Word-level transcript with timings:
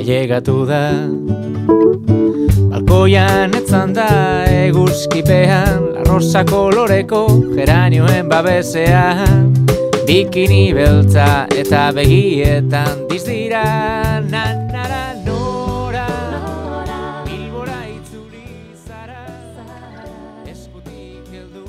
ailegatu 0.00 0.64
da. 0.64 0.80
Balkoian 2.70 3.52
etzan 3.58 3.92
da 3.96 4.08
eguzkipean 4.48 5.88
La 6.10 6.42
koloreko 6.44 7.20
geranioen 7.56 8.28
babesean. 8.28 9.52
Bikini 10.06 10.72
beltza 10.74 11.46
eta 11.54 11.90
begietan 11.94 13.06
dizdira 13.10 13.62
Nanara 14.26 15.14
nora. 15.24 16.06
Bilbora 17.26 17.80
itzuli 17.92 18.74
zara 18.74 19.24
Eskutik 20.50 21.28
heldu. 21.34 21.66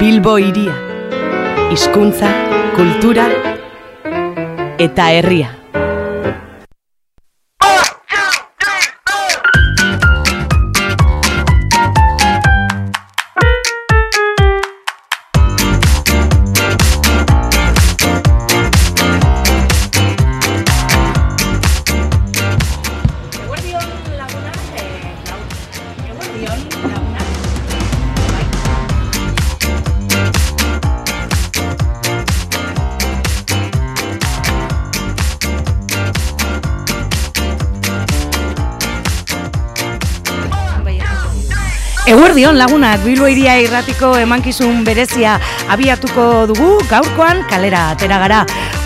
Bilbo 0.00 0.38
iria. 0.38 0.78
Hizkuntza, 1.70 2.32
kultura 2.76 3.28
eta 4.78 5.12
herria. 5.14 5.63
Eguerdion 42.24 42.56
lagunak 42.56 43.02
Bilbo 43.04 43.26
iria 43.28 43.58
irratiko 43.60 44.14
emankizun 44.16 44.78
berezia 44.86 45.34
abiatuko 45.68 46.46
dugu 46.48 46.68
gaurkoan 46.88 47.42
kalera 47.50 47.82
atera 47.92 48.16
gara. 48.22 48.38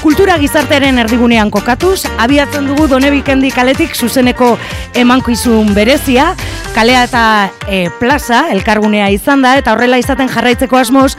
Kultura 0.03 0.35
gizartearen 0.43 0.99
erdigunean 0.99 1.53
kokatuz, 1.55 2.01
abiatzen 2.19 2.67
dugu 2.67 2.89
Donebikendi 2.91 3.53
kaletik 3.55 3.95
zuzeneko 3.95 4.49
emankizun 4.99 5.71
berezia, 5.77 6.33
kalea 6.75 7.05
eta 7.07 7.23
e, 7.71 7.85
plaza 8.01 8.49
elkargunea 8.57 9.07
izan 9.15 9.47
da 9.47 9.55
eta 9.63 9.77
horrela 9.77 10.03
izaten 10.03 10.27
jarraitzeko 10.35 10.83
asmoz 10.83 11.13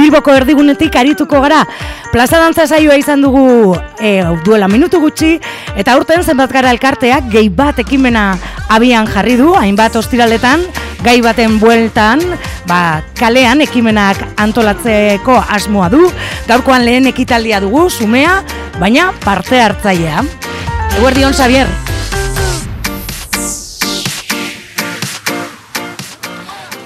Bilboko 0.00 0.32
erdigunetik 0.32 0.96
arituko 0.96 1.44
gara. 1.44 1.60
Plaza 2.08 2.40
dantza 2.40 2.64
saioa 2.64 2.96
izan 2.96 3.20
dugu 3.20 3.76
e, 4.00 4.16
duela 4.48 4.72
minutu 4.72 5.04
gutxi 5.04 5.34
eta 5.76 6.00
urten 6.00 6.24
zenbat 6.24 6.56
gara 6.56 6.72
elkarteak 6.72 7.28
gehi 7.36 7.52
bat 7.52 7.84
ekimena 7.84 8.30
abian 8.72 9.12
jarri 9.12 9.36
du, 9.36 9.52
hainbat 9.60 10.00
ostiraletan, 10.00 10.64
gai 11.06 11.20
baten 11.22 11.60
bueltan, 11.62 12.18
ba, 12.66 12.98
kalean 13.14 13.60
ekimenak 13.62 14.18
antolatzeko 14.42 15.36
asmoa 15.54 15.86
du, 15.92 16.08
gaurkoan 16.48 16.82
lehen 16.82 17.06
ekitaldia 17.06 17.60
dugu, 17.62 17.84
sumea, 17.90 18.40
baina 18.80 19.12
parte 19.22 19.60
hartzailea. 19.62 20.24
Eguerdion, 20.98 21.36
Xavier. 21.36 21.70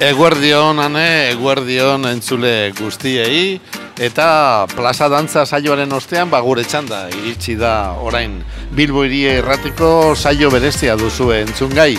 Eguerdion, 0.05 0.85
ane, 0.85 1.09
eguerdion 1.33 2.05
entzule 2.13 2.75
guztiei, 2.77 3.59
eta 3.97 4.67
plaza 4.77 5.09
dantza 5.09 5.47
saioaren 5.47 5.97
ostean, 5.97 6.29
ba, 6.29 6.45
gure 6.45 6.69
txanda, 6.69 7.07
iritsi 7.23 7.57
da 7.57 7.95
orain 7.97 8.43
Bilbo 8.77 9.09
irie 9.09 9.39
erratiko 9.41 10.13
saio 10.15 10.53
berezia 10.53 11.01
duzu 11.01 11.33
entzun 11.41 11.73
gai. 11.73 11.95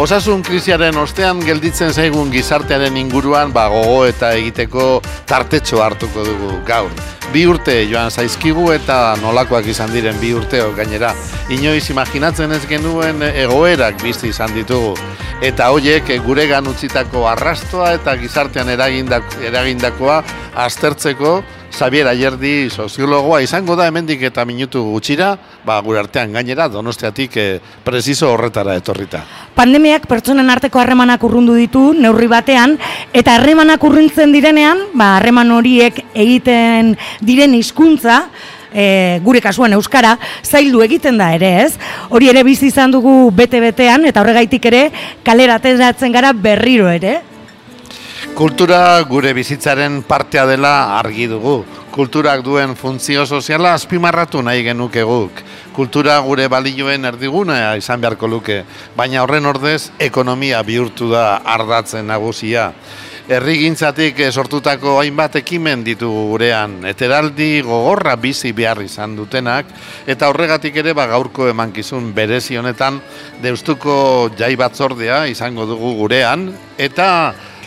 Osasun 0.00 0.40
krisiaren 0.40 0.96
ostean 0.96 1.42
gelditzen 1.44 1.90
zaigun 1.92 2.30
gizartearen 2.32 2.94
inguruan 2.96 3.50
ba 3.52 3.66
gogo 3.68 4.06
eta 4.08 4.30
egiteko 4.38 5.02
tartetxo 5.28 5.82
hartuko 5.84 6.24
dugu 6.24 6.52
gaur. 6.64 6.88
Bi 7.34 7.42
urte 7.46 7.74
joan 7.90 8.08
zaizkigu 8.10 8.70
eta 8.72 9.18
nolakoak 9.20 9.68
izan 9.68 9.92
diren 9.92 10.16
bi 10.20 10.32
urteo 10.32 10.70
gainera. 10.78 11.12
Inoiz 11.52 11.90
imaginatzen 11.92 12.56
ez 12.56 12.62
genuen 12.70 13.20
egoerak 13.28 14.00
bizi 14.02 14.32
izan 14.32 14.56
ditugu. 14.56 14.96
Eta 15.44 15.68
hoiek 15.74 16.08
gure 16.24 16.48
utzitako 16.70 17.28
arrastoa 17.28 17.92
eta 17.92 18.16
gizartean 18.16 18.68
eragindakoa 18.72 20.22
aztertzeko 20.56 21.42
Xavier 21.72 22.06
Ayerdi 22.06 22.68
soziologoa 22.70 23.40
izango 23.42 23.74
da 23.76 23.86
hemendik 23.88 24.20
eta 24.28 24.44
minutu 24.44 24.82
gutxira, 24.92 25.32
ba 25.64 25.80
gure 25.80 26.02
artean 26.02 26.32
gainera 26.36 26.68
Donostiatik 26.68 27.36
e, 27.40 27.46
preciso 27.84 28.28
horretara 28.32 28.76
etorrita. 28.76 29.22
Pandemiak 29.56 30.06
pertsonen 30.10 30.52
arteko 30.52 30.82
harremanak 30.82 31.24
urrundu 31.24 31.56
ditu 31.56 31.92
neurri 31.96 32.28
batean 32.28 32.76
eta 33.12 33.38
harremanak 33.38 33.82
urruntzen 33.84 34.34
direnean, 34.36 34.90
ba 34.92 35.16
harreman 35.16 35.50
horiek 35.56 36.04
egiten 36.12 36.96
diren 37.20 37.56
hizkuntza 37.58 38.26
E, 38.72 39.20
gure 39.20 39.42
kasuan 39.44 39.74
euskara 39.76 40.14
zaildu 40.40 40.80
egiten 40.80 41.18
da 41.20 41.26
ere, 41.36 41.50
ez? 41.66 41.74
Hori 42.08 42.30
ere 42.32 42.40
bizi 42.40 42.70
izan 42.70 42.94
dugu 42.94 43.28
bete-betean 43.36 44.06
eta 44.08 44.22
horregaitik 44.22 44.64
ere 44.70 44.80
kalera 45.26 45.58
ateratzen 45.60 46.14
gara 46.14 46.32
berriro 46.32 46.88
ere. 46.88 47.18
Kultura 48.32 48.96
gure 49.04 49.34
bizitzaren 49.36 49.98
partea 50.08 50.46
dela 50.48 50.96
argi 50.96 51.26
dugu. 51.28 51.58
Kulturak 51.92 52.40
duen 52.40 52.72
funtzio 52.80 53.26
soziala 53.26 53.74
azpimarratu 53.76 54.40
nahi 54.40 54.64
genuke 54.64 55.02
guk. 55.04 55.42
Kultura 55.76 56.16
gure 56.24 56.46
balioen 56.48 57.04
erdigunea 57.04 57.76
izan 57.76 58.00
beharko 58.00 58.30
luke, 58.32 58.62
baina 58.96 59.20
horren 59.20 59.44
ordez 59.46 59.90
ekonomia 60.00 60.62
bihurtu 60.64 61.10
da 61.12 61.42
ardatzen 61.44 62.08
nagusia. 62.08 62.70
Herrigintzatik 63.28 64.24
sortutako 64.32 64.96
hainbat 64.98 65.36
ekimen 65.44 65.84
ditu 65.84 66.08
gurean, 66.32 66.80
eteraldi 66.88 67.60
gogorra 67.62 68.16
bizi 68.16 68.50
behar 68.56 68.80
izan 68.82 69.14
dutenak, 69.14 69.68
eta 70.08 70.32
horregatik 70.32 70.80
ere 70.82 70.96
ba 70.96 71.06
gaurko 71.06 71.46
emankizun 71.52 72.10
berezi 72.16 72.56
honetan 72.56 72.98
deustuko 73.44 74.32
jai 74.38 74.56
batzordea 74.56 75.26
izango 75.30 75.68
dugu 75.68 75.94
gurean, 76.00 76.48
eta 76.80 77.08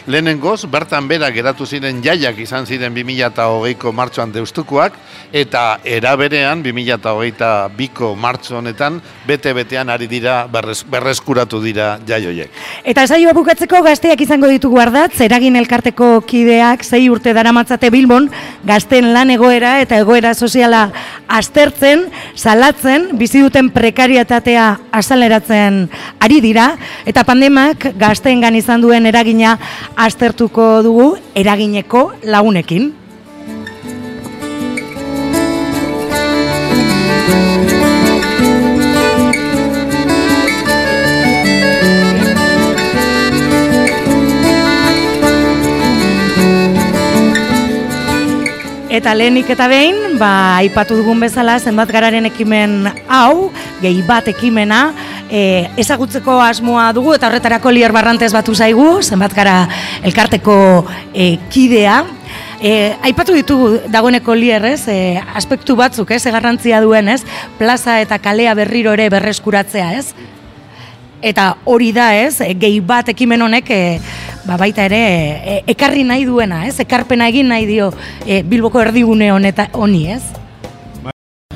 Lehenengoz, 0.05 0.67
bertan 0.69 1.07
bera 1.09 1.31
geratu 1.33 1.65
ziren 1.65 1.97
jaiak 2.05 2.37
izan 2.37 2.67
ziren 2.69 2.93
2008ko 2.93 3.89
martxoan 3.89 4.29
deustukoak, 4.35 4.93
eta 5.33 5.79
eraberean 5.81 6.61
2008ko 6.61 8.11
martxo 8.13 8.59
honetan, 8.59 8.99
bete-betean 9.25 9.89
ari 9.89 10.05
dira, 10.05 10.43
berrez, 10.45 10.83
berrezkuratu 10.85 11.57
dira 11.63 11.95
jaioiek. 12.05 12.53
Eta 12.85 13.07
saioa 13.07 13.33
bukatzeko 13.33 13.81
gazteak 13.81 14.21
izango 14.21 14.45
ditugu 14.51 14.77
ardatz, 14.83 15.17
eragin 15.25 15.57
elkarteko 15.57 16.21
kideak, 16.29 16.85
zei 16.85 17.07
urte 17.09 17.33
daramatzate 17.33 17.89
Bilbon, 17.89 18.29
gazten 18.61 19.09
lan 19.15 19.33
egoera 19.33 19.79
eta 19.81 19.97
egoera 20.03 20.35
soziala 20.37 20.83
aztertzen, 21.25 22.05
salatzen, 22.37 23.09
bizi 23.17 23.41
duten 23.41 23.73
prekarietatea 23.73 24.69
asaleratzen 24.93 25.87
ari 26.21 26.39
dira, 26.45 26.75
eta 27.09 27.25
pandemak 27.25 27.89
gazteengan 27.97 28.61
izan 28.61 28.85
duen 28.85 29.09
eragina 29.09 29.57
aztertuko 29.95 30.83
dugu 30.83 31.09
eragineko 31.35 32.11
lagunekin. 32.23 32.93
Eta 48.95 49.11
lehenik 49.11 49.49
eta 49.51 49.65
behin, 49.67 50.15
ba, 50.15 50.55
aipatu 50.61 50.95
dugun 50.95 51.19
bezala, 51.19 51.57
zenbat 51.59 51.89
gararen 51.91 52.29
ekimen 52.29 52.85
hau, 53.11 53.49
gehi 53.81 53.99
bat 54.07 54.29
ekimena, 54.31 54.93
e, 55.29 55.69
ezagutzeko 55.81 56.39
asmoa 56.43 56.91
dugu 56.95 57.15
eta 57.15 57.29
horretarako 57.29 57.71
lier 57.73 57.93
barrantez 57.95 58.31
batu 58.33 58.55
zaigu, 58.55 59.01
zenbat 59.03 59.33
gara 59.35 59.55
elkarteko 60.03 60.57
e, 61.13 61.35
kidea. 61.51 62.03
E, 62.61 62.95
aipatu 63.03 63.35
ditugu 63.35 63.71
dagoeneko 63.91 64.35
lier, 64.35 64.63
ez, 64.65 64.87
e, 64.87 65.17
aspektu 65.35 65.75
batzuk, 65.75 66.11
ez, 66.15 66.23
egarrantzia 66.25 66.79
duen, 66.81 67.09
ez, 67.11 67.21
plaza 67.59 67.99
eta 68.01 68.19
kalea 68.23 68.55
berriro 68.57 68.93
ere 68.95 69.09
berreskuratzea, 69.13 69.91
ez, 69.99 70.13
eta 71.25 71.55
hori 71.65 71.91
da, 71.95 72.13
ez, 72.15 72.39
e, 72.41 72.53
gehi 72.59 72.79
bat 72.79 73.11
ekimen 73.11 73.43
honek, 73.45 73.69
e, 73.69 73.99
ba, 74.47 74.57
baita 74.61 74.87
ere, 74.87 75.03
e, 75.35 75.59
ekarri 75.75 76.07
nahi 76.07 76.25
duena, 76.25 76.63
ez, 76.69 76.77
ekarpena 76.81 77.27
egin 77.33 77.51
nahi 77.51 77.67
dio 77.69 77.91
e, 78.25 78.41
Bilboko 78.47 78.81
erdigune 78.81 79.31
honeta 79.35 79.69
honi, 79.73 80.07
ez. 80.15 80.44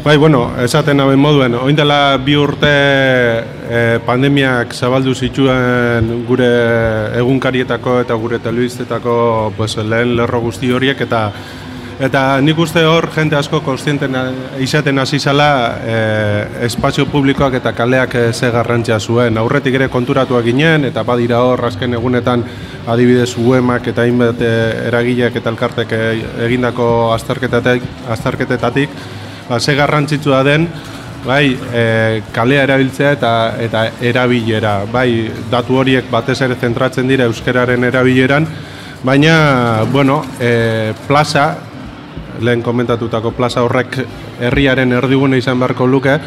Bai, 0.04 0.16
bueno, 0.16 0.50
esaten 0.64 1.00
haben 1.02 1.20
moduen, 1.20 1.54
oindela 1.60 2.16
bi 2.24 2.38
urte 2.40 2.70
e, 2.72 3.80
pandemiak 4.08 4.72
zabaldu 4.72 5.12
zituen 5.12 6.24
gure 6.26 6.48
egunkarietako 7.20 7.98
eta 8.06 8.16
gure 8.16 8.40
telebiztetako 8.40 9.18
pues, 9.58 9.76
lehen 9.76 10.16
lerro 10.16 10.40
guzti 10.48 10.72
horiek 10.72 11.04
eta 11.08 11.24
Eta 12.00 12.40
nik 12.40 12.56
uste 12.56 12.80
hor 12.88 13.10
jente 13.12 13.36
asko 13.36 13.60
konstienten 13.60 14.14
izaten 14.64 15.02
hasi 15.04 15.20
zala 15.20 15.50
e, 15.84 15.96
espazio 16.64 17.04
publikoak 17.12 17.58
eta 17.60 17.74
kaleak 17.76 18.16
ze 18.32 18.52
garrantzia 18.56 19.02
zuen. 19.02 19.38
Aurretik 19.38 19.76
ere 19.76 19.90
konturatuak 19.92 20.46
ginen 20.46 20.86
eta 20.88 21.04
badira 21.04 21.42
hor 21.44 21.66
azken 21.68 22.00
egunetan 22.00 22.46
adibidez 22.88 23.36
uemak 23.36 23.92
eta 23.92 24.08
hainbat 24.08 24.40
eragileak 24.42 25.36
eta 25.36 25.52
elkartek 25.52 25.92
egindako 26.48 27.12
azterketatik, 27.18 27.84
azterketetatik 28.08 28.96
ba, 29.50 29.60
ze 29.60 29.76
garrantzitsua 29.76 30.44
den 30.44 30.70
bai, 31.26 31.58
e, 31.74 32.22
kalea 32.32 32.64
erabiltzea 32.64 33.14
eta 33.18 33.32
eta 33.60 33.86
erabilera. 34.02 34.84
Bai, 34.92 35.30
datu 35.52 35.80
horiek 35.82 36.10
batez 36.12 36.40
ere 36.46 36.56
zentratzen 36.56 37.10
dira 37.10 37.28
euskararen 37.28 37.84
erabileran, 37.84 38.48
baina 39.04 39.84
bueno, 39.92 40.24
e, 40.40 40.94
plaza 41.08 41.50
lehen 42.40 42.62
komentatutako 42.64 43.34
plaza 43.36 43.64
horrek 43.66 43.98
herriaren 44.40 44.94
erdigune 44.96 45.38
izan 45.42 45.60
beharko 45.60 45.88
luke, 45.88 46.20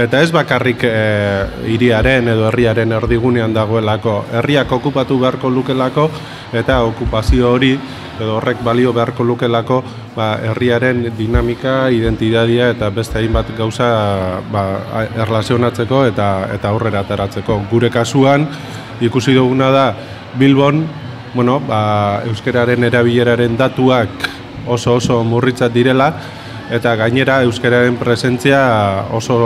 eta 0.00 0.20
ez 0.24 0.30
bakarrik 0.32 0.84
e, 0.88 0.92
iriaren 1.74 2.28
edo 2.32 2.46
herriaren 2.48 2.92
erdigunean 2.96 3.52
dagoelako, 3.54 4.16
herriak 4.40 4.72
okupatu 4.72 5.18
beharko 5.20 5.50
lukelako, 5.52 6.08
eta 6.56 6.80
okupazio 6.88 7.50
hori, 7.52 7.74
edo 8.20 8.36
horrek 8.38 8.62
balio 8.64 8.94
beharko 8.96 9.24
lukelako, 9.24 9.82
ba, 10.16 10.32
herriaren 10.50 11.06
dinamika, 11.18 11.90
identidadia 11.92 12.70
eta 12.74 12.90
beste 12.94 13.20
hainbat 13.20 13.52
gauza 13.58 13.90
ba, 14.52 14.64
erlazionatzeko 15.24 16.04
eta 16.08 16.30
eta 16.54 16.72
aurrera 16.72 17.04
ateratzeko. 17.04 17.60
Gure 17.70 17.92
kasuan, 17.92 18.48
ikusi 19.00 19.36
duguna 19.36 19.70
da, 19.74 19.86
Bilbon, 20.40 20.84
bueno, 21.34 21.60
ba, 21.60 22.22
euskararen 22.30 22.84
erabileraren 22.88 23.56
datuak 23.58 24.28
oso 24.70 24.96
oso 25.00 25.22
murritzat 25.24 25.72
direla 25.72 26.12
eta 26.70 26.94
gainera 26.96 27.42
euskararen 27.42 27.96
presentzia 27.98 28.60
oso 29.12 29.38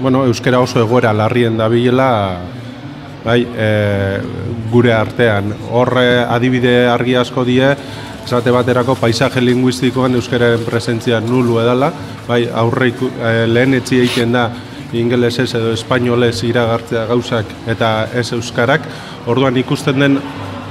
bueno, 0.00 0.24
euskara 0.24 0.60
oso 0.60 0.80
egoera 0.80 1.12
larrien 1.12 1.56
dabilela 1.56 2.40
bai, 3.24 3.40
e, 3.44 3.68
gure 4.70 4.92
artean. 4.92 5.52
Horre 5.72 6.24
adibide 6.24 6.88
argi 6.90 7.16
asko 7.16 7.44
die, 7.46 7.70
esate 8.24 8.52
baterako 8.52 8.96
paisaje 9.00 9.42
linguistikoan 9.44 10.16
euskararen 10.18 10.64
presentzia 10.66 11.20
nulu 11.24 11.60
edala, 11.62 11.92
bai, 12.28 12.44
aurre 12.52 12.92
e, 12.92 13.34
lehen 13.48 13.80
etzi 13.80 14.00
egiten 14.02 14.32
da 14.36 14.48
ingelesez 14.94 15.48
edo 15.58 15.72
espainolez 15.74 16.36
iragartzea 16.46 17.04
gauzak 17.10 17.48
eta 17.70 17.94
ez 18.14 18.30
euskarak, 18.36 18.84
orduan 19.26 19.56
ikusten 19.58 20.00
den 20.00 20.18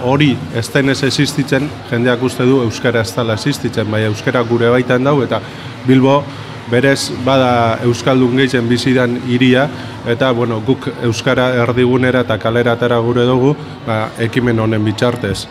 hori 0.03 0.33
ez 0.55 0.67
denez 0.73 1.01
existitzen, 1.07 1.69
jendeak 1.89 2.23
uste 2.23 2.45
du 2.47 2.61
Euskara 2.65 3.01
ez 3.01 3.11
dela 3.15 3.38
existitzen, 3.39 3.89
bai 3.91 4.03
Euskara 4.09 4.44
gure 4.47 4.69
baitan 4.73 5.03
dau, 5.03 5.21
eta 5.23 5.41
Bilbo 5.88 6.21
berez 6.71 7.11
bada 7.25 7.79
Euskaldun 7.83 8.38
gehien 8.39 8.67
bizidan 8.69 9.17
iria, 9.31 9.67
eta 10.07 10.31
bueno, 10.31 10.61
guk 10.65 10.89
Euskara 11.03 11.50
erdigunera 11.63 12.23
eta 12.23 12.38
kaleratara 12.39 13.00
gure 13.03 13.25
dugu, 13.27 13.55
ba, 13.88 14.09
ekimen 14.19 14.59
honen 14.59 14.83
bitxartez. 14.85 15.45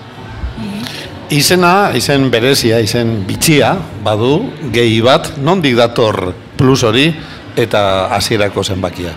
Izena, 1.33 1.93
izen 1.97 2.29
berezia, 2.31 2.81
izen 2.85 3.23
bitxia, 3.29 3.73
badu, 4.05 4.51
gehi 4.73 5.01
bat, 5.05 5.33
nondik 5.41 5.79
dator 5.79 6.35
plus 6.59 6.83
hori, 6.85 7.07
eta 7.57 8.09
hasierako 8.13 8.65
zenbakia? 8.65 9.15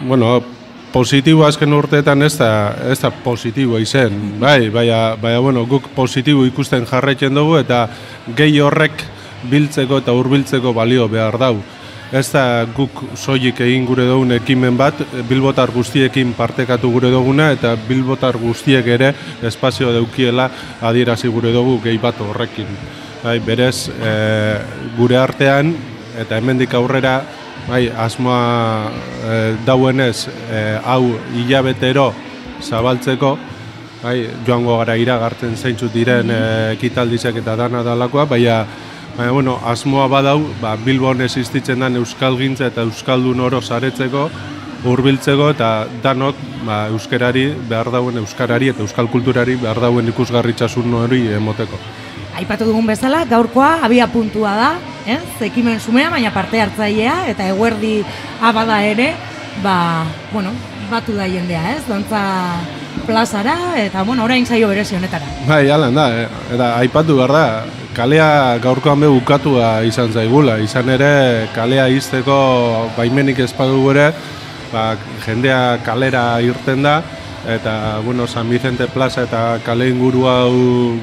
Bueno, 0.00 0.42
positibo 0.92 1.46
azken 1.46 1.72
urteetan 1.72 2.22
ez 2.22 2.34
da, 2.38 2.50
ez 2.92 2.98
da 3.00 3.10
positibo 3.24 3.78
izen, 3.80 4.38
bai, 4.40 4.68
baina, 4.70 5.16
baina 5.20 5.40
bueno, 5.40 5.64
guk 5.66 5.88
positibo 5.96 6.44
ikusten 6.46 6.86
jarraitzen 6.86 7.34
dugu 7.34 7.58
eta 7.62 7.86
gehi 8.36 8.60
horrek 8.60 9.04
biltzeko 9.50 10.02
eta 10.02 10.14
hurbiltzeko 10.14 10.74
balio 10.76 11.08
behar 11.08 11.38
dau. 11.40 11.56
Ez 12.12 12.26
da 12.28 12.66
guk 12.76 12.98
soilik 13.16 13.62
egin 13.64 13.86
gure 13.88 14.04
dugun 14.04 14.34
ekimen 14.36 14.76
bat, 14.76 14.98
bilbotar 15.28 15.72
guztiekin 15.72 16.34
partekatu 16.36 16.90
gure 16.92 17.08
duguna 17.10 17.48
eta 17.54 17.72
bilbotar 17.88 18.36
guztiek 18.36 18.86
ere 18.98 19.14
espazio 19.48 19.94
daukiela 19.96 20.50
adierazi 20.84 21.32
gure 21.32 21.54
dugu 21.56 21.78
gehi 21.86 21.96
bat 22.02 22.20
horrekin. 22.20 22.68
Bai, 23.22 23.38
berez, 23.40 23.88
e, 23.88 24.12
gure 24.98 25.16
artean 25.16 25.72
eta 26.20 26.36
hemendik 26.36 26.74
aurrera 26.76 27.22
bai, 27.68 27.88
asmoa 27.90 28.90
e, 28.90 29.56
dauenez 29.66 30.28
e, 30.28 30.78
hau 30.84 31.14
hilabetero 31.34 32.12
zabaltzeko, 32.62 33.36
bai, 34.02 34.16
joango 34.46 34.78
gara 34.82 34.96
iragartzen 34.96 35.56
zeintzut 35.56 35.92
diren 35.94 36.30
e, 36.30 36.40
ekitaldizek 36.76 37.42
eta 37.42 37.56
dana 37.56 37.84
dalakoa, 37.86 38.26
baina 38.26 38.64
Baina, 39.12 39.32
bueno, 39.36 39.58
asmoa 39.68 40.06
badau, 40.08 40.38
ba, 40.56 40.70
Bilbon 40.80 41.20
existitzen 41.20 41.82
den 41.84 41.98
Euskal 42.00 42.38
Gintza 42.38 42.70
eta 42.70 42.80
Euskaldun 42.80 43.42
oro 43.44 43.58
zaretzeko, 43.60 44.22
hurbiltzeko 44.88 45.50
eta 45.52 45.68
danok 46.02 46.38
ba, 46.66 46.86
euskarari 46.90 47.44
behar 47.68 47.92
dauen 47.94 48.18
euskarari 48.22 48.72
eta 48.72 48.82
euskal 48.82 49.10
kulturari 49.12 49.58
behar 49.60 49.80
dauen 49.84 50.08
ikusgarritxasun 50.14 50.96
hori 51.04 51.26
emoteko. 51.36 51.78
Aipatu 52.38 52.64
dugun 52.64 52.86
bezala, 52.88 53.24
gaurkoa 53.28 53.82
abia 53.84 54.06
puntua 54.08 54.54
da, 54.56 54.70
ez? 55.06 55.22
Ekimen 55.44 55.80
sumea, 55.80 56.10
baina 56.10 56.32
parte 56.32 56.60
hartzailea 56.62 57.26
eta 57.32 57.48
eguerdi 57.52 57.98
abada 58.40 58.82
ere, 58.88 59.12
ba, 59.62 60.04
bueno, 60.32 60.54
batu 60.90 61.16
da 61.16 61.28
jendea, 61.28 61.74
ez? 61.76 61.82
Dantza 61.88 62.22
plazara 63.06 63.56
eta 63.82 64.02
bueno, 64.02 64.24
orain 64.24 64.46
saio 64.46 64.68
berezi 64.68 64.96
honetara. 64.96 65.28
Bai, 65.46 65.68
alan 65.70 65.94
da, 65.94 66.08
eh? 66.22 66.26
eta 66.54 66.72
aipatu 66.80 67.16
behar 67.18 67.32
da, 67.36 67.46
kalea 67.96 68.58
gaurkoan 68.62 69.00
be 69.00 69.10
bukatua 69.12 69.82
izan 69.84 70.12
zaigula, 70.12 70.58
izan 70.64 70.88
ere 70.92 71.48
kalea 71.54 71.88
izteko 71.92 72.36
baimenik 72.96 73.42
ezpadu 73.44 73.80
gure, 73.82 74.12
ba, 74.72 74.92
jendea 75.26 75.82
kalera 75.84 76.24
irten 76.44 76.86
da, 76.86 77.00
eta 77.48 78.00
bueno, 78.04 78.26
San 78.26 78.48
Vicente 78.48 78.86
Plaza 78.86 79.22
eta 79.22 79.58
kale 79.64 79.88
inguru 79.88 80.26
hau, 80.28 80.52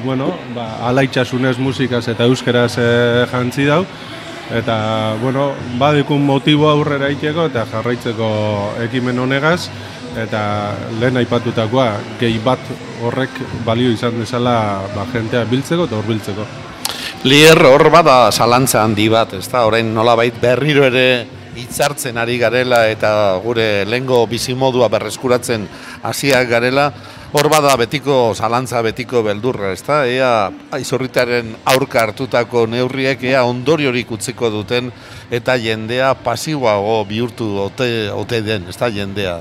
bueno, 0.04 0.32
ba, 0.54 0.88
alaitxasunez 0.88 1.58
musikaz 1.58 2.06
eta 2.08 2.24
euskeraz 2.24 2.78
e, 2.78 3.26
jantzi 3.30 3.66
dau. 3.68 3.84
Eta, 4.50 5.14
bueno, 5.22 5.52
badikun 5.78 6.24
motibo 6.26 6.68
aurrera 6.70 7.10
iteko 7.12 7.46
eta 7.52 7.66
jarraitzeko 7.70 8.30
ekimen 8.88 9.18
honegaz. 9.18 9.68
Eta 10.18 10.40
lehen 10.98 11.20
aipatutakoa, 11.20 11.92
gehi 12.18 12.40
bat 12.42 12.58
horrek 13.06 13.36
balio 13.64 13.92
izan 13.94 14.18
dezala 14.18 14.80
ba, 14.96 15.06
jentea 15.12 15.44
biltzeko 15.46 15.86
eta 15.86 16.00
horbiltzeko. 16.00 16.46
Lier 17.30 17.60
hor 17.68 17.90
bada 17.92 18.32
zalantza 18.32 18.82
handi 18.82 19.06
bat, 19.12 19.36
ez 19.38 19.46
da, 19.52 19.66
orain 19.68 19.92
nolabait 19.94 20.34
berriro 20.40 20.82
ere 20.88 21.06
hitzartzen 21.56 22.18
ari 22.18 22.38
garela 22.38 22.84
eta 22.90 23.10
gure 23.44 23.84
lengo 23.88 24.22
bizimodua 24.30 24.88
berreskuratzen 24.92 25.66
hasiak 26.02 26.48
garela, 26.48 26.90
hor 27.32 27.48
bada 27.52 27.76
betiko 27.78 28.32
zalantza 28.34 28.82
betiko 28.82 29.22
beldurra, 29.22 29.72
ezta? 29.76 30.02
Ea 30.08 30.50
aizorritaren 30.74 31.54
aurka 31.72 32.02
hartutako 32.02 32.66
neurriek 32.66 33.22
ea 33.30 33.44
ondoriorik 33.46 34.10
utziko 34.10 34.50
duten 34.50 34.90
eta 35.30 35.56
jendea 35.60 36.14
pasiboago 36.24 37.04
bihurtu 37.08 37.52
ote, 37.66 38.10
ote 38.10 38.42
den, 38.42 38.68
ezta 38.72 38.90
jendea. 38.90 39.40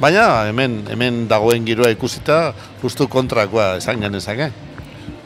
Baina 0.00 0.46
hemen 0.48 0.80
hemen 0.88 1.26
dagoen 1.28 1.66
giroa 1.68 1.90
ikusita 1.92 2.54
justu 2.82 3.06
kontrakoa 3.08 3.74
esan 3.82 4.00
genezake. 4.00 4.50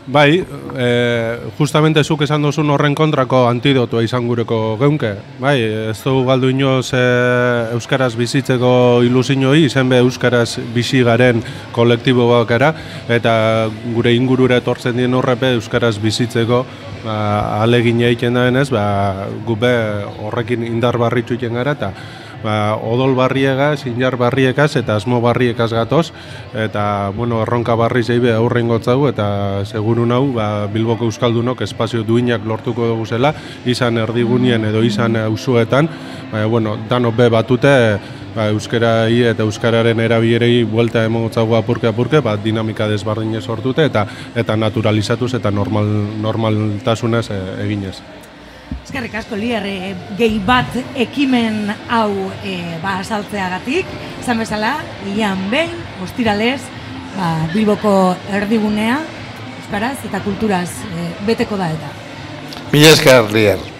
Bai, 0.06 0.44
e, 0.76 1.38
justamente 1.56 2.02
zuk 2.04 2.26
esan 2.26 2.42
duzun 2.44 2.68
horren 2.74 2.92
kontrako 2.94 3.46
antidotua 3.48 4.02
izan 4.04 4.26
gureko 4.28 4.76
geunke. 4.76 5.14
Bai, 5.40 5.54
ez 5.64 5.96
dugu 6.02 6.26
galdu 6.28 6.50
inoz 6.52 6.90
e, 6.92 7.04
Euskaraz 7.72 8.12
bizitzeko 8.20 9.00
ilusinoi, 9.06 9.62
izen 9.64 9.88
be 9.88 10.02
Euskaraz 10.04 10.58
bizi 10.74 11.00
garen 11.06 11.40
kolektibo 11.72 12.26
bakara, 12.28 12.74
eta 13.08 13.70
gure 13.94 14.12
ingurura 14.12 14.58
etortzen 14.60 15.00
dien 15.00 15.16
horrepe 15.16 15.54
Euskaraz 15.56 15.96
bizitzeko 16.02 16.66
ba, 17.06 17.16
alegin 17.62 18.04
egiten 18.04 18.36
da 18.36 18.50
ba, 18.70 18.84
gube 19.46 19.72
horrekin 20.20 20.68
indar 20.68 21.00
barritxu 21.00 21.40
gara, 21.40 21.72
eta 21.72 21.92
ba, 22.44 22.76
odol 22.76 23.16
barriegaz, 23.16 23.86
inar 23.88 24.18
barriekaz 24.20 24.74
eta 24.76 24.98
asmo 25.00 25.20
barriekaz 25.24 25.70
gatoz 25.72 26.12
eta 26.52 27.10
bueno, 27.16 27.40
erronka 27.42 27.74
barri 27.80 28.04
zeibe 28.04 28.34
aurrein 28.34 28.68
gotzagu 28.68 29.08
eta 29.08 29.64
segurun 29.64 30.12
hau 30.12 30.26
ba, 30.36 30.66
Bilboko 30.72 31.08
Euskaldunok 31.08 31.64
espazio 31.64 32.04
duinak 32.04 32.44
lortuko 32.44 32.90
dugu 32.92 33.06
zela 33.06 33.32
izan 33.64 33.98
erdigunien 33.98 34.68
edo 34.68 34.84
izan 34.84 35.16
auzuetan 35.24 35.88
ba, 36.32 36.44
bueno, 36.46 36.76
dano 36.90 37.12
be 37.12 37.30
batute 37.32 37.74
ba, 38.34 38.48
euskarai 38.52 39.22
eta 39.30 39.46
euskararen 39.46 40.00
erabierei 40.04 40.64
buelta 40.68 41.04
emotzago 41.08 41.56
apurke 41.56 41.88
apurke 41.88 42.20
ba, 42.20 42.36
dinamika 42.36 42.88
desbardinez 42.90 43.44
sortute 43.44 43.86
eta 43.88 44.06
eta 44.34 44.56
naturalizatuz 44.56 45.32
eta 45.40 45.50
normal, 45.54 45.88
normaltasunez 46.20 47.30
e, 47.30 47.40
eginez. 47.64 47.98
Eskerrik 48.84 49.14
asko 49.18 49.36
lier, 49.38 49.64
e, 49.66 49.94
gehi 50.18 50.40
bat 50.44 50.76
ekimen 51.06 51.72
hau 51.88 52.30
e, 52.44 52.56
ba, 52.82 52.98
saltzeagatik, 53.04 53.90
izan 54.22 54.40
bezala, 54.42 54.76
ian 55.14 55.48
behin, 55.52 55.76
ostiralez, 56.04 56.60
ba, 57.16 57.34
Bilboko 57.54 57.94
erdigunea, 58.40 59.00
euskaraz 59.60 59.96
eta 60.06 60.22
kulturaz 60.24 60.68
e, 60.90 61.12
beteko 61.26 61.60
da 61.60 61.70
eta. 61.74 61.94
Mila 62.72 62.92
esker, 62.96 63.30
lier. 63.34 63.73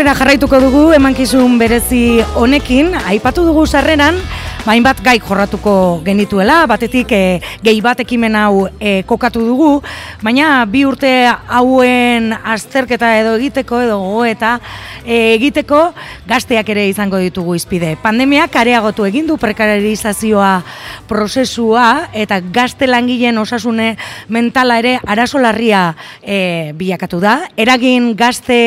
Aurrera 0.00 0.16
jarraituko 0.16 0.56
dugu 0.62 0.82
emankizun 0.96 1.58
berezi 1.60 2.22
honekin, 2.40 2.94
aipatu 3.10 3.42
dugu 3.44 3.66
sarreran, 3.68 4.16
hainbat 4.64 5.02
gai 5.04 5.18
jorratuko 5.20 6.00
genituela, 6.06 6.62
batetik 6.64 7.12
e, 7.12 7.18
gehi 7.60 7.82
bat 7.84 8.00
ekimen 8.00 8.38
hau 8.40 8.62
e, 8.80 9.02
kokatu 9.04 9.42
dugu, 9.44 9.68
baina 10.20 10.66
bi 10.68 10.82
urte 10.84 11.10
hauen 11.48 12.32
azterketa 12.44 13.14
edo 13.20 13.34
egiteko 13.38 13.80
edo 13.80 13.96
gogoeta 14.02 14.58
e, 15.04 15.34
egiteko 15.36 15.80
gazteak 16.28 16.68
ere 16.74 16.86
izango 16.90 17.18
ditugu 17.22 17.54
izpide. 17.56 17.94
Pandemiak 18.02 18.54
areagotu 18.60 19.06
egin 19.08 19.26
du 19.30 19.38
prekarizazioa 19.40 20.50
prozesua 21.08 22.10
eta 22.12 22.40
gazte 22.52 22.88
langileen 22.90 23.38
osasune 23.40 23.94
mentala 24.28 24.78
ere 24.82 24.98
arazo 25.06 25.40
larria 25.40 25.94
e, 26.20 26.72
bilakatu 26.76 27.20
da. 27.22 27.38
Eragin 27.56 28.12
gazte 28.16 28.60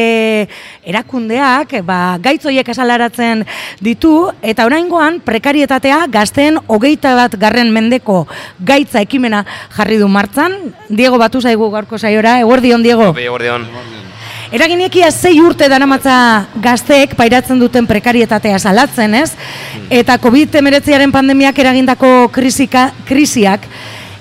erakundeak 0.89 1.77
ba, 1.85 2.17
gaitzoiek 2.23 2.73
esalaratzen 2.73 3.45
ditu 3.83 4.31
eta 4.41 4.65
oraingoan 4.65 5.21
prekarietatea 5.25 6.07
gazteen 6.13 6.57
hogeita 6.67 7.13
bat 7.19 7.37
garren 7.37 7.69
mendeko 7.75 8.23
gaitza 8.65 9.05
ekimena 9.05 9.45
jarri 9.77 10.01
du 10.01 10.09
martzan. 10.09 10.57
Diego 10.89 11.21
batu 11.21 11.42
zaigu 11.43 11.69
gaurko 11.73 11.99
saiora, 11.99 12.39
eguerdion 12.41 12.83
Diego. 12.83 13.11
Bai, 13.13 13.27
eguerdion. 13.27 13.67
Eraginiekia 14.53 15.09
zei 15.09 15.39
urte 15.41 15.65
daramatza 15.65 16.15
gazteek 16.61 17.15
pairatzen 17.17 17.57
duten 17.61 17.87
prekarietatea 17.89 18.59
salatzen, 18.59 19.15
ez? 19.17 19.31
Eta 19.89 20.19
COVID-19 20.21 21.09
pandemiak 21.15 21.57
eragindako 21.57 22.29
krisika, 22.35 22.91
krisiak 23.09 23.65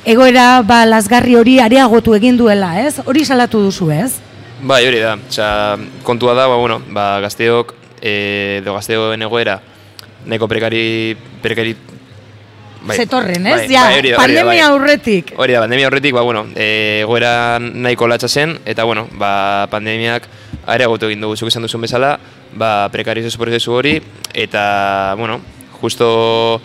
egoera 0.09 0.63
ba, 0.67 0.83
lasgarri 0.89 1.37
hori 1.39 1.59
areagotu 1.63 2.17
egin 2.17 2.39
duela, 2.41 2.75
ez? 2.81 2.97
Hori 3.05 3.27
salatu 3.29 3.61
duzu, 3.63 3.91
ez? 3.93 4.15
Bai, 4.63 4.87
hori 4.87 5.03
da. 5.03 5.17
Osea, 5.29 5.77
kontua 6.07 6.35
da, 6.39 6.49
ba, 6.49 6.57
bueno, 6.57 6.81
ba, 6.91 7.21
gazteok, 7.23 7.75
eh, 8.01 8.63
edo 8.63 8.75
gazteoen 8.79 9.23
egoera, 9.29 9.59
nahiko 10.27 10.49
prekari, 10.51 10.85
prekari, 11.43 11.77
bai. 12.85 12.97
Zetorren, 12.97 13.47
ez? 13.47 13.55
Bai, 13.63 13.69
ja, 13.71 13.85
bai, 13.87 13.99
hori 14.01 14.13
pandemia 14.17 14.45
bai. 14.45 14.61
aurretik. 14.69 15.33
Hori 15.37 15.57
da, 15.57 15.63
pandemia 15.65 15.89
horretik, 15.89 16.15
ba, 16.15 16.23
bueno, 16.27 16.47
e, 16.55 17.01
egoera 17.03 17.59
nahiko 17.59 18.09
latza 18.11 18.29
zen, 18.29 18.59
eta, 18.67 18.85
bueno, 18.85 19.09
ba, 19.19 19.67
pandemiak 19.71 20.29
areagotu 20.67 21.11
egin 21.11 21.25
dugu, 21.25 21.37
zuk 21.37 21.51
esan 21.53 21.67
duzun 21.67 21.83
bezala, 21.87 22.17
ba, 22.55 22.89
prekarizazio 22.93 23.41
prozesu 23.41 23.75
hori, 23.79 23.97
eta, 24.35 25.15
bueno, 25.19 25.41
justo 25.81 26.61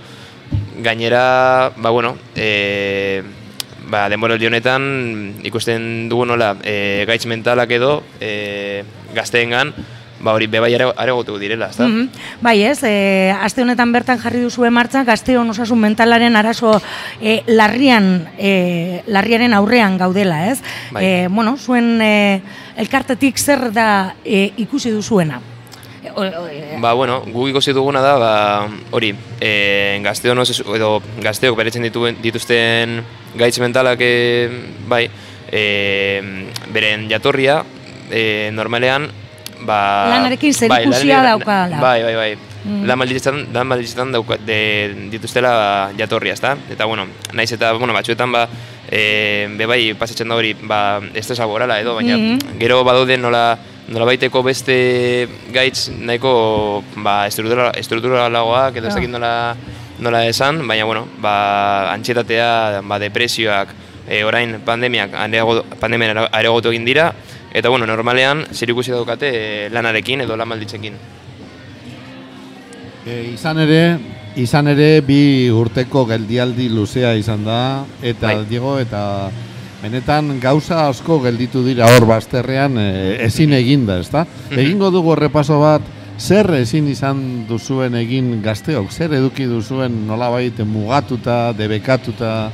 gainera, 0.84 1.72
ba, 1.76 1.90
bueno, 1.90 2.18
e, 2.36 3.24
ba, 3.88 4.08
denboraldi 4.10 4.48
honetan 4.50 5.42
ikusten 5.48 6.08
dugu 6.12 6.28
nola, 6.30 6.56
e, 6.64 7.06
gaitz 7.08 7.26
mentalak 7.26 7.72
edo 7.78 8.02
e, 8.20 8.84
gazteengan, 9.16 9.74
ba, 10.20 10.34
hori 10.34 10.48
bebai 10.48 10.74
are- 10.76 10.94
areagotu 10.96 11.38
direla, 11.38 11.70
ezta? 11.70 11.88
Mhm. 11.88 12.10
Bai 12.42 12.64
ez, 12.64 12.80
e, 12.84 13.32
aste 13.42 13.62
honetan 13.62 13.92
bertan 13.94 14.20
jarri 14.20 14.42
duzue 14.42 14.70
martxan, 14.70 15.06
gazteon 15.06 15.50
osasun 15.50 15.80
mentalaren 15.80 16.36
arazo 16.36 16.82
e, 17.22 17.44
larrian, 17.48 18.28
e, 18.38 19.04
larriaren 19.08 19.54
aurrean 19.54 19.98
gaudela, 19.98 20.48
ez? 20.52 20.60
Bai. 20.92 21.04
E, 21.06 21.28
bueno, 21.28 21.56
zuen 21.58 22.00
e, 22.02 22.42
elkartetik 22.78 23.38
zer 23.38 23.72
da 23.72 24.16
e, 24.26 24.52
ikusi 24.58 24.92
duzuena? 24.92 25.40
O- 26.16 26.22
o- 26.24 26.48
e, 26.48 26.78
Ba, 26.80 26.94
bueno, 26.94 27.22
guk 27.28 27.50
ikusi 27.50 27.74
duguna 27.74 28.00
da, 28.02 28.14
ba, 28.18 28.68
hori, 28.92 29.14
e, 29.42 30.00
gazteon 30.04 30.38
osasu- 30.40 30.74
edo 30.76 31.02
gazteok 31.22 31.58
beretzen 31.58 31.84
dituen, 31.84 32.18
dituzten 32.22 33.02
gaitz 33.36 33.60
mentalak, 33.60 34.00
e, 34.02 34.50
bai, 34.88 35.10
e, 35.52 36.22
beren 36.74 37.10
jatorria, 37.10 37.64
e, 38.10 38.50
normalean, 38.54 39.10
ba... 39.68 40.08
Lanarekin 40.16 40.54
zerikusia 40.56 41.20
lan- 41.20 41.28
daukala. 41.36 41.78
Bai, 41.84 42.00
bai, 42.08 42.16
bai. 42.16 42.32
Mm. 42.68 42.84
Lan 42.90 43.00
balditzetan, 43.00 43.38
lan 43.54 43.70
balditzetan 43.70 44.12
dauka, 44.16 44.36
de, 44.48 44.58
dituztela 45.12 45.52
jatorria, 46.00 46.34
ezta? 46.36 46.56
Eta, 46.72 46.86
bueno, 46.90 47.06
naiz 47.36 47.52
eta, 47.56 47.72
bueno, 47.80 47.94
batzuetan, 47.96 48.32
ba, 48.32 48.48
e, 48.92 49.48
be 49.60 49.66
bai, 49.70 49.94
pasatzen 50.00 50.28
da 50.28 50.36
hori, 50.36 50.54
ba, 50.68 51.00
estresa 51.14 51.44
laborala 51.46 51.80
edo, 51.80 51.96
baina 51.96 52.18
Mhm. 52.18 52.58
gero 52.60 52.84
badaude 52.84 53.16
nola, 53.18 53.58
nola 53.88 54.06
baiteko 54.10 54.42
beste 54.44 55.28
gaitz 55.54 55.88
nahiko 55.96 56.84
ba, 56.96 57.26
estruktura, 57.28 57.72
estrukturalagoak 57.72 58.76
edo 58.82 58.88
ez 58.88 58.94
Ah. 58.94 58.98
dakit 59.00 59.10
nola, 59.16 59.56
nola 60.00 60.26
esan, 60.28 60.60
baina 60.68 60.84
bueno, 60.86 61.08
ba, 61.24 61.94
antxietatea, 61.94 62.82
ba, 62.84 63.00
depresioak, 63.00 63.70
e, 64.10 64.24
orain 64.24 64.60
pandemiak 64.64 65.14
areago, 65.14 65.64
pandemian 65.80 66.28
areagotu 66.32 66.70
egin 66.72 66.84
dira, 66.86 67.14
eta 67.58 67.70
bueno, 67.74 67.88
normalean 67.90 68.46
zer 68.54 68.70
ikusi 68.70 68.94
daukate 68.94 69.32
e, 69.34 69.70
lanarekin 69.74 70.22
edo 70.28 70.38
lan 70.38 70.50
balditzekin. 70.54 70.98
E, 73.08 73.16
izan 73.34 73.64
ere, 73.64 73.82
izan 74.38 74.70
ere 74.70 75.02
bi 75.02 75.50
urteko 75.50 76.06
geldialdi 76.06 76.70
luzea 76.70 77.16
izan 77.18 77.46
da 77.48 77.60
eta 78.02 78.36
Bai. 78.36 78.46
Diego 78.50 78.78
eta 78.78 79.02
benetan 79.82 80.38
gauza 80.44 80.88
asko 80.88 81.20
gelditu 81.24 81.64
dira 81.66 81.90
hor 81.96 82.06
bazterrean 82.10 82.78
e, 82.78 82.90
ezin 83.26 83.58
eginda, 83.58 83.98
ezta? 84.06 84.28
Egingo 84.52 84.92
dugu 84.94 85.16
errepaso 85.16 85.58
bat, 85.64 85.82
zer 86.18 86.50
ezin 86.60 86.88
izan 86.94 87.20
duzuen 87.50 87.98
egin 87.98 88.36
gazteok, 88.46 88.92
zer 88.92 89.14
eduki 89.18 89.46
duzuen 89.50 90.04
nolabait 90.08 90.62
mugatuta, 90.66 91.54
debekatuta, 91.58 92.52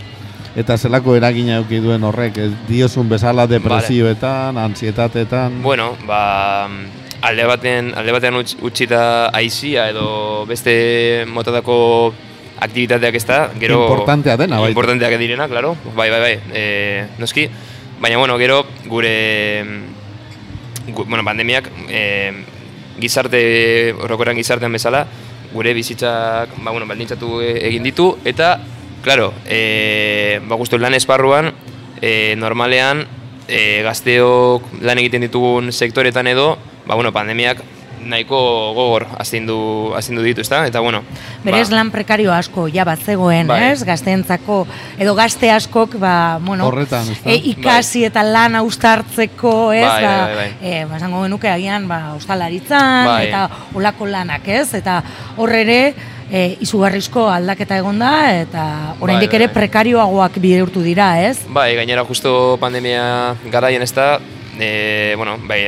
eta 0.56 0.78
zelako 0.78 1.16
eragina 1.18 1.58
eduki 1.60 1.80
duen 1.82 2.04
horrek, 2.06 2.38
diozun 2.68 3.10
bezala 3.10 3.48
depresioetan, 3.50 4.58
ansietatetan... 4.62 5.62
Bueno, 5.64 5.94
ba, 6.06 6.70
alde 7.26 7.48
baten, 7.50 7.94
alde 7.98 8.14
batean 8.14 8.38
utz, 8.38 8.54
utzita 8.62 9.30
aizia 9.34 9.88
edo 9.90 10.46
beste 10.46 11.26
motatako 11.32 11.78
aktibitateak 12.64 13.18
ez 13.18 13.26
da, 13.26 13.40
gero... 13.60 13.82
Importantea 13.88 14.38
dena, 14.38 14.60
baita. 14.62 14.76
Importanteak 14.76 15.18
direna, 15.20 15.48
claro, 15.50 15.74
bai, 15.96 16.10
bai, 16.14 16.22
bai, 16.22 16.34
e, 16.54 16.64
noski. 17.18 17.48
Baina, 18.04 18.20
bueno, 18.20 18.38
gero, 18.38 18.64
gure, 18.86 19.64
gu, 20.88 21.06
bueno, 21.06 21.24
pandemiak, 21.26 21.72
e, 21.90 22.04
gizarte, 23.02 23.96
orokorrean 24.06 24.38
gizartean 24.38 24.76
bezala, 24.76 25.08
gure 25.54 25.74
bizitzak, 25.74 26.54
ba, 26.62 26.72
bueno, 26.72 26.86
baldintzatu 26.86 27.42
e- 27.42 27.58
egin 27.72 27.90
ditu, 27.90 28.12
eta, 28.28 28.58
claro, 29.04 29.34
e, 29.46 30.42
ba, 30.48 30.56
guztu 30.56 30.80
lan 30.82 30.96
esparruan, 30.98 31.52
e, 32.02 32.34
normalean, 32.40 33.06
e, 33.46 33.84
gazteok 33.86 34.80
lan 34.82 35.04
egiten 35.04 35.28
ditugun 35.28 35.70
sektoretan 35.72 36.32
edo, 36.32 36.56
ba, 36.88 36.96
bueno, 36.96 37.14
pandemiak 37.14 37.62
nahiko 38.04 38.38
gogor 38.76 39.06
astindu, 39.20 39.94
astindu 39.96 40.24
ditu, 40.24 40.42
ezta? 40.44 40.66
Eta, 40.68 40.82
bueno, 40.84 41.04
Berez 41.44 41.70
ba, 41.70 41.78
lan 41.78 41.92
prekario 41.92 42.34
asko 42.36 42.68
ja 42.72 42.86
bat 42.88 43.00
zegoen, 43.00 43.48
Bai. 43.48 43.72
ez? 43.72 43.84
Gazteentzako 43.88 44.64
edo 45.00 45.16
gazte 45.16 45.52
askok 45.52 45.98
ba, 46.02 46.40
bueno, 46.44 46.68
Horretan, 46.68 47.08
e, 47.26 47.38
ikasi 47.54 48.06
eta 48.10 48.24
lan 48.28 48.58
austartzeko, 48.60 49.74
ez? 49.76 49.86
Bai, 49.88 50.04
ba, 50.04 50.16
bai, 50.18 50.36
bai, 50.36 50.48
bai. 50.60 50.72
E, 50.74 50.86
ba, 50.90 50.98
esango 51.00 51.24
genuke 51.24 51.52
agian 51.52 51.88
ba 51.88 52.02
ostalaritzan 52.18 53.08
Bai. 53.08 53.28
eta 53.28 53.48
olako 53.74 54.10
lanak, 54.12 54.48
ez? 54.48 54.74
Eta 54.80 55.02
hor 55.38 55.56
ere 55.56 55.80
e, 56.34 56.58
izugarrizko 56.66 57.28
aldaketa 57.30 57.78
egonda 57.78 58.10
eta 58.42 58.64
oraindik 59.00 59.30
Bai, 59.30 59.38
ere 59.38 59.48
bai. 59.52 59.54
prekarioagoak 59.60 60.40
bihurtu 60.42 60.82
dira, 60.82 61.12
ez? 61.22 61.44
Bai, 61.54 61.76
gainera 61.78 62.04
justo 62.10 62.58
pandemia 62.62 63.36
garaien 63.54 63.86
ez 63.86 63.92
da, 63.94 64.18
e, 64.60 65.14
bueno, 65.18 65.38
bai, 65.48 65.62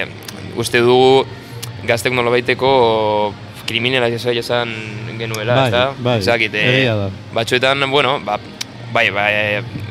uste 0.58 0.82
dugu 0.82 1.26
gaztek 1.86 2.14
nolabaiteko 2.18 3.34
kriminalizazioa 3.70 4.42
esan 4.42 4.74
genuela, 5.20 5.56
Bai, 5.56 5.66
ez 5.68 5.72
da? 5.78 5.86
bai, 6.00 6.18
Ez 6.20 6.26
dakit, 6.26 6.54
e, 6.58 6.86
da. 6.86 7.10
batzuetan, 7.34 7.86
bueno, 7.92 8.20
ba, 8.26 8.40
bai, 8.94 9.10
bai, 9.14 9.32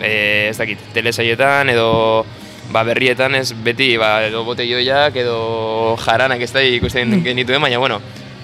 e, 0.03 0.49
ez 0.51 0.57
dakit, 0.59 0.79
telesaietan 0.95 1.71
edo 1.71 2.25
ba, 2.73 2.83
berrietan 2.83 3.35
ez 3.39 3.53
beti, 3.53 3.95
ba, 4.01 4.25
edo 4.27 4.43
botelloiak 4.47 5.15
edo 5.23 5.97
jaranak 6.03 6.41
ez 6.43 6.53
da 6.55 6.63
ikusten 6.67 7.21
genituen, 7.23 7.63
baina, 7.63 7.79
bueno, 7.79 8.01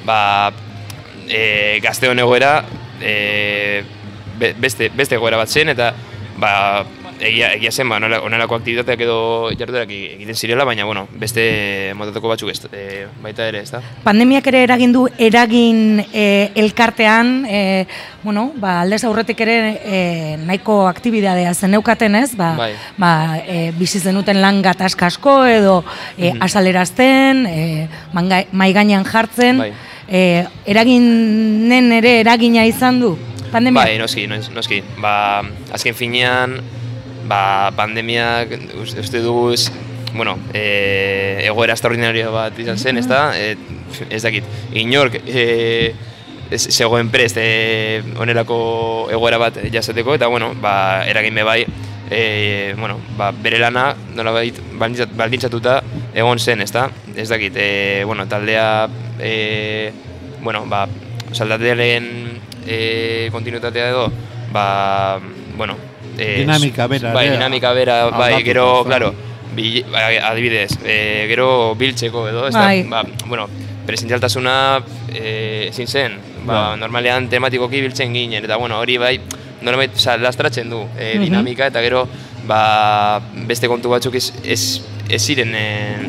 ba, 0.06 0.50
e, 1.30 1.78
gazteon 1.82 2.18
egoera 2.18 2.64
e, 3.00 3.82
be- 4.38 4.54
beste, 4.58 4.90
beste 4.90 5.14
egoera 5.16 5.36
bat 5.40 5.48
zen, 5.48 5.68
eta 5.72 5.92
ba, 6.40 6.84
egia, 7.20 7.50
egia 7.52 7.68
zen, 7.70 7.88
ba, 7.88 7.98
onela- 8.00 8.22
onelako 8.24 8.56
aktibitateak 8.56 9.02
edo 9.04 9.16
jarduerak 9.52 9.90
e- 9.92 10.14
egiten 10.14 10.34
zirela, 10.34 10.64
baina, 10.64 10.86
bueno, 10.88 11.02
beste 11.20 11.92
motatako 11.98 12.30
batzuk 12.32 12.48
ez, 12.54 12.62
e, 12.72 13.06
baita 13.20 13.44
ere, 13.50 13.60
ez 13.66 13.70
da? 13.74 13.82
Pandemiak 14.04 14.46
ere 14.48 14.62
eragin 14.64 14.94
du 14.96 15.02
eragin 15.18 16.00
e, 16.14 16.24
elkartean, 16.56 17.44
e, 17.44 17.60
bueno, 18.22 18.46
ba, 18.56 18.78
aldez 18.86 19.02
aurretik 19.04 19.40
ere 19.44 19.58
e, 19.84 20.00
nahiko 20.48 20.86
aktibidadea 20.88 21.52
zeneukaten 21.54 22.16
ez, 22.22 22.30
ba, 22.40 22.54
Bai. 22.56 22.72
ba, 22.96 23.12
e, 23.44 23.70
bizi 23.76 24.00
zenuten 24.00 24.40
lan 24.40 24.62
gatazka 24.64 25.06
asko 25.12 25.44
edo 25.44 25.84
e, 26.16 26.32
Mhm. 26.32 26.42
azalerazten, 26.48 27.46
e, 27.46 27.88
manga- 28.16 28.46
mahai 28.52 28.72
gainean 28.72 29.04
jartzen, 29.04 29.58
Bai. 29.66 29.72
E, 30.10 30.44
eraginen 30.66 31.92
ere 31.92 32.20
eragina 32.20 32.66
izan 32.66 33.00
du 33.00 33.14
pandemia? 33.52 33.82
Bai, 33.84 33.98
noski, 33.98 34.26
nos- 34.26 34.50
noski. 34.50 34.82
Ba, 35.00 35.42
azken 35.72 35.94
finean, 35.94 36.58
ba, 37.28 37.70
pandemiak 37.76 38.52
us- 38.82 38.94
uste 38.98 39.20
dugu 39.22 39.54
bueno, 40.14 40.36
e, 40.52 41.42
egoera 41.46 41.72
extraordinario 41.74 42.32
bat 42.34 42.58
izan 42.58 42.78
zen, 42.78 42.98
ez 42.98 43.06
da? 43.06 43.30
E, 43.38 43.56
ez 44.10 44.22
dakit, 44.22 44.44
inork 44.74 45.20
e, 45.26 45.94
zegoen 46.58 47.10
prest 47.10 47.36
e, 47.38 48.02
onerako 48.18 49.08
egoera 49.14 49.38
bat 49.38 49.58
jasateko, 49.70 50.14
eta, 50.18 50.26
bueno, 50.26 50.52
ba, 50.60 51.04
eragin 51.06 51.34
bai, 51.46 51.64
e, 52.10 52.74
bueno, 52.78 52.98
ba, 53.16 53.30
bere 53.32 53.58
lana 53.58 53.94
nolabait 54.14 54.56
baldintzat- 54.78 55.14
baldintzatuta 55.16 55.82
egon 56.14 56.38
zen, 56.38 56.60
ez 56.60 56.72
da? 56.72 56.88
Ez 57.16 57.28
dakit, 57.28 57.54
e, 57.56 58.02
bueno, 58.04 58.26
taldea, 58.26 58.88
e, 59.20 59.92
bueno, 60.42 60.64
ba, 60.66 60.86
saldatearen 61.32 62.40
e, 62.66 63.28
kontinuitatea 63.32 63.88
edo, 63.90 64.10
ba, 64.52 65.20
bueno, 65.56 65.76
e, 66.18 66.40
Dinamika 66.42 66.86
bera 66.86 67.12
Bai, 67.14 67.26
ere 67.28 67.36
dinamika 67.36 67.72
bera, 67.72 68.10
bai, 68.10 68.42
gero, 68.42 68.80
ezta? 68.80 68.88
claro, 68.88 69.14
bil, 69.54 69.84
bai, 69.90 70.16
adibidez, 70.18 70.78
e, 70.84 71.26
gero 71.28 71.74
biltzeko 71.76 72.28
edo, 72.28 72.46
ez 72.48 72.54
da, 72.54 72.66
Bai. 72.66 72.82
ba, 72.90 73.04
bueno, 73.26 73.48
presentzialtasuna 73.86 74.82
e, 75.14 75.68
ezin 75.70 75.86
zen, 75.86 76.18
ba, 76.44 76.70
Bai. 76.70 76.80
normalean 76.80 77.28
tematikoki 77.30 77.80
biltzen 77.80 78.12
ginen, 78.14 78.44
eta 78.44 78.56
bueno, 78.56 78.78
hori 78.82 78.98
bai, 78.98 79.20
normait, 79.62 79.90
oza, 79.94 80.16
lastratzen 80.16 80.70
du 80.70 80.84
e, 80.98 81.18
dinamika, 81.18 81.66
eta 81.70 81.80
gero, 81.84 82.06
ba, 82.48 83.20
beste 83.48 83.68
kontu 83.68 83.88
batzuk 83.92 84.14
ez, 84.16 84.32
ez, 84.44 84.80
ez 85.10 85.22
ziren, 85.22 85.54
e, 85.54 85.64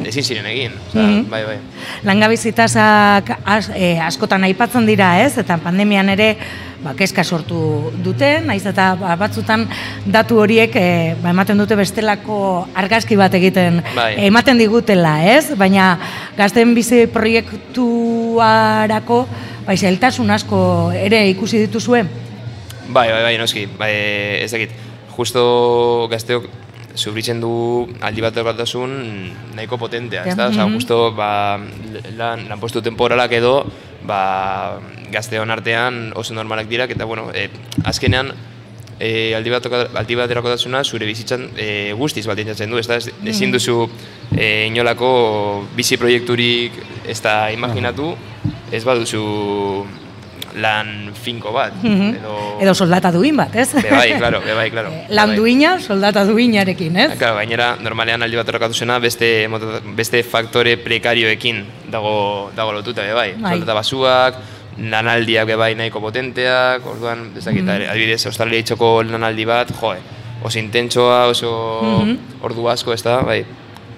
ezin 0.07 0.23
ziren 0.23 0.45
egin, 0.45 0.71
oza, 0.89 1.01
Mhm. 1.01 1.29
bai, 1.29 1.43
bai. 1.45 1.57
Langabezitasak 2.03 3.31
as, 3.45 3.69
e, 3.75 3.99
askotan 3.99 4.43
aipatzen 4.43 4.85
dira, 4.85 5.19
ez? 5.25 5.37
Eta 5.37 5.57
pandemian 5.57 6.09
ere 6.09 6.37
ba, 6.83 6.93
kezka 6.97 7.23
sortu 7.23 7.91
dute, 8.03 8.39
naiz 8.45 8.65
eta 8.65 8.95
ba, 8.95 9.15
batzutan 9.15 9.67
datu 10.05 10.37
horiek 10.41 10.75
e, 10.75 11.15
ba, 11.21 11.29
ematen 11.29 11.57
dute 11.57 11.75
bestelako 11.77 12.67
argazki 12.75 13.15
bat 13.15 13.33
egiten 13.37 13.83
Bai. 13.95 14.15
ematen 14.27 14.57
digutela, 14.57 15.19
ez? 15.35 15.55
Baina 15.57 15.97
gazten 16.37 16.73
bizi 16.75 17.07
proiektuarako 17.07 19.27
ba, 19.65 19.73
asko 20.33 20.91
ere 20.95 21.27
ikusi 21.29 21.57
dituzue. 21.67 22.05
Bai, 22.91 23.07
bai, 23.11 23.21
bai, 23.23 23.37
noski, 23.39 23.65
bai, 23.79 23.91
ez 24.43 24.51
dakit, 24.51 24.71
justo 25.15 26.07
gazteok 26.11 26.47
sufritzen 26.95 27.39
du 27.39 27.51
aldi 28.03 28.19
bat 28.23 28.35
elkartasun 28.35 28.91
nahiko 29.55 29.77
potentea, 29.79 30.25
ez 30.27 30.35
da? 30.35 30.49
Osa, 30.51 30.65
Mhm. 30.65 30.73
justo, 30.75 31.11
ba, 31.15 31.57
lan, 32.17 32.47
lanpostu 32.49 32.81
temporalak 32.81 33.31
edo, 33.31 33.65
ba, 34.03 34.79
gazteon 35.11 35.49
artean 35.51 36.11
oso 36.15 36.33
normalak 36.33 36.67
dira, 36.67 36.83
eta, 36.85 37.05
bueno, 37.05 37.29
e, 37.33 37.49
azkenean, 37.85 38.33
e, 38.99 39.33
aldi, 39.35 39.49
bat, 39.49 39.65
aldi 39.95 40.15
baterakotasuna 40.15 40.83
zure 40.83 41.05
bizitzan 41.05 41.49
e, 41.57 41.93
guztiz 41.97 42.25
baldintzatzen 42.27 42.69
du, 42.69 42.77
ez 42.77 42.87
da? 42.87 42.95
Ez, 42.97 43.09
ezin 43.25 43.51
duzu 43.51 43.89
e, 44.35 44.65
inolako 44.67 45.65
bizi 45.75 45.97
proiekturik 45.97 46.71
ez 47.07 47.21
da 47.21 47.51
imaginatu, 47.51 48.15
ez 48.71 48.83
baduzu 48.83 49.23
lan 50.55 51.11
finko 51.13 51.51
bat, 51.53 51.73
Mhm. 51.83 52.15
edo... 52.15 52.57
Edo 52.61 52.73
soldata 52.75 53.11
duin 53.11 53.35
bat, 53.37 53.55
ez? 53.55 53.73
Be 53.73 53.89
bai, 53.89 54.13
claro, 54.17 54.41
be 54.41 54.53
bai, 54.53 54.69
claro. 54.71 54.89
Eh, 54.93 55.05
Lan 55.09 55.29
Be 55.29 55.35
bai. 55.35 55.37
duina, 55.37 55.79
soldata 55.79 56.25
duinarekin, 56.25 56.97
ez? 56.97 57.17
Claro, 57.17 57.35
gainera, 57.35 57.75
normalean 57.81 58.21
aldi 58.23 58.35
bat 58.37 58.47
errakatu 58.49 58.73
zena, 58.73 58.99
beste, 58.99 59.47
beste 59.95 60.23
faktore 60.23 60.77
prekarioekin 60.77 61.65
dago, 61.91 62.51
dago 62.55 62.71
lotuta, 62.73 63.01
be 63.01 63.13
bai. 63.13 63.33
Soldata 63.39 63.73
basuak, 63.73 64.35
lanaldiak 64.77 65.45
be 65.47 65.55
bai 65.55 65.75
nahiko 65.75 65.99
potenteak, 66.01 66.85
orduan, 66.85 67.31
ez 67.37 67.43
dakit, 67.45 67.63
Mhm. 67.63 67.89
adibidez, 67.91 68.25
australia 68.25 68.59
itxoko 68.59 69.03
lanaldi 69.03 69.45
bat, 69.45 69.71
joe, 69.79 69.97
oso 70.43 70.59
intentsoa, 70.59 71.27
oso 71.27 71.81
Mhm. 71.83 72.17
ordu 72.41 72.67
asko, 72.69 72.93
ez 72.93 73.03
da, 73.03 73.21
bai. 73.21 73.45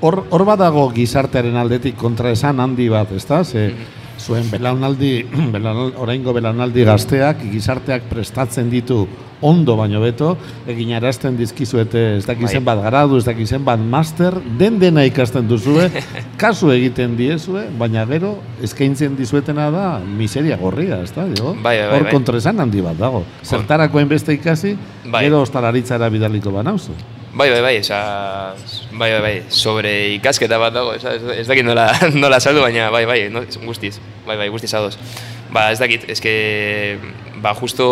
Hor, 0.02 0.26
hor 0.30 0.44
badago 0.46 0.92
gizartearen 0.92 1.56
aldetik 1.56 1.96
kontra 1.96 2.30
esan 2.32 2.60
handi 2.60 2.90
bat, 2.90 3.12
ezta? 3.14 3.44
Ze, 3.46 3.70
Mhm. 3.70 4.03
Zuen 4.24 4.50
belaunaldi, 4.52 5.12
belaunaldi, 5.56 5.98
oraingo 6.00 6.34
belaunaldi 6.36 6.88
gazteak 6.88 7.44
gizarteak 7.52 8.10
prestatzen 8.12 8.72
ditu 8.72 9.04
ondo 9.44 9.76
baino 9.76 10.00
beto, 10.00 10.32
egin 10.72 10.94
arazten 10.96 11.36
dizkizuete 11.38 12.04
ez 12.18 12.26
dakizen 12.26 12.64
Bai. 12.64 12.78
bat 12.78 12.86
gradu, 12.88 13.20
ez 13.20 13.26
dakizen 13.28 13.66
bat 13.68 13.80
master, 13.80 14.38
den 14.60 14.80
dena 14.80 15.04
ikasten 15.06 15.50
duzue, 15.50 15.90
kasu 16.42 16.72
egiten 16.72 17.18
diezue, 17.20 17.66
baina 17.80 18.06
gero 18.10 18.38
eskaintzen 18.64 19.18
dizuetena 19.20 19.68
da 19.74 19.88
miseria 20.00 20.58
gorria, 20.62 21.02
ez 21.04 21.12
da? 21.12 21.28
Bai, 21.28 21.56
bai, 21.64 21.76
bai, 21.78 22.00
Hor 22.00 22.32
bai. 22.32 22.56
handi 22.64 22.82
bat 22.82 22.98
dago. 22.98 23.26
Zertarakoen 23.44 24.08
beste 24.08 24.34
ikasi, 24.34 24.78
Bai. 25.12 25.26
gero 25.26 25.42
ostalaritzara 25.44 26.10
bidaliko 26.10 26.52
banauzu. 26.56 26.96
Bai, 27.34 27.50
bai, 27.50 27.62
bai, 27.62 27.78
esa, 27.78 28.54
bai, 28.92 29.12
bai, 29.12 29.22
bai, 29.22 29.44
sobre 29.50 30.14
ikasketa 30.14 30.60
bat 30.62 30.74
dago, 30.76 30.92
esa, 30.94 31.16
ez, 31.34 31.48
dakit 31.50 31.66
nola, 31.66 31.88
nola 32.14 32.38
saldu, 32.38 32.62
baina 32.62 32.92
bai, 32.94 33.08
bai, 33.10 33.24
no, 33.34 33.42
guztiz, 33.66 33.98
bai, 34.28 34.38
bai, 34.38 34.52
guztiz 34.54 34.70
ados. 34.78 35.00
Ba, 35.50 35.72
ez 35.74 35.80
dakit, 35.82 36.06
eske, 36.14 36.34
ba, 37.42 37.56
justo 37.58 37.88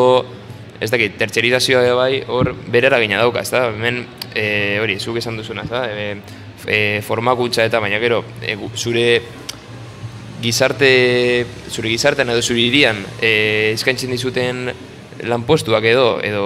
ez 0.82 0.91
dakit, 0.93 1.17
tertxerizazioa 1.17 1.95
bai 1.97 2.21
hor 2.30 2.51
bere 2.69 2.91
eragina 2.91 3.17
dauka, 3.17 3.41
ez 3.41 3.49
da? 3.49 3.67
Hemen, 3.73 4.04
e, 4.38 4.77
hori, 4.82 4.99
zuk 5.01 5.17
esan 5.17 5.41
duzuna, 5.41 5.65
ez 5.65 5.73
da? 5.73 5.84
E, 5.89 6.08
e, 6.65 6.80
formakuntza 7.06 7.65
eta 7.65 7.82
baina 7.82 7.97
gero, 8.01 8.21
e, 8.45 8.58
zure 8.77 9.08
gizarte, 10.41 10.93
zure 11.69 11.89
gizartean 11.89 12.30
edo 12.34 12.45
zure 12.45 12.62
irian 12.62 13.01
e, 13.21 13.73
eskaintzen 13.73 14.13
dizuten 14.13 14.67
lanpostuak 15.25 15.86
edo, 15.86 16.08
edo 16.25 16.45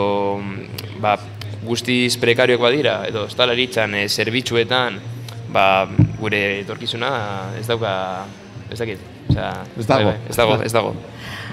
ba, 1.03 1.15
guztiz 1.65 2.15
prekarioak 2.21 2.61
badira, 2.61 2.99
edo 3.09 3.25
ostalaritzan, 3.25 3.95
e, 3.95 4.07
zerbitzuetan, 4.09 4.99
ba, 5.53 5.87
gure 6.19 6.61
etorkizuna 6.61 7.11
ez 7.59 7.67
dauka, 7.67 7.91
ez 8.71 8.79
dakit, 8.79 9.11
Osea, 9.25 9.63
Ez 9.79 9.87
dago. 9.87 10.05
bai, 10.05 10.13
bai, 10.13 10.29
ez 10.29 10.35
dago, 10.37 10.55
ez 10.63 10.71
dago. 10.71 10.95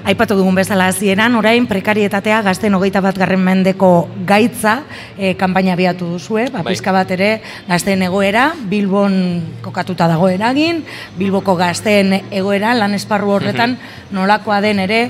Aipatu 0.04 0.34
dugun 0.36 0.56
bezala 0.58 0.88
hasieran 0.90 1.36
orain 1.38 1.64
prekarietatea 1.70 2.40
gazten 2.42 2.74
hogeita 2.74 3.00
bat 3.00 3.16
garren 3.16 3.40
mendeko 3.40 4.08
gaitza 4.26 4.82
e, 5.16 5.32
kanpaina 5.38 5.72
abiatu 5.72 6.08
duzue, 6.10 6.48
ba, 6.50 6.60
Bai. 6.62 6.74
pizka 6.74 6.92
bat 6.92 7.10
ere 7.14 7.30
gazteen 7.68 8.02
egoera, 8.02 8.50
Bilbon 8.68 9.16
kokatuta 9.62 10.08
dago 10.10 10.28
eragin, 10.28 10.82
Bilboko 11.16 11.54
gazteen 11.56 12.12
egoera 12.30 12.74
lan 12.74 12.98
esparru 12.98 13.30
horretan 13.38 13.78
nolakoa 14.10 14.60
den 14.60 14.84
ere 14.84 15.00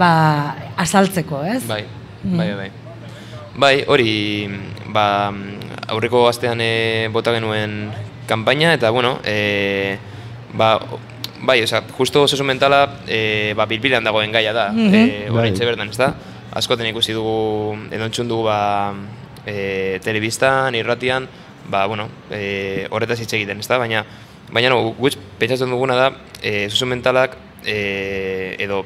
ba, 0.00 0.56
azaltzeko, 0.76 1.44
ez? 1.44 1.62
Bai, 1.68 1.84
bai, 2.24 2.52
bai. 2.64 2.70
Bai, 3.58 3.82
hori, 3.90 4.46
ba, 4.94 5.32
aurreko 5.90 6.28
astean 6.28 6.60
e, 6.62 7.08
bota 7.10 7.32
genuen 7.34 7.88
kanpaina, 8.28 8.74
eta, 8.76 8.90
bueno, 8.94 9.16
e, 9.26 9.98
ba, 10.54 10.76
bai, 11.42 11.62
oza, 11.64 11.82
justo 11.96 12.22
osasun 12.22 12.46
mentala, 12.46 12.84
e, 13.08 13.54
ba, 13.58 13.66
bilbilan 13.66 14.04
dagoen 14.06 14.30
gaia 14.32 14.52
da, 14.54 14.68
Mhm. 14.70 14.94
e, 14.94 15.02
Bai. 15.26 15.38
oraintxe 15.40 15.64
bertan, 15.66 15.90
ez 15.90 15.98
da? 15.98 16.12
Askoten 16.54 16.86
ikusi 16.86 17.12
dugu, 17.12 17.76
edo 17.90 18.04
entzun 18.06 18.28
dugu, 18.30 18.44
ba, 18.46 18.94
e, 19.46 19.98
telebistan, 20.04 20.74
irratian, 20.78 21.26
ba, 21.68 21.86
bueno, 21.86 22.08
e, 22.30 22.86
horretaz 22.90 23.18
hitz 23.20 23.32
egiten, 23.32 23.58
ez 23.58 23.66
da? 23.68 23.78
Baina, 23.78 24.04
baina 24.52 24.70
no, 24.70 24.92
gutx, 24.94 25.18
pentsatzen 25.38 25.68
duguna 25.70 25.96
da, 25.96 26.12
e, 26.42 26.66
osasun 26.70 26.88
mentalak, 26.94 27.34
e, 27.66 28.54
edo 28.60 28.84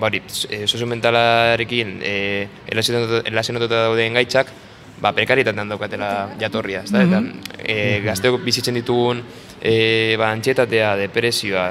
bari, 0.00 0.22
e, 0.48 0.64
sozio 0.66 0.88
mentalarekin 0.90 1.98
e, 2.02 2.48
elazionatuta 2.72 3.86
dauden 3.86 4.16
gaitzak, 4.18 4.52
ba, 5.00 5.12
prekarietatean 5.16 5.70
daukatela 5.72 6.10
jatorria, 6.40 6.82
ezta? 6.84 7.04
Eta 7.04 7.22
e, 7.60 8.00
gazteok 8.04 8.40
bizitzen 8.44 8.76
ditugun 8.80 9.22
e, 9.60 10.16
ba, 10.20 10.30
antxietatea, 10.34 10.94
depresioa, 11.00 11.70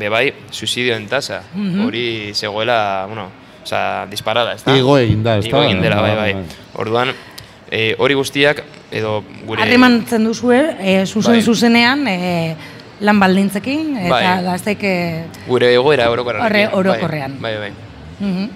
bebai, 0.00 0.26
suizidioen 0.50 1.06
tasa, 1.10 1.42
hori 1.84 2.32
zegoela, 2.34 2.80
bueno, 3.08 3.28
osea, 3.62 4.06
disparada, 4.10 4.54
ezta? 4.56 4.76
Igo 4.76 4.96
egin 5.00 5.24
da, 5.26 5.38
ezta? 5.40 5.52
Igo 5.52 5.64
egin 5.66 5.82
dela, 5.84 6.00
bai, 6.04 6.14
bai. 6.16 6.32
Bai. 6.40 6.60
Orduan, 6.80 7.14
e, 7.70 7.94
hori 7.98 8.16
guztiak, 8.18 8.64
edo 8.90 9.20
gure... 9.46 9.62
Harremantzen 9.62 10.24
duzue, 10.26 10.60
e, 10.80 11.00
zuzen 11.06 11.38
Bai. 11.38 11.42
zuzenean, 11.42 12.06
e, 12.08 12.56
lan 13.00 13.20
baldintzekin, 13.20 13.96
eta 13.96 14.10
Bai. 14.12 14.42
gaztek 14.44 14.82
e, 14.84 15.24
Gure 15.48 15.72
egoera 15.74 16.10
orokorrean. 16.10 16.44
Horre- 16.46 16.68
orokorrean. 16.72 17.38
Bai, 17.40 17.56
bai. 17.58 17.72
Mhm. 18.20 18.48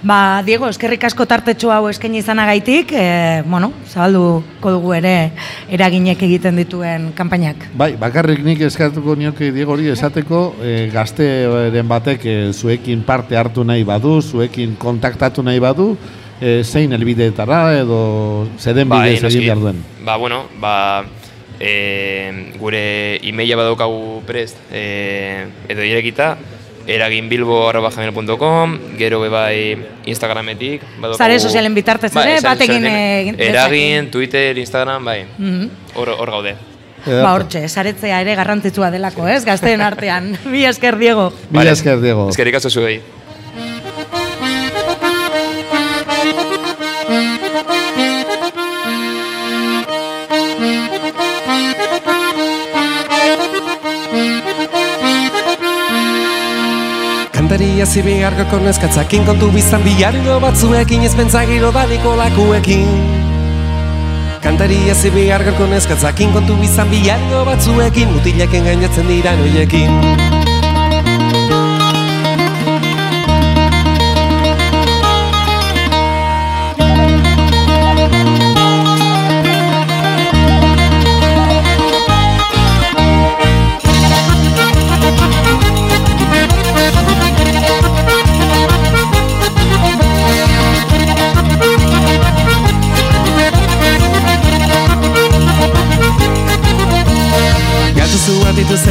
Ba, 0.00 0.44
Diego, 0.46 0.68
eskerrik 0.70 1.02
asko 1.08 1.24
tartetxo 1.26 1.72
hau 1.74 1.88
eskaini 1.90 2.20
izanagaitik, 2.22 2.92
e, 2.94 3.42
bueno, 3.50 3.72
zabalduko 3.90 4.70
dugu 4.70 4.92
ere 4.94 5.32
eraginek 5.74 6.22
egiten 6.22 6.54
dituen 6.60 7.08
kanpainak. 7.18 7.64
Bai, 7.74 7.96
bakarrik 7.98 8.44
nik 8.46 8.60
eskatuko 8.62 9.16
nioke 9.18 9.50
Diego 9.50 9.74
hori 9.74 9.88
esateko 9.90 10.54
e, 10.62 10.86
gazteren 10.94 11.88
batek 11.90 12.24
e, 12.30 12.36
zuekin 12.52 13.02
parte 13.02 13.36
hartu 13.36 13.64
nahi 13.66 13.82
badu, 13.82 14.20
zuekin 14.22 14.76
kontaktatu 14.78 15.42
nahi 15.42 15.58
badu, 15.58 15.96
e, 16.40 16.62
zein 16.62 16.92
helbideetara 16.94 17.80
edo 17.80 18.46
zeden 18.56 18.88
bidez 18.88 19.18
noski. 19.24 19.34
egin 19.42 19.48
behar 19.50 19.58
duen. 19.66 19.82
Ba, 20.06 20.16
bueno, 20.16 20.44
ba, 20.60 21.02
e, 21.60 22.52
gure 22.58 23.16
emaila 23.22 23.56
badaukagu 23.56 24.22
prest 24.26 24.56
e, 24.72 25.46
edo 25.68 25.82
irekita, 25.82 26.36
eraginbilbo.com, 26.88 28.78
gero 28.96 29.20
be 29.20 29.28
bai 29.28 29.76
Instagrametik. 30.06 30.82
badaukagu- 31.00 31.16
Sare 31.18 31.38
sozialen 31.40 31.74
bitartez 31.74 32.12
Bai, 32.14 32.24
ere, 32.32 32.40
sare 32.40 32.54
batekin 32.54 32.84
egin 32.86 33.36
Eragin, 33.40 34.10
Twitter, 34.10 34.56
Instagram, 34.58 35.04
bai, 35.04 35.26
Mhm. 35.38 35.70
hor, 35.94 36.08
hor 36.10 36.30
gaude. 36.30 36.54
Ba, 37.06 37.32
hortxe, 37.34 37.68
saretzea 37.68 38.20
ere 38.20 38.34
garrantzitsua 38.34 38.90
delako, 38.90 39.28
ez, 39.28 39.44
gazteen 39.44 39.80
artean. 39.80 40.36
Bi 40.52 40.64
esker, 40.64 40.98
Diego. 40.98 41.32
Vale. 41.50 41.70
esker, 41.70 42.00
Diego. 42.00 42.28
Eskerrik 42.28 42.54
asko 42.56 42.70
zuei. 42.70 43.00
Kantaria 57.48 57.84
zibi 57.88 58.14
argoko 58.28 58.58
neskatzakin 58.60 59.22
kontu 59.24 59.46
bizan 59.54 59.80
biharilo 59.80 60.34
batzuekin 60.42 61.06
ez 61.08 61.14
pentsagiro 61.16 61.70
daliko 61.72 62.12
lakuekin. 62.20 62.84
Kantaria 64.44 64.92
zibi 64.92 65.30
argoko 65.32 65.64
neskatzakin 65.72 66.36
kontu 66.36 66.60
bizan 66.60 66.92
biharilo 66.92 67.46
batzuekin 67.48 68.12
mutileken 68.12 68.68
gainatzen 68.68 69.08
dira 69.08 69.32
noiekin 69.40 70.37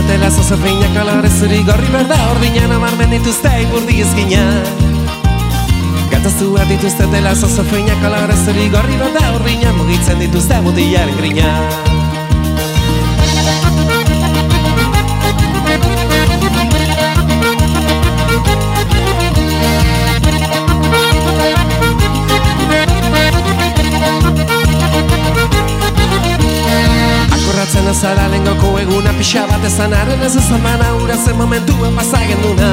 bat 0.08 0.16
dituztetela 0.16 0.30
zozofeinak 0.32 0.94
kolore 0.96 1.30
zuri 1.30 1.64
gorri 1.64 1.90
berda 1.92 2.16
Ordinan 2.32 2.72
amarmen 2.72 3.10
dituzte 3.12 3.50
iburdi 3.62 4.00
ezkina 4.02 4.44
Gatuzu 6.12 6.54
bat 6.54 6.68
dituztetela 6.72 7.36
zozofeinak 7.36 8.00
kolore 8.02 8.40
zuri 8.46 8.70
gorri 8.70 8.96
berda 8.98 9.36
Ordinan 9.36 9.76
mugitzen 9.76 10.20
dituzte 10.20 10.62
mutilaren 10.64 11.16
grina 11.20 11.97
eguna 28.88 29.12
pixa 29.18 29.44
bat 29.48 29.64
ezan 29.68 29.94
Haren 29.94 30.22
ez 30.24 30.36
ezan 30.36 30.62
mana 30.64 30.88
ura 31.04 31.16
zen 31.18 31.36
momentua 31.36 31.90
pasagen 31.96 32.40
duna 32.44 32.70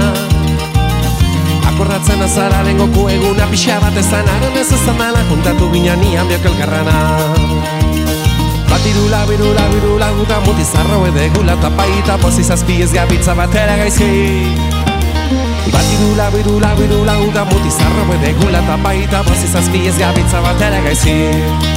Akordatzen 1.69 2.23
azara 2.23 2.63
lengoko 2.63 3.09
eguna 3.11 3.47
pixa 3.51 3.81
bat 3.83 3.97
ezan 3.99 4.29
Haren 4.29 4.57
ez 4.61 4.71
ezan 4.73 4.97
mana 4.99 5.25
juntatu 5.31 5.71
ginen 5.73 5.99
nian 6.01 6.29
biok 6.29 6.47
elkarrana 6.51 6.97
Batirula, 8.71 9.25
birula, 9.27 9.67
birula, 9.73 10.09
guta 10.19 10.41
muti 10.47 10.65
zarro 10.65 11.05
edegula 11.11 11.57
Tapaita 11.63 12.19
pozi 12.23 12.43
zazpi 12.43 12.83
ez 12.83 12.93
gabitza 12.93 13.35
batera 13.35 13.77
gaizki. 13.77 14.11
Batirula, 15.73 16.31
birula, 16.35 16.75
birula, 16.79 17.15
guta 17.23 17.45
muti 17.51 17.71
zarro 17.71 18.11
edegula 18.19 18.61
Tapaita 18.67 19.23
pozi 19.23 19.49
zazpi 19.53 19.87
ez 19.89 19.97
gabitza 19.99 20.43
batera 20.43 20.83
gaizki 20.85 21.74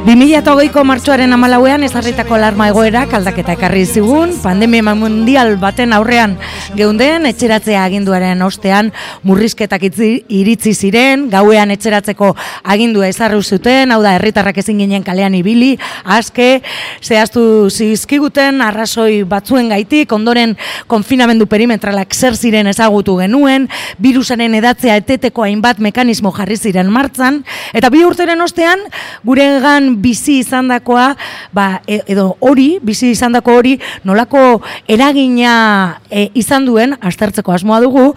2008ko 0.00 0.80
martxoaren 0.88 1.32
amalauean 1.36 1.82
ezarritako 1.84 2.32
alarma 2.38 2.70
egoerak 2.70 3.10
aldaketa 3.18 3.52
ekarri 3.52 3.82
zigun, 3.84 4.30
pandemia 4.40 4.94
mundial 4.96 5.58
baten 5.60 5.92
aurrean. 5.92 6.38
Geunden, 6.72 7.26
etxeratzea 7.28 7.82
aginduaren 7.84 8.40
ostean 8.40 8.88
murrizketak 9.28 9.84
itzi, 9.90 10.08
iritzi 10.32 10.72
ziren, 10.72 11.26
gauean 11.28 11.74
etxeratzeko 11.74 12.30
agindua 12.64 13.10
ezarru 13.12 13.42
zuten, 13.42 13.92
hau 13.92 14.00
da 14.00 14.14
herritarrak 14.16 14.62
ezin 14.62 14.80
ginen 14.80 15.04
kalean 15.04 15.36
ibili, 15.36 15.74
aske, 16.04 16.62
zehaztu 17.04 17.68
zizkiguten 17.68 18.64
arrazoi 18.64 19.20
batzuen 19.28 19.68
gaitik, 19.68 20.16
ondoren 20.16 20.56
konfinamendu 20.88 21.44
perimetralak 21.44 22.16
zer 22.16 22.40
ziren 22.40 22.72
ezagutu 22.72 23.18
genuen, 23.20 23.68
virusaren 24.00 24.56
edatzea 24.62 24.96
eteteko 25.04 25.44
hainbat 25.44 25.78
mekanismo 25.78 26.32
jarri 26.40 26.56
ziren 26.56 26.88
martzan, 26.88 27.42
eta 27.76 27.92
bi 27.92 28.00
urteren 28.08 28.40
ostean, 28.40 28.88
guregan 29.28 29.89
bizi 29.98 30.38
izandakoa, 30.44 31.16
ba, 31.52 31.80
e- 31.86 32.02
edo 32.06 32.36
hori, 32.40 32.78
bizi 32.82 33.10
izandako 33.10 33.58
hori, 33.58 33.78
nolako 34.04 34.60
eragina 34.88 36.00
e, 36.10 36.28
izan 36.38 36.68
duen, 36.68 36.94
aztertzeko 37.00 37.52
asmoa 37.52 37.80
dugu, 37.82 38.14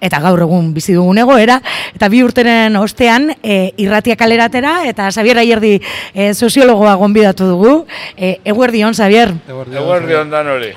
eta 0.00 0.20
gaur 0.24 0.40
egun 0.46 0.72
bizi 0.74 0.94
dugun 0.96 1.20
egoera, 1.20 1.60
eta 1.94 2.08
bi 2.08 2.22
urteren 2.24 2.76
ostean 2.80 3.30
e, 3.42 3.60
irratia 3.82 4.16
kaleratera, 4.16 4.80
eta 4.88 5.10
Xavier 5.12 5.42
Aierdi 5.42 5.76
e, 5.78 6.32
soziologoa 6.34 6.96
gonbidatu 7.00 7.52
dugu. 7.52 7.74
E, 8.16 8.38
eguerdi 8.44 8.82
hon, 8.84 8.96
Xavier. 8.96 9.34
Eguerdi 9.48 10.16
ondan 10.16 10.54
hori. 10.56 10.72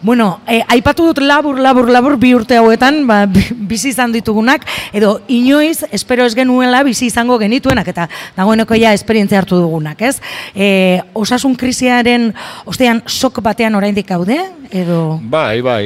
Bueno, 0.00 0.40
eh, 0.46 0.62
aipatu 0.68 1.08
dut 1.08 1.18
labur, 1.18 1.58
labur, 1.58 1.88
labur 1.90 2.16
bi 2.22 2.30
urte 2.34 2.54
hauetan, 2.56 3.00
ba, 3.08 3.24
bi- 3.26 3.48
bizi 3.50 3.88
izan 3.90 4.12
ditugunak, 4.14 4.62
edo 4.94 5.20
inoiz, 5.26 5.82
espero 5.90 6.24
ez 6.24 6.36
genuela 6.38 6.84
bizi 6.86 7.08
izango 7.10 7.38
genituenak, 7.38 7.88
eta 7.90 8.06
dagoeneko 8.36 8.78
ja 8.78 8.92
esperientzia 8.94 9.40
hartu 9.42 9.58
dugunak, 9.58 10.00
ez? 10.06 10.20
E, 10.54 11.00
osasun 11.18 11.56
krisiaren, 11.58 12.30
ostean, 12.64 13.02
sok 13.06 13.42
batean 13.42 13.74
oraindik 13.74 14.06
gaude, 14.06 14.38
edo... 14.70 15.18
Bai, 15.22 15.60
bai, 15.66 15.84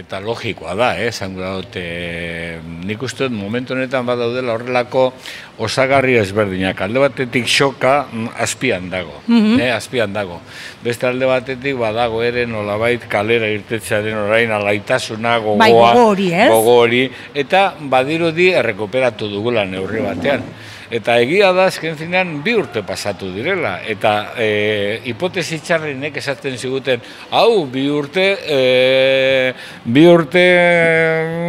eta 0.00 0.20
logikoa 0.24 0.74
da, 0.78 0.90
eh, 0.96 1.10
esango 1.12 1.44
dut, 1.58 1.76
e, 1.76 2.58
nik 2.88 3.02
uste 3.02 3.28
dut 3.28 3.36
momentu 3.36 3.74
honetan 3.76 4.06
badaudela 4.08 4.54
horrelako 4.56 5.10
osagarri 5.58 6.16
ezberdinak. 6.18 6.80
Alde 6.82 6.98
batetik 6.98 7.46
xoka 7.46 8.06
mm, 8.10 8.32
azpian 8.42 8.88
dago, 8.90 9.20
eh, 9.28 9.70
azpian 9.70 10.12
dago. 10.16 10.40
Beste 10.82 11.06
alde 11.06 11.28
batetik 11.28 11.76
badago 11.78 12.22
ere 12.26 12.46
nolabait 12.50 13.04
kalera 13.34 13.50
irtetzearen 13.50 14.16
orain 14.16 14.50
alaitasuna 14.52 15.38
gogoa, 15.42 15.58
Bai, 15.58 15.72
gogo 15.72 16.06
hori, 16.10 16.28
ez? 16.32 16.48
gogo 16.50 16.76
hori, 16.82 17.02
eta 17.34 17.74
badirudi 17.90 18.50
errekuperatu 18.54 19.28
dugula 19.28 19.64
neurri 19.64 20.02
batean. 20.04 20.42
Eta 20.90 21.16
egia 21.22 21.52
da 21.56 21.68
azken 21.70 21.96
finean 21.96 22.42
bi 22.44 22.54
urte 22.58 22.82
pasatu 22.86 23.30
direla. 23.34 23.78
Eta 23.86 24.34
e, 24.36 25.00
hipotesi 25.08 25.60
txarrenek 25.64 26.16
esaten 26.20 26.58
ziguten, 26.58 27.00
hau 27.30 27.64
bi 27.70 27.86
urte, 27.90 28.26
e, 28.44 29.54
bi 29.84 30.06
urte 30.10 30.44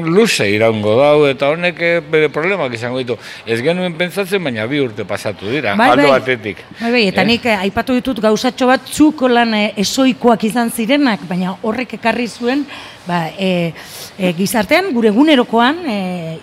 luze 0.06 0.48
iraungo 0.52 0.96
dau, 1.00 1.26
eta 1.30 1.50
honek 1.54 1.82
eh, 1.82 2.00
bere 2.00 2.30
problemak 2.34 2.74
izango 2.78 3.02
ditu. 3.02 3.18
Ez 3.46 3.60
genuen 3.66 3.96
pentsatzen, 3.98 4.44
baina 4.44 4.66
bi 4.70 4.80
urte 4.84 5.06
pasatu 5.08 5.50
dira, 5.52 5.76
aldo 5.76 6.10
batetik. 6.12 6.64
Bai, 6.80 6.92
bai, 6.92 7.04
eta 7.10 7.22
Eh? 7.22 7.26
nik 7.26 7.46
eh, 7.46 7.58
aipatu 7.68 7.96
ditut 7.98 8.20
gauzatxo 8.22 8.68
bat 8.70 8.84
txuko 8.86 9.28
lan 9.32 9.54
eh, 9.54 9.74
esoikoak 9.82 10.44
izan 10.44 10.72
zirenak, 10.72 11.26
baina 11.28 11.56
horrek 11.62 11.98
ekarri 12.00 12.28
zuen 12.28 12.66
ba, 13.08 13.30
e, 13.38 13.74
e, 14.18 14.34
gizartean 14.38 14.92
gure 14.96 15.12
egunerokoan 15.14 15.82
e, 15.86 15.98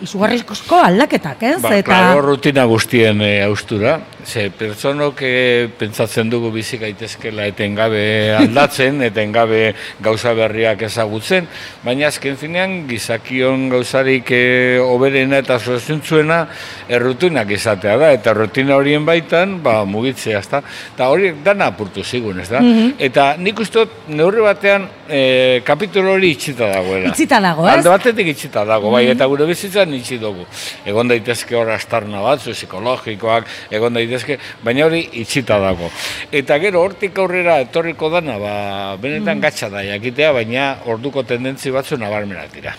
izugarrizko 0.05 0.79
aldaketak, 0.83 1.43
ez? 1.51 1.59
Ba, 1.63 1.75
klaro, 1.87 2.23
rutina 2.25 2.65
guztien 2.71 3.23
e, 3.23 3.35
austura. 3.45 3.99
Ze 4.23 4.47
pertsonok 4.55 5.19
e, 5.27 5.69
pentsatzen 5.79 6.29
dugu 6.31 6.53
bizi 6.55 6.79
gaitezkela 6.79 7.49
etengabe 7.51 8.03
aldatzen, 8.39 9.03
etengabe 9.11 9.73
gauza 10.03 10.35
berriak 10.39 10.85
ezagutzen, 10.87 11.49
baina 11.83 12.07
azken 12.13 12.39
finean 12.39 12.77
gizakion 12.91 13.69
gauzarik 13.73 14.31
e, 14.31 14.45
oberena 14.83 15.43
eta 15.43 15.59
zozentzuena 15.59 16.45
errutinak 16.93 17.51
izatea 17.51 17.97
da, 17.99 18.13
eta 18.15 18.37
rutina 18.39 18.79
horien 18.79 19.07
baitan, 19.07 19.59
ba, 19.65 19.81
mugitzea, 19.89 20.39
ezta? 20.43 20.63
Eta 20.95 21.11
horiek 21.11 21.43
dana 21.45 21.73
apurtu 21.73 22.05
zigun, 22.05 22.39
ez 22.43 22.49
da? 22.53 22.63
Eta 23.03 23.33
nik 23.43 23.59
uste 23.63 23.89
neurri 24.13 24.45
batean, 24.45 24.87
e, 25.09 25.63
kapitulo 25.67 26.15
hori 26.17 26.33
itxita 26.53 26.69
dagoela. 26.71 27.09
Itxita 27.13 27.41
dago, 27.41 27.67
ez? 27.67 27.75
Alde 27.77 27.93
batetik 27.93 28.31
itxita 28.35 28.65
dago, 28.69 28.91
bai, 28.93 29.05
eta 29.11 29.27
gure 29.31 29.47
bizitzan 29.49 29.93
itxi 29.97 30.19
dugu. 30.23 30.47
Egon 30.89 31.11
daitezke 31.11 31.57
hor 31.57 31.73
astarna 31.75 32.23
batzu, 32.23 32.53
psikologikoak, 32.53 33.49
egon 33.73 33.99
daitezke, 33.99 34.39
baina 34.65 34.87
hori 34.87 35.05
itxita 35.25 35.59
dago. 35.63 35.91
Eta 36.31 36.59
gero 36.63 36.83
hortik 36.85 37.19
aurrera 37.19 37.61
etorriko 37.65 38.11
dana, 38.13 38.39
ba, 38.39 38.57
benetan 39.01 39.41
gatsa 39.41 39.71
da 39.73 39.85
jakitea, 39.87 40.33
baina 40.33 40.75
orduko 40.87 41.25
tendentzi 41.25 41.73
batzu 41.75 42.01
nabarmenak 42.01 42.53
dira. 42.55 42.77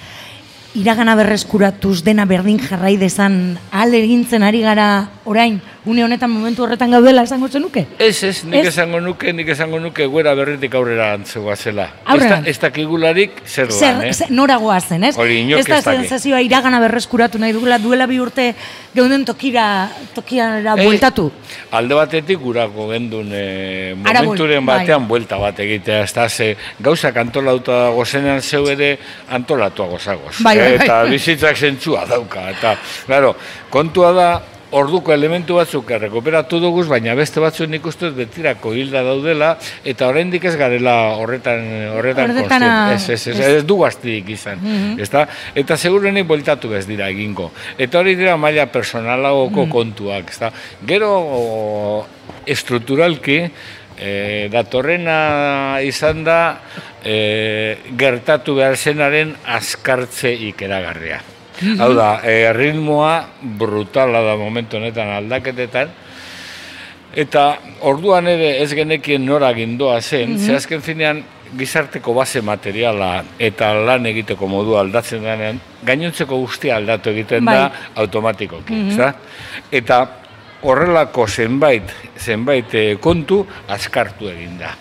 iragana 0.74 1.14
berreskuratuz 1.14 2.02
dena 2.02 2.26
berdin 2.26 2.58
jarrai 2.58 2.96
dezan 2.98 3.60
ale 3.72 4.00
egintzen 4.02 4.42
ari 4.42 4.64
gara 4.66 5.08
orain, 5.30 5.60
une 5.86 6.04
honetan 6.04 6.30
momentu 6.32 6.64
horretan 6.64 6.92
gaudela 6.92 7.24
esango 7.24 7.50
zenuke? 7.50 7.86
Ez, 8.00 8.24
ez, 8.24 8.44
nik 8.46 8.62
Ez? 8.62 8.68
esango 8.74 9.00
nuke, 9.04 9.34
nik 9.34 9.50
esango 9.50 9.80
nuke 9.80 10.06
guera 10.08 10.34
berritik 10.36 10.74
aurrera 10.76 11.12
antzegoa 11.14 11.56
zela. 11.56 11.90
Aurrerantz. 12.06 12.48
Ez, 12.48 12.58
da, 12.60 12.70
dakigularik 12.70 13.42
zer 13.46 13.68
doan, 13.68 14.04
eh? 14.08 14.14
nora 14.30 14.56
goazen, 14.58 15.04
ez? 15.04 15.18
Hori 15.20 15.42
inork 15.44 15.60
ez 15.60 15.68
da 15.68 15.82
sensazioa 15.82 16.40
iragana 16.42 16.80
berreskuratu 16.80 17.40
nahi 17.42 17.52
dugula 17.54 17.78
duela 17.84 18.08
bi 18.08 18.20
urte 18.24 18.54
geunden 18.96 19.26
tokira, 19.26 19.90
tokira 20.16 20.62
Eh, 20.64 20.86
bueltatu. 20.86 21.28
Alde 21.76 21.96
batetik 21.98 22.40
gurako 22.40 22.88
gendun 22.94 23.30
e, 23.34 23.94
momenturen 23.96 24.66
bai. 24.66 24.80
batean 24.80 25.08
buelta 25.08 25.38
bat 25.42 25.60
egitea, 25.60 26.04
ez 26.04 26.14
da, 26.14 26.30
ze 26.30 26.56
gauzak 26.80 27.18
antolauta 27.18 27.90
gozenean 27.90 28.42
zeu 28.42 28.68
ere 28.72 28.98
antolatuago 29.30 30.00
zagoz. 30.00 30.38
Bai, 30.40 30.58
bai, 30.58 30.78
bai. 30.78 30.86
Eta 30.86 31.04
bizitzak 31.12 31.58
zentzua 31.58 32.06
dauka. 32.06 32.50
Eta, 32.50 32.78
claro, 33.06 33.36
kontua 33.70 34.12
da, 34.14 34.30
orduko 34.74 35.14
elementu 35.14 35.58
batzuk 35.60 35.92
errekuperatu 35.96 36.60
duguz, 36.64 36.88
baina 36.90 37.16
beste 37.18 37.42
batzuk 37.44 37.70
nik 37.72 37.86
uste 37.86 38.10
betirako 38.16 38.74
hilda 38.78 39.04
daudela, 39.06 39.54
eta 39.86 40.10
oraindik 40.12 40.48
ez 40.50 40.56
garela 40.60 40.96
horretan, 41.20 41.66
horretan 41.98 42.34
Horretana-. 42.34 42.94
Ez, 42.96 43.06
ez, 43.10 43.22
ez, 43.34 43.40
ez 43.60 43.64
du 43.68 43.78
gaztirik 43.82 44.34
izan. 44.34 44.64
ezta? 45.02 45.28
Eta 45.56 45.78
segurenik 45.78 46.28
bueltatu 46.30 46.74
ez 46.78 46.86
dira 46.90 47.10
egingo. 47.14 47.52
Eta 47.78 48.02
hori 48.02 48.16
dira 48.20 48.36
maila 48.38 48.68
personalagoko 48.74 49.68
kontuak. 49.72 50.34
Ezta? 50.34 50.52
Gero 50.88 51.12
o, 51.14 51.44
estrukturalki, 52.50 53.40
e, 53.98 54.50
datorrena 54.54 55.80
izan 55.86 56.24
da 56.28 56.40
e, 57.04 57.78
gertatu 58.00 58.58
behar 58.60 58.78
zenaren 58.78 59.36
azkartze 59.60 60.34
ikeragarria. 60.50 61.22
Hau 61.80 61.94
da, 61.96 62.22
e, 62.24 62.52
ritmoa 62.54 63.14
brutala 63.60 64.22
da 64.26 64.36
momentu 64.40 64.78
honetan 64.78 65.12
aldaketetan, 65.18 65.94
eta 67.14 67.44
orduan 67.86 68.28
ere 68.28 68.56
ez 68.64 68.72
genekien 68.74 69.26
nora 69.26 69.54
gindoa 69.54 70.02
zen, 70.02 70.38
ze 70.40 70.56
azken 70.58 70.82
finean 70.82 71.24
gizarteko 71.58 72.14
base 72.18 72.42
materiala 72.42 73.24
eta 73.38 73.74
lan 73.86 74.08
egiteko 74.10 74.48
modua 74.50 74.82
aldatzen 74.82 75.22
denean, 75.24 75.60
gainontzeko 75.86 76.40
guztia 76.42 76.78
aldatu 76.80 77.14
egiten 77.14 77.46
da 77.46 77.68
Bai. 77.68 77.84
automatikoki, 78.04 78.80
ezta? 78.90 79.14
Eta 79.72 80.00
horrelako 80.64 81.28
zenbait, 81.28 81.94
zenbait 82.18 82.74
eh, 82.80 82.96
kontu 83.02 83.44
azkartu 83.68 84.32
egin 84.32 84.58
da. 84.62 84.74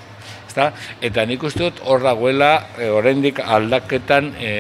Ezta? 0.49 0.71
Eta 1.05 1.25
nik 1.29 1.43
uste 1.49 1.65
dut 1.65 1.81
hor 1.89 2.05
dagoela 2.05 2.53
e, 2.79 2.89
oraindik 2.93 3.41
aldaketan 3.41 4.33
e, 4.37 4.53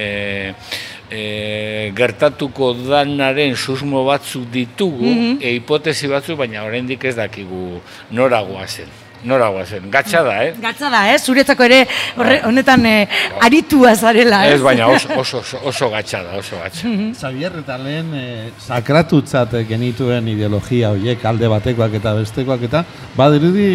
e, 1.12 1.92
gertatuko 1.96 2.72
danaren 2.86 3.56
susmo 3.56 4.06
batzuk 4.08 4.48
ditugu, 4.52 5.12
e, 5.38 5.56
hipotesi 5.58 6.10
batzuk, 6.10 6.40
baina 6.40 6.64
oraindik 6.64 7.04
ez 7.04 7.16
dakigu 7.18 7.80
noragoa 8.10 8.66
zen. 8.66 9.00
Noragoa 9.22 9.62
zen. 9.62 9.84
Gatsa 9.86 10.24
da, 10.26 10.32
eh? 10.42 10.54
Gatza 10.58 10.88
da, 10.90 11.04
ez? 11.12 11.20
Zuretzako 11.22 11.62
ere 11.68 11.84
horre, 12.16 12.40
honetan 12.48 12.82
eh, 12.90 13.20
aritua 13.46 13.92
zarela, 13.94 14.40
ez? 14.48 14.56
Ez, 14.56 14.64
baina 14.64 14.88
oso, 14.90 15.12
oso, 15.14 15.42
oso, 15.44 15.60
oso 15.70 15.90
gatsa 15.92 16.24
da, 16.26 16.40
oso 16.40 16.58
gatsa. 16.58 16.90
Xavier 17.20 17.60
eta 17.60 17.76
lehen 17.78 18.10
e, 18.18 18.24
sakratutzat 18.66 19.54
genituen 19.68 20.26
ideologia 20.32 20.90
horiek 20.96 21.22
alde 21.30 21.52
batekoak 21.52 21.94
eta 22.00 22.16
bestekoak 22.18 22.66
eta 22.66 22.82
badirudi 23.14 23.68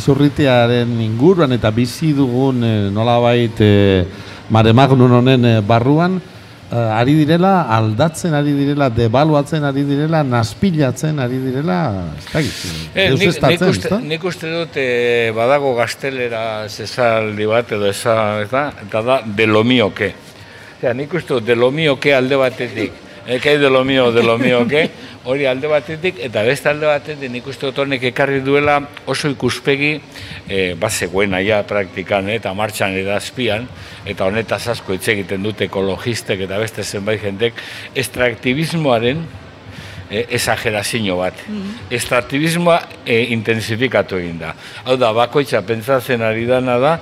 izurritearen 0.00 0.96
inguruan 1.04 1.52
eta 1.58 1.74
bizi 1.74 2.14
dugun 2.16 2.64
e, 2.64 2.74
nolabait 2.88 3.60
e, 3.60 3.74
mare 4.48 4.72
honen 4.72 5.44
e, 5.44 5.60
barruan 5.60 6.16
ari 6.70 7.14
direla, 7.14 7.62
aldatzen 7.72 8.34
ari 8.34 8.52
direla, 8.52 8.90
debaluatzen 8.92 9.64
ari 9.64 9.84
direla, 9.88 10.22
naspilatzen 10.22 11.18
ari 11.18 11.38
direla, 11.40 11.78
ez 12.18 12.26
dakit, 12.32 12.54
Eh, 12.94 13.10
nik, 13.10 13.20
nik, 13.20 13.28
uste, 13.28 13.70
ezta? 13.70 13.98
nik 14.00 14.24
uste 14.24 14.52
dut 14.52 14.76
eh, 14.76 15.32
badago 15.36 15.74
gaztelera 15.76 16.68
zesaldi 16.68 17.46
bat 17.46 17.72
edo 17.72 17.88
eza, 17.88 18.40
eta, 18.42 18.72
eta 18.84 19.02
da 19.02 19.20
de 19.24 19.46
lo 19.46 19.64
mio 19.64 19.92
que. 19.94 20.12
Osea, 20.78 20.94
nik 20.94 21.14
uste 21.14 21.34
dut 21.34 21.44
de 21.46 21.56
lo 21.56 21.70
mio 21.70 21.98
que 21.98 22.14
alde 22.14 22.36
batetik 22.36 23.07
Eh, 23.30 23.40
de 23.40 23.68
lo 23.68 23.84
mío, 23.84 24.10
de 24.10 24.22
lo 24.22 24.38
mío, 24.38 24.66
ke? 24.66 24.88
Hori 25.24 25.44
alde 25.44 25.68
batetik, 25.68 26.16
eta 26.24 26.40
beste 26.46 26.70
alde 26.70 26.86
batetik 26.88 27.28
nik 27.28 27.44
uste 27.44 27.68
dut 27.68 27.82
honek 27.82 28.06
ekarri 28.08 28.38
duela 28.40 28.78
oso 29.04 29.28
ikuspegi, 29.28 29.90
e, 30.48 30.72
ba 30.80 30.88
zegoena 30.88 31.42
ja 31.44 31.58
praktikan, 31.68 32.30
eh, 32.30 32.38
eta 32.40 32.54
martxan 32.56 32.96
eta 32.96 33.18
azpian, 33.20 33.68
eta 34.08 34.24
honetaz 34.24 34.62
asko 34.72 34.96
hitz 34.96 35.10
egiten 35.12 35.44
dute 35.44 35.68
ekologistek 35.68 36.46
eta 36.46 36.56
beste 36.56 36.80
zenbait 36.82 37.20
jentek, 37.20 37.60
extraktibismoaren 37.94 39.20
e, 40.10 40.24
esagerazio 40.38 41.18
bat. 41.20 41.36
Extraktibismoa 41.90 42.80
e, 43.04 43.20
intensifikatu 43.36 44.18
egin 44.22 44.38
da. 44.40 44.54
Hau 44.86 44.96
da, 44.96 45.12
bakoitza 45.12 45.60
pentsatzen 45.68 46.24
ari 46.24 46.46
dana 46.48 46.78
da, 46.80 46.96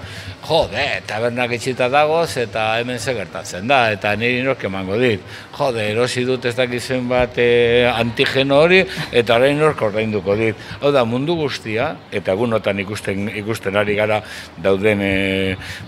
jode, 0.46 0.84
tabernak 1.08 1.52
etxita 1.56 1.88
dagoz 1.90 2.36
eta 2.38 2.66
hemen 2.80 2.98
ze 2.98 3.14
gertatzen 3.16 3.66
da, 3.68 3.90
eta 3.94 4.14
niri 4.18 4.42
nork 4.46 4.62
emango 4.68 4.98
dit. 5.00 5.22
Jode, 5.56 5.82
erosi 5.90 6.24
dut 6.28 6.44
ez 6.46 6.54
dakizen 6.56 7.08
bat 7.10 7.38
e, 7.42 7.48
antigeno 7.90 8.60
hori, 8.62 8.82
eta 9.10 9.36
orain 9.40 9.58
nork 9.58 9.82
ordainduko 9.88 10.36
dit. 10.38 10.66
Hau 10.80 10.92
da, 10.94 11.04
mundu 11.08 11.36
guztia, 11.38 11.92
eta 12.14 12.36
egunotan 12.36 12.80
ikusten, 12.84 13.30
ikusten 13.42 13.76
ari 13.76 13.96
gara 13.98 14.20
dauden 14.62 15.02
e, 15.02 15.14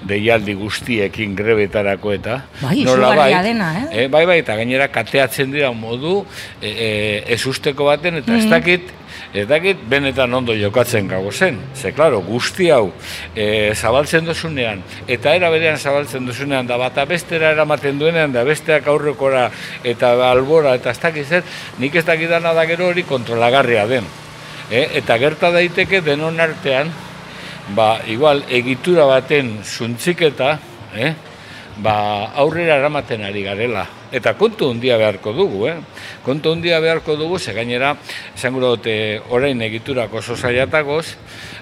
deialdi 0.09 0.57
guztiekin 0.59 1.37
grebetarako 1.38 2.16
eta 2.16 2.40
Bai, 2.61 2.83
nolabait, 2.83 3.31
izugarria 3.31 3.42
dena, 3.47 3.73
eh? 3.83 4.05
E, 4.05 4.09
bai, 4.12 4.25
bai, 4.27 4.40
eta 4.42 4.59
gainera 4.59 4.90
kateatzen 4.92 5.55
dira 5.55 5.71
modu 5.73 6.23
e, 6.61 6.71
e, 6.71 6.88
ez 7.35 7.44
usteko 7.47 7.92
baten, 7.92 8.23
eta 8.23 8.35
ez 8.38 8.49
dakit, 8.51 8.94
ez 9.35 9.45
dakit 9.49 9.81
benetan 9.88 10.33
ondo 10.35 10.55
jokatzen 10.57 11.09
gago 11.09 11.33
zen. 11.33 11.59
Ze, 11.77 11.93
klaro, 11.93 12.21
guzti 12.25 12.71
hau 12.73 12.93
e, 13.35 13.75
zabaltzen 13.75 14.25
duzunean, 14.29 14.83
eta 15.07 15.35
era 15.37 15.51
berean 15.53 15.79
zabaltzen 15.79 16.27
duzunean, 16.27 16.67
da 16.67 16.79
bata 16.81 17.05
bestera 17.09 17.53
eramaten 17.53 17.99
duenean, 18.01 18.33
da 18.33 18.45
besteak 18.45 18.88
aurrekora 18.88 19.49
eta 19.85 20.14
albora, 20.31 20.75
eta 20.79 20.95
ez 20.95 21.01
dakit 21.03 21.29
zer, 21.29 21.45
nik 21.79 21.95
ez 21.95 22.07
dakidana 22.09 22.55
da 22.57 22.64
gero 22.69 22.88
hori 22.88 23.05
kontrolagarria 23.09 23.87
den. 23.91 24.09
E, 24.71 24.87
eta 25.01 25.19
gerta 25.21 25.53
daiteke 25.53 26.01
denon 26.05 26.41
artean, 26.41 26.93
ba, 27.77 27.99
igual, 28.09 28.45
egitura 28.49 29.05
baten 29.09 29.59
zuntziketa, 29.64 30.59
eh? 30.97 31.14
ba, 31.85 31.95
aurrera 32.35 32.81
eramaten 32.81 33.25
ari 33.29 33.45
garela. 33.45 33.87
Eta 34.12 34.33
kontu 34.40 34.71
handia 34.73 34.97
beharko 34.97 35.35
dugu, 35.37 35.66
eh? 35.68 35.77
Kontu 36.25 36.55
handia 36.55 36.81
beharko 36.81 37.16
dugu, 37.16 37.38
ze 37.38 37.53
gainera, 37.53 37.94
esango 38.37 38.62
dute 38.64 39.21
orain 39.29 39.61
egiturak 39.62 40.14
oso 40.14 40.37
zaiatagoz, 40.37 41.05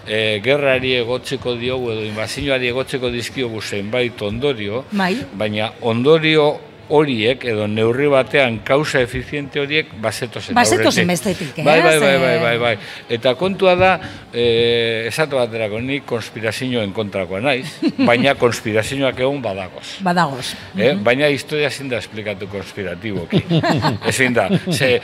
e, 0.06 0.38
gerrari 0.44 0.94
egotzeko 1.00 1.56
diogu 1.58 1.90
edo 1.94 2.04
inbazioari 2.06 2.70
egotzeko 2.70 3.10
dizkiogu 3.10 3.60
zenbait 3.60 4.22
ondorio, 4.22 4.84
Bai. 4.92 5.16
baina 5.34 5.72
ondorio 5.82 6.46
horiek 6.88 7.44
edo 7.48 7.66
neurri 7.66 8.06
batean 8.10 8.60
kausa 8.66 9.00
efiziente 9.02 9.60
horiek 9.60 9.88
bazetozen 10.02 10.54
Bazetozen 10.54 11.08
bestetik, 11.10 11.58
eh? 11.58 11.64
Bai, 11.66 11.80
bai, 11.82 11.98
bai, 12.00 12.18
bai, 12.22 12.36
bai, 12.42 12.56
bai. 12.58 12.74
Eta 13.16 13.34
kontua 13.38 13.74
da, 13.78 13.90
eh, 14.32 15.06
esatu 15.08 15.40
baterako 15.40 15.80
ni 15.82 16.00
konspirazioen 16.06 16.92
kontrakoa 16.96 17.40
naiz, 17.42 17.66
baina 18.08 18.36
konspirazioak 18.38 19.18
egon 19.20 19.42
badagoz. 19.42 19.86
Badagoz. 20.06 20.52
Eh? 20.78 20.92
Baina 21.02 21.28
historia 21.32 21.70
ezin 21.72 21.90
da 21.90 21.98
esplikatu 21.98 22.48
konspiratiboki. 22.52 23.42
Ezin 24.10 24.34
da. 24.36 24.46
Ze, 24.70 25.00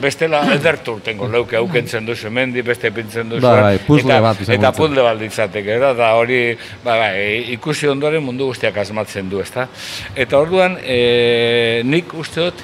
bestela 0.00 0.40
edertu 0.54 0.96
urtengo 0.96 1.28
leuke 1.30 1.58
aukentzen 1.60 2.06
duzu 2.06 2.30
mendi, 2.32 2.62
beste 2.64 2.90
pintzen 2.94 3.28
duzu. 3.30 3.44
Bai, 3.46 3.60
bai, 3.62 3.78
puzzle 3.86 4.14
eta, 4.14 4.22
bat 4.24 4.42
Eta 4.46 4.70
zen. 4.70 4.78
puzzle 4.78 5.04
bat 5.04 5.20
litzateke, 5.20 5.78
da, 5.82 5.92
da 5.98 6.12
hori, 6.16 6.40
bai, 6.84 6.96
bai, 6.98 7.12
ikusi 7.56 7.88
ondoren 7.92 8.24
mundu 8.24 8.48
guztiak 8.50 8.76
asmatzen 8.80 9.28
du, 9.30 9.40
ezta? 9.44 9.68
Eta 10.16 10.40
orduan, 10.40 10.78
e, 11.26 11.82
nik 11.84 12.14
uste 12.18 12.46
dut, 12.46 12.62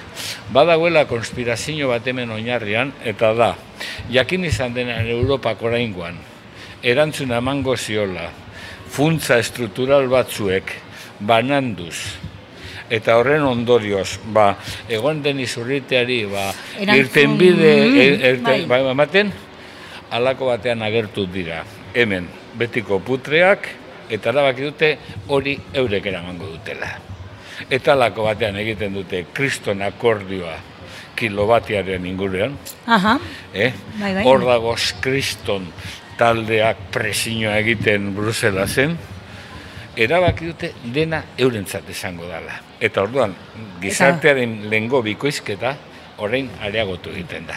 badagoela 0.55 1.05
konspirazio 1.11 1.91
bat 1.91 2.07
hemen 2.07 2.31
oinarrian, 2.35 2.93
eta 3.05 3.33
da, 3.39 3.53
jakin 4.13 4.47
izan 4.49 4.75
dena 4.77 5.01
Europak 5.03 5.63
oraingoan, 5.67 6.19
erantzuna 6.83 7.41
emango 7.43 7.77
ziola, 7.77 8.29
funtza 8.93 9.39
estruktural 9.43 10.09
batzuek, 10.13 10.75
bananduz, 11.21 11.97
eta 12.93 13.17
horren 13.19 13.47
ondorioz, 13.49 14.19
ba, 14.35 14.53
egon 14.89 15.23
den 15.25 15.41
izurriteari, 15.43 16.25
ba, 16.31 16.51
irtenbide, 16.83 17.73
e- 17.89 18.11
erte- 18.35 18.43
bai. 18.49 18.59
bai, 18.69 18.83
ematen, 18.93 19.33
halako 20.13 20.51
batean 20.53 20.85
agertu 20.85 21.25
dira. 21.31 21.63
Hemen, 21.95 22.29
betiko 22.59 23.01
putreak, 23.05 23.71
eta 24.13 24.35
erabaki 24.35 24.69
dute 24.69 24.93
hori 25.33 25.57
eurek 25.73 26.13
eramango 26.13 26.51
dutela. 26.53 26.93
Eta 27.71 27.93
halako 27.93 28.25
batean 28.27 28.57
egiten 28.57 28.95
dute 28.95 29.25
kriston 29.35 29.83
akordioa 29.83 30.57
kilobatiaren 31.17 32.07
inguruan, 32.07 32.57
Aha. 32.87 33.19
eh? 33.55 33.73
Bai, 34.01 34.15
bai. 34.15 34.25
Hor 34.27 34.45
dagoz 34.49 34.95
kriston 35.01 35.69
taldeak 36.19 36.89
presioa 36.93 37.57
egiten 37.61 38.13
Bruselasen, 38.17 38.97
erabaki 39.97 40.51
dute 40.51 40.73
dena 40.95 41.23
eurentzat 41.39 41.89
esango 41.93 42.27
dela. 42.27 42.59
Eta 42.81 43.05
orduan, 43.05 43.35
gizartearen 43.83 44.63
lehengo 44.71 45.03
bikoizketa, 45.05 45.77
orain 46.19 46.49
areagotu 46.63 47.11
egiten 47.11 47.47
da. 47.49 47.57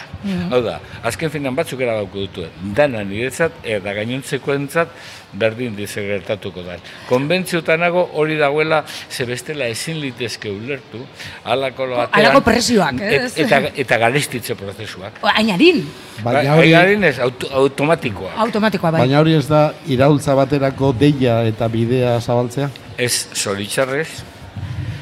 Hau 0.52 0.62
da, 0.64 0.80
azken 1.04 1.30
finan 1.30 1.56
batzuk 1.56 1.82
erabako 1.82 2.24
dutu, 2.26 2.46
dana 2.76 3.04
niretzat 3.04 3.52
eta 3.64 3.94
gainontzekoentzat 3.94 4.90
berdin 5.36 5.76
dize 5.76 6.02
gertatuko 6.08 6.64
da. 6.64 6.78
Konbentziotanago 7.10 8.06
hori 8.14 8.38
dagoela, 8.40 8.84
ze 9.10 9.26
bestela 9.28 9.68
ezin 9.68 10.00
litezke 10.00 10.50
ulertu, 10.52 11.02
halako 11.44 11.90
batean... 11.92 12.14
halako 12.22 12.42
presioak, 12.46 13.02
et- 13.02 13.22
ez? 13.26 13.34
Eta, 13.44 13.60
eta 13.76 13.98
garestitze 14.06 14.56
prozesuak. 14.56 15.20
Ainarin, 15.36 15.84
Baina 16.24 16.56
hori, 16.56 16.70
Aigarin 16.74 17.04
ez, 17.04 17.18
auto, 17.20 17.50
automatikoa. 17.52 18.32
automatikoa 18.46 18.92
bai. 18.96 19.02
baina 19.04 19.20
hori 19.20 19.34
ez 19.36 19.48
da 19.50 19.74
iraultza 19.92 20.36
baterako 20.40 20.94
deia 20.96 21.42
eta 21.50 21.68
bidea 21.68 22.16
zabaltzea? 22.22 22.70
Ez 22.98 23.28
zoritxarrez, 23.36 24.08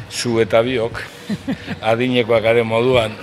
zu 0.10 0.39
eta 0.42 0.62
biok, 0.66 0.98
adinekoak 1.94 2.42
garen 2.44 2.66
moduan, 2.68 3.13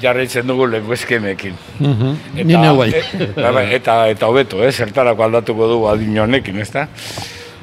jarraitzen 0.00 0.46
dugu 0.46 0.66
leku 0.70 0.92
eskemekin. 0.96 1.54
Ni 1.80 2.44
neu 2.44 2.76
bai. 2.78 2.90
e, 2.94 3.02
bai, 3.36 3.52
bai, 3.52 3.66
eta, 3.76 3.96
eta 4.12 4.28
hobeto, 4.30 4.62
eh, 4.64 4.72
zertarako 4.72 5.26
aldatuko 5.26 5.68
dugu 5.68 5.88
adin 5.90 6.18
honekin, 6.24 6.58
ezta? 6.62 6.86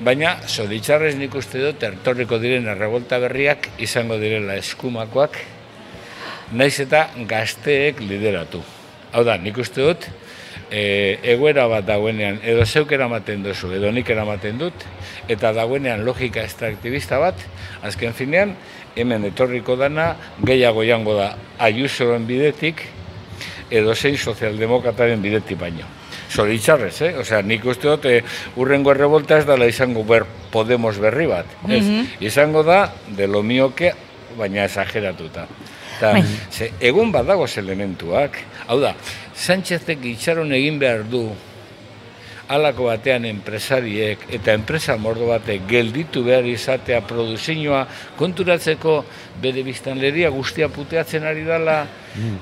Baina, 0.03 0.37
zoritxarrez 0.47 1.15
nik 1.19 1.35
uste 1.35 1.59
dut, 1.59 1.83
ertorriko 1.83 2.39
diren 2.39 2.67
errebolta 2.71 3.19
berriak 3.19 3.67
izango 3.83 4.15
direla 4.21 4.55
eskumakoak, 4.59 5.35
naiz 6.55 6.75
eta 6.79 7.09
gazteek 7.27 7.99
lideratu. 7.99 8.61
Hau 9.11 9.25
da, 9.27 9.35
nik 9.41 9.57
uste 9.59 9.83
dut, 9.83 10.07
e, 10.71 11.19
egoera 11.33 11.67
bat 11.69 11.85
dagoenean, 11.85 12.39
edo 12.45 12.65
zeuk 12.65 12.91
eramaten 12.95 13.43
duzu, 13.43 13.71
edo 13.75 13.91
nik 13.91 14.09
eramaten 14.09 14.59
dut, 14.61 14.85
eta 15.27 15.51
dagoenean 15.57 16.05
logika 16.05 16.43
extraktibista 16.45 17.19
bat, 17.21 17.41
azken 17.85 18.13
finean, 18.17 18.55
hemen 18.95 19.25
etorriko 19.29 19.75
dana, 19.79 20.13
gehiago 20.45 20.83
jango 20.85 21.15
da 21.17 21.33
Ayusoren 21.59 22.27
bidetik, 22.27 22.85
edo 23.69 23.95
zein 23.95 24.17
sozialdemokrataren 24.17 25.21
bidetik 25.21 25.59
baino. 25.59 25.87
Zoritxarrez, 26.29 27.01
eh? 27.07 27.13
Osea, 27.17 27.41
nik 27.41 27.65
uste 27.65 27.89
dut, 27.89 28.05
e, 28.05 28.21
urrengo 28.61 28.93
errebolta 28.93 29.39
ez 29.41 29.47
dela 29.49 29.65
izango 29.69 30.03
ber 30.05 30.27
Podemos 30.49 30.95
berri 30.97 31.27
bat. 31.29 31.49
Ez, 31.69 31.83
izango 32.25 32.63
da, 32.65 32.87
de 33.17 33.27
lo 33.29 33.41
mioke, 33.45 33.93
baina 34.37 34.65
esageratuta. 34.65 35.47
Eta, 35.99 36.13
Bai. 36.15 36.23
ze, 36.47 36.71
egun 36.79 37.11
badagoz 37.11 37.57
elementuak, 37.59 38.37
hau 38.71 38.79
da, 38.79 38.93
Sánchezek 39.35 40.05
itxaron 40.07 40.53
egin 40.55 40.77
behar 40.79 41.03
du, 41.03 41.25
halako 42.49 42.87
batean 42.87 43.27
enpresariek 43.29 44.23
eta 44.33 44.55
enpresa 44.57 44.95
mordo 44.97 45.27
batek 45.29 45.67
gelditu 45.69 46.23
behar 46.25 46.47
izatea 46.49 47.01
produzioa 47.05 47.83
konturatzeko 48.17 48.95
bere 49.43 49.61
biztanleria 49.67 50.31
guztia 50.33 50.69
puteatzen 50.73 51.27
ari 51.29 51.43
dala 51.45 51.83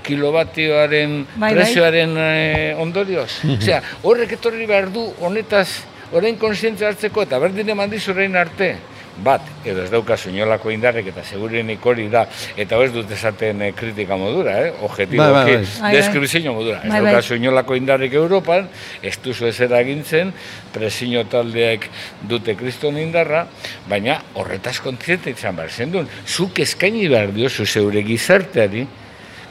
kilobatioaren 0.07 1.17
Bai, 1.33 1.39
bai. 1.41 1.51
prezioaren 1.57 2.13
eh, 2.23 2.75
ondorioz. 2.79 3.41
Osea, 3.57 3.81
horrek 4.03 4.37
etorri 4.37 4.69
behar 4.69 4.87
du 4.93 5.03
honetaz 5.19 5.67
orain 6.15 6.37
kontzientzia 6.39 6.87
hartzeko 6.93 7.25
eta 7.27 7.41
berdin 7.43 7.73
eman 7.75 7.89
dizu 7.91 8.13
orain 8.13 8.35
arte. 8.39 8.77
Bat, 9.23 9.41
edo 9.65 9.81
ez 9.81 9.89
daukazu 9.89 10.29
inolako 10.29 10.69
indarrek 10.69 11.07
eta 11.09 11.23
segurenik 11.25 11.85
hori 11.85 12.05
da, 12.13 12.27
eta 12.59 12.77
ez 12.83 12.91
dut 12.93 13.09
esaten 13.11 13.63
eh, 13.65 13.71
kritika 13.75 14.17
modura, 14.19 14.53
eh? 14.61 14.73
objetiboki, 14.85 15.17
Bai, 15.17 15.31
bai, 15.33 15.45
bai. 15.45 15.55
Bai, 15.63 15.81
bai. 15.81 15.93
deskribizio 15.95 16.53
modura. 16.53 16.81
Ez 16.83 16.91
Bai, 16.91 17.01
daukazu 17.01 17.39
inolako 17.39 17.77
indarrik 17.79 18.13
Europan, 18.13 18.69
ez 19.01 19.15
duzu 19.23 19.49
ez 19.49 19.55
eragintzen, 19.65 20.33
presio 20.73 21.23
taldeek 21.31 21.89
dute 22.29 22.55
kriston 22.59 22.99
indarra, 23.01 23.47
baina 23.89 24.19
horretaz 24.37 24.77
kontziente 24.85 25.33
izan 25.33 25.57
behar 25.57 25.73
zendun. 25.73 26.07
Zuk 26.27 26.59
eskaini 26.61 27.07
behar 27.09 27.33
diozu 27.33 27.65
zeure 27.65 28.03
gizarteari, 28.05 28.85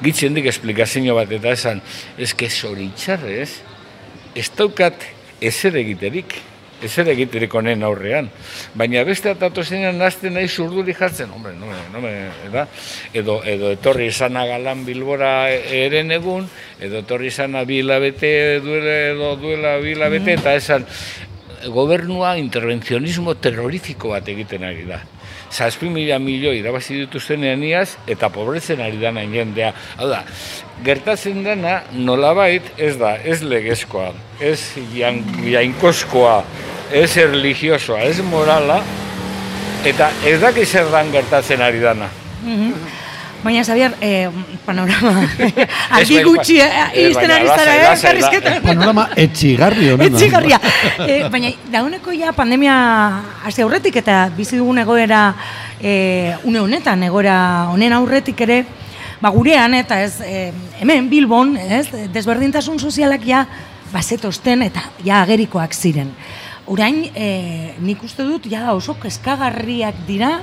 gitzen 0.02 0.36
dik 0.36 0.46
esplikazio 0.52 1.16
bat 1.16 1.30
eta 1.32 1.54
esan, 1.56 1.80
eske 2.18 2.48
zoritxarrez, 2.50 3.50
ez 4.36 4.50
daukat 4.56 5.08
ezer 5.40 5.76
egiterik. 5.80 6.36
Ez 6.82 6.92
ere 7.00 7.12
egiterik 7.16 7.54
honen 7.56 7.82
aurrean. 7.86 8.28
Baina 8.76 9.02
beste 9.08 9.30
atatu 9.32 9.64
zenean 9.64 9.98
nazten 9.98 10.36
nahi 10.36 10.48
zurduri 10.48 10.94
jartzen, 10.96 11.30
hombre, 11.32 11.54
no, 11.56 11.70
no, 11.92 12.02
eda? 12.48 12.66
Edo, 13.16 13.40
edo 13.48 13.72
etorri 13.72 14.10
izana 14.12 14.46
galan 14.48 14.84
bilbora 14.86 15.48
eren 15.50 16.12
egun, 16.12 16.48
edo 16.80 17.00
etorri 17.04 17.32
izana 17.32 17.64
bi 17.64 17.80
hilabete 17.80 18.60
duela, 18.64 18.98
edo 19.12 19.34
duela 19.40 19.76
bi 19.82 19.94
hilabete, 19.94 20.36
eta 20.36 20.54
esan, 20.58 20.86
gobernua 21.72 22.36
interventzionismo 22.38 23.36
terrorífico 23.40 24.12
bat 24.12 24.28
egiten 24.28 24.64
ari 24.68 24.84
da. 24.88 25.00
Zazpi 25.56 25.88
mila 25.88 26.18
milioi 26.20 26.58
irabazi 26.58 26.98
dituztenean 26.98 27.62
iaz, 27.64 27.96
eta 28.12 28.28
pobretzen 28.32 28.82
ari 28.84 28.98
da 29.00 29.12
nahi 29.16 29.30
jendea. 29.32 29.70
Hau 29.96 30.08
da, 30.10 30.18
gertatzen 30.84 31.40
dena 31.46 31.78
nolabait 31.92 32.68
ez 32.76 32.92
da, 33.00 33.14
ez 33.16 33.40
legezkoa, 33.40 34.10
ez 34.40 34.60
jain, 34.92 35.22
jainkozkoa, 35.48 36.36
ez 36.92 37.08
religiosoa, 37.16 38.02
ez 38.04 38.20
morala, 38.20 38.82
eta 39.88 40.10
ez 40.28 40.36
daki 40.44 40.66
zer 40.66 40.92
dan 40.92 41.12
gertatzen 41.14 41.64
ari 41.64 41.80
dana. 41.80 42.10
Baina, 43.44 43.62
Xavier, 43.62 43.92
eh, 44.00 44.28
panorama, 44.64 45.22
argi 45.90 46.14
bai, 46.16 46.24
gutxi, 46.24 46.56
bai. 46.58 46.66
eh, 46.66 47.02
Ez, 47.04 47.10
izten 47.12 47.30
ari 47.30 47.46
zara, 47.46 47.74
eh, 47.76 47.82
lasai, 47.84 48.10
elkarrizketa. 48.16 48.54
Panorama 48.64 49.04
etxigarri 49.26 49.90
honen. 49.92 50.08
Etxigarria. 50.08 50.58
Eh, 51.06 51.20
baina, 51.30 51.52
dauneko 51.70 52.14
ja 52.16 52.32
pandemia 52.34 52.74
hasi 53.46 53.62
aurretik 53.62 54.00
eta 54.02 54.24
bizi 54.36 54.58
dugun 54.58 54.80
egoera 54.82 55.20
eh, 55.80 56.34
une 56.48 56.64
honetan, 56.64 57.04
egoera 57.06 57.36
honen 57.70 57.94
aurretik 57.94 58.40
ere, 58.48 58.64
ba 59.22 59.30
gurean 59.30 59.78
eta 59.78 60.00
ez 60.02 60.18
eh, 60.26 60.50
hemen 60.80 61.06
Bilbon, 61.12 61.54
ez, 61.56 61.86
desberdintasun 62.12 62.80
sozialak 62.82 63.22
ja 63.28 63.44
bazetozten 63.92 64.66
eta 64.66 64.82
ja 65.06 65.22
agerikoak 65.22 65.72
ziren. 65.76 66.10
Orain, 66.66 67.04
eh, 67.14 67.76
nik 67.78 68.02
uste 68.02 68.26
dut, 68.26 68.50
ja 68.50 68.72
oso 68.74 68.96
kezkagarriak 68.98 70.02
dira 70.08 70.40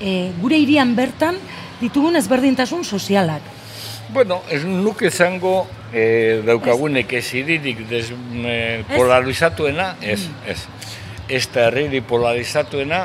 eh, 0.00 0.32
gure 0.42 0.58
hirian 0.58 0.96
bertan 0.98 1.38
ditugun 1.80 2.16
ezberdintasun 2.16 2.84
sozialak. 2.84 3.42
Bueno, 4.12 4.42
ez 4.50 4.64
nuke 4.64 5.10
zango 5.10 5.68
eh, 5.92 6.42
daukagunek 6.46 7.12
ez 7.12 7.26
iririk 7.34 7.84
des, 7.88 8.10
eh, 8.44 8.82
polarizatuena, 8.96 9.96
ez, 10.00 10.26
ez. 10.46 10.64
Ez 11.30 11.44
da 11.54 11.68
herriri 11.68 12.00
polarizatuena, 12.02 13.04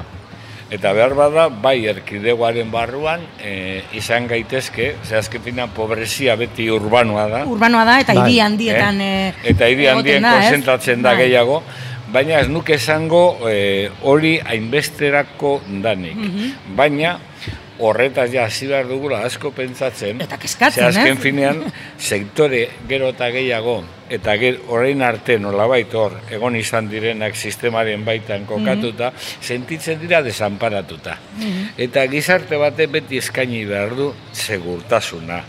eta 0.73 0.93
behar 0.97 1.13
bada, 1.13 1.47
bai 1.49 1.85
erkidegoaren 1.89 2.71
barruan, 2.73 3.21
eh, 3.39 3.83
izan 3.93 4.27
gaitezke, 4.27 4.95
ze 5.03 5.17
azkenean 5.17 5.69
pobrezia 5.75 6.35
beti 6.35 6.69
urbanoa 6.73 7.27
da. 7.29 7.43
Urbanoa 7.45 7.85
da 7.85 7.99
eta 8.01 8.13
Bai. 8.13 8.23
hiri 8.25 8.39
handietan 8.41 9.01
eh, 9.01 9.33
eta 9.43 9.69
hiri 9.69 9.87
handien 9.91 10.25
da, 10.25 10.39
konzentratzen 10.39 11.05
da 11.05 11.13
Bai. 11.13 11.25
gehiago, 11.25 11.61
baina 12.13 12.39
ez 12.39 12.49
nuke 12.49 12.75
esango 12.79 13.37
eh, 13.49 13.91
hori 14.01 14.39
hainbesterako 14.39 15.59
danik. 15.83 16.15
Mhm. 16.15 16.75
Baina 16.75 17.19
horretaz 17.79 18.29
ja 18.33 18.45
hasi 18.45 18.67
behar 18.67 18.87
dugula 18.87 19.23
asko 19.27 19.51
pentsatzen. 19.51 20.21
Eta 20.21 20.37
kezkatzen, 20.37 20.83
ze 20.83 20.87
azken 20.87 21.17
finean 21.17 21.63
sektore 21.97 22.67
gero 22.89 23.11
eta 23.15 23.29
gehiago 23.35 23.83
eta 24.09 24.35
ger, 24.37 24.59
orain 24.69 25.01
arte 25.01 25.37
nolabait 25.41 25.93
hor 25.97 26.19
egon 26.33 26.55
izan 26.59 26.89
direnak 26.91 27.35
sistemaren 27.35 28.05
baitan 28.05 28.45
kokatuta, 28.45 29.11
sentitzen 29.41 29.99
dira 30.01 30.21
desanparatuta. 30.25 31.17
Eta 31.77 32.05
gizarte 32.11 32.59
bate 32.61 32.87
beti 32.91 33.17
eskaini 33.23 33.65
behar 33.65 33.95
du 33.97 34.11
segurtasuna. 34.31 35.41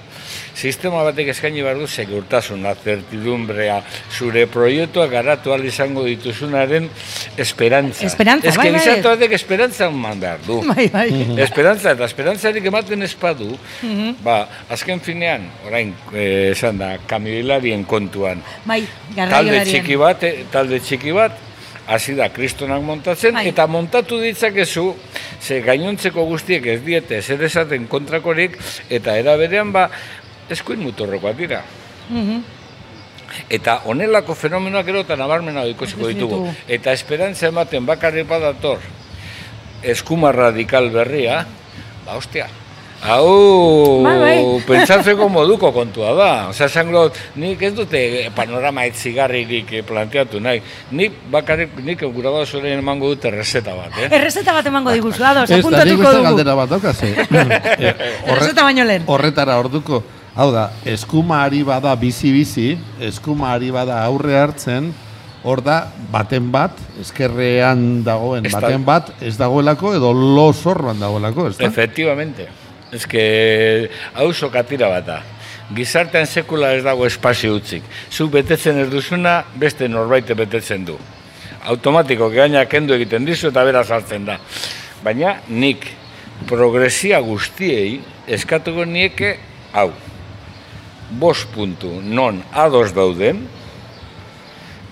Sistema 0.57 1.03
batek 1.05 1.29
eskaini 1.35 1.61
behar 1.61 1.77
du 1.77 1.85
segurtasuna, 1.87 2.71
certidumbrea, 2.81 3.83
zure 4.17 4.47
proiektuak 4.49 5.11
garatu 5.13 5.53
ahal 5.53 5.67
izango 5.69 6.07
dituzunaren 6.07 6.89
esperantza. 7.37 8.07
Esperantza, 8.09 8.49
Ez 8.49 8.57
bai, 8.57 8.65
que 8.65 8.73
bai. 8.73 8.81
gizarte 8.81 9.11
batek 9.11 9.35
esperantza 9.37 9.91
eman 9.91 10.23
behar 10.23 10.41
du. 10.47 10.63
Bai, 10.71 10.89
bai. 10.95 11.07
Esperantza 11.47 11.93
eta 11.93 12.09
esperantzarik 12.09 12.65
ematen 12.73 13.05
espadu, 13.05 13.51
ba, 14.25 14.39
azken 14.73 15.05
finean, 15.05 15.45
orain, 15.69 15.93
eh, 16.15 16.53
esan 16.55 16.81
da, 16.81 16.95
kamioilarien 17.07 17.85
kontuan, 17.85 18.41
Bai, 18.65 18.81
talde 19.15 19.61
txiki 19.69 20.01
bat, 20.01 20.25
eh, 20.25 20.47
talde 20.51 20.81
txiki 20.81 21.13
bat, 21.13 21.37
hasi 21.87 22.17
da 22.17 22.33
kristonak 22.33 22.81
montatzen, 22.83 23.37
Bai. 23.37 23.49
eta 23.53 23.69
montatu 23.69 24.19
ditzakezu, 24.25 24.95
ze 25.41 25.61
gainontzeko 25.61 26.25
guztiek 26.27 26.65
ez 26.67 26.81
diete 26.83 27.21
zer 27.23 27.45
esaten 27.45 27.85
kontrakorik, 27.87 28.57
eta 28.89 29.21
era 29.21 29.37
berean 29.37 29.71
ba, 29.73 29.91
eskuin 30.51 30.83
muturrekoak 30.83 31.37
dira. 31.37 31.63
Mhm. 32.11 32.43
Eta 33.51 33.81
honelako 33.85 34.35
fenomenoak 34.35 34.87
gero 34.87 35.01
eta 35.03 35.17
nabarmena 35.17 35.65
ikusiko 35.67 36.07
Ikusi 36.07 36.15
ditugu. 36.15 36.55
Eta 36.69 36.93
esperantza 36.93 37.49
ematen 37.49 37.87
bakarrik 37.87 38.29
badator 38.29 38.79
eskuma 39.83 40.33
radikal 40.33 40.91
berria, 40.91 41.45
ba, 42.07 42.17
ostia, 42.17 42.47
Hau, 43.05 44.03
Bai, 44.03 44.17
bai. 44.19 44.39
pentsatzeko 44.69 45.29
moduko 45.29 45.69
kontua 45.73 46.15
da. 46.17 46.31
Osa, 46.49 46.67
dut, 46.89 47.19
nik 47.37 47.61
ez 47.63 47.75
dute 47.77 48.01
panorama 48.35 48.87
etzigarririk 48.89 49.73
eh, 49.73 49.83
planteatu 49.87 50.41
nahi. 50.41 50.63
Nik 50.97 51.21
bakarrik, 51.31 51.77
nik 51.85 52.03
gura 52.15 52.33
da 52.33 52.47
zorein 52.47 52.81
emango 52.81 53.13
dute 53.13 53.31
reseta 53.31 53.77
bat, 53.77 53.93
eh? 54.01 54.09
Errezeta 54.11 54.55
bat 54.57 54.67
emango 54.67 54.93
diguzu, 54.97 55.23
ados, 55.23 55.51
Ez, 55.51 55.61
da 55.61 55.85
nik 55.85 56.01
apuntatuko 56.01 56.13
dugu. 56.17 56.25
galdera 56.25 56.55
bat 56.57 56.73
daukaze. 56.73 57.13
Errezeta 58.33 58.65
baino 58.65 58.85
lehen. 58.89 59.05
Horretara 59.07 59.59
orduko. 59.61 60.03
Hau 60.37 60.51
da, 60.53 60.67
eskuma 60.85 61.39
ari 61.47 61.63
bada 61.65 61.95
bizi-bizi, 61.97 62.75
eskuma 63.01 63.55
ari 63.55 63.71
bada 63.73 64.03
aurre 64.05 64.35
hartzen, 64.37 64.91
hor 65.41 65.63
da, 65.65 65.79
baten 66.13 66.51
bat, 66.53 66.77
eskerrean 67.01 68.03
dagoen 68.05 68.45
baten 68.53 68.83
bat, 68.85 69.09
ez 69.25 69.33
dagoelako, 69.41 69.95
edo 69.97 70.11
lo 70.13 70.51
zorroan 70.53 71.01
dagoelako, 71.01 71.47
ez 71.49 71.57
da? 71.57 71.65
Efectivamente. 71.65 72.51
Ez 72.93 73.07
que 73.09 73.89
hau 74.13 74.29
sokatira 74.37 74.91
bat 74.93 75.07
da. 75.07 75.17
Gizartean 75.73 76.29
sekula 76.29 76.75
ez 76.77 76.83
dago 76.85 77.07
espazio 77.09 77.55
utzik. 77.57 77.87
Zuk 78.13 78.35
betetzen 78.35 78.77
ez 78.83 78.91
duzuna, 78.93 79.39
beste 79.57 79.89
norbait 79.89 80.35
betetzen 80.37 80.85
du. 80.85 80.99
Automatiko 81.65 82.29
gaina 82.35 82.67
kendu 82.69 82.93
egiten 82.99 83.25
dizu 83.25 83.49
eta 83.55 83.65
bera 83.65 83.87
sartzen 83.89 84.29
da. 84.29 84.37
Baina 85.01 85.39
nik 85.49 85.89
progresia 86.45 87.23
guztiei 87.25 88.03
eskatuko 88.37 88.85
nieke 88.85 89.39
hau. 89.73 89.89
Bost 91.11 91.47
puntu 91.55 92.01
non 92.03 92.43
ados 92.53 92.91
dauden, 92.95 93.45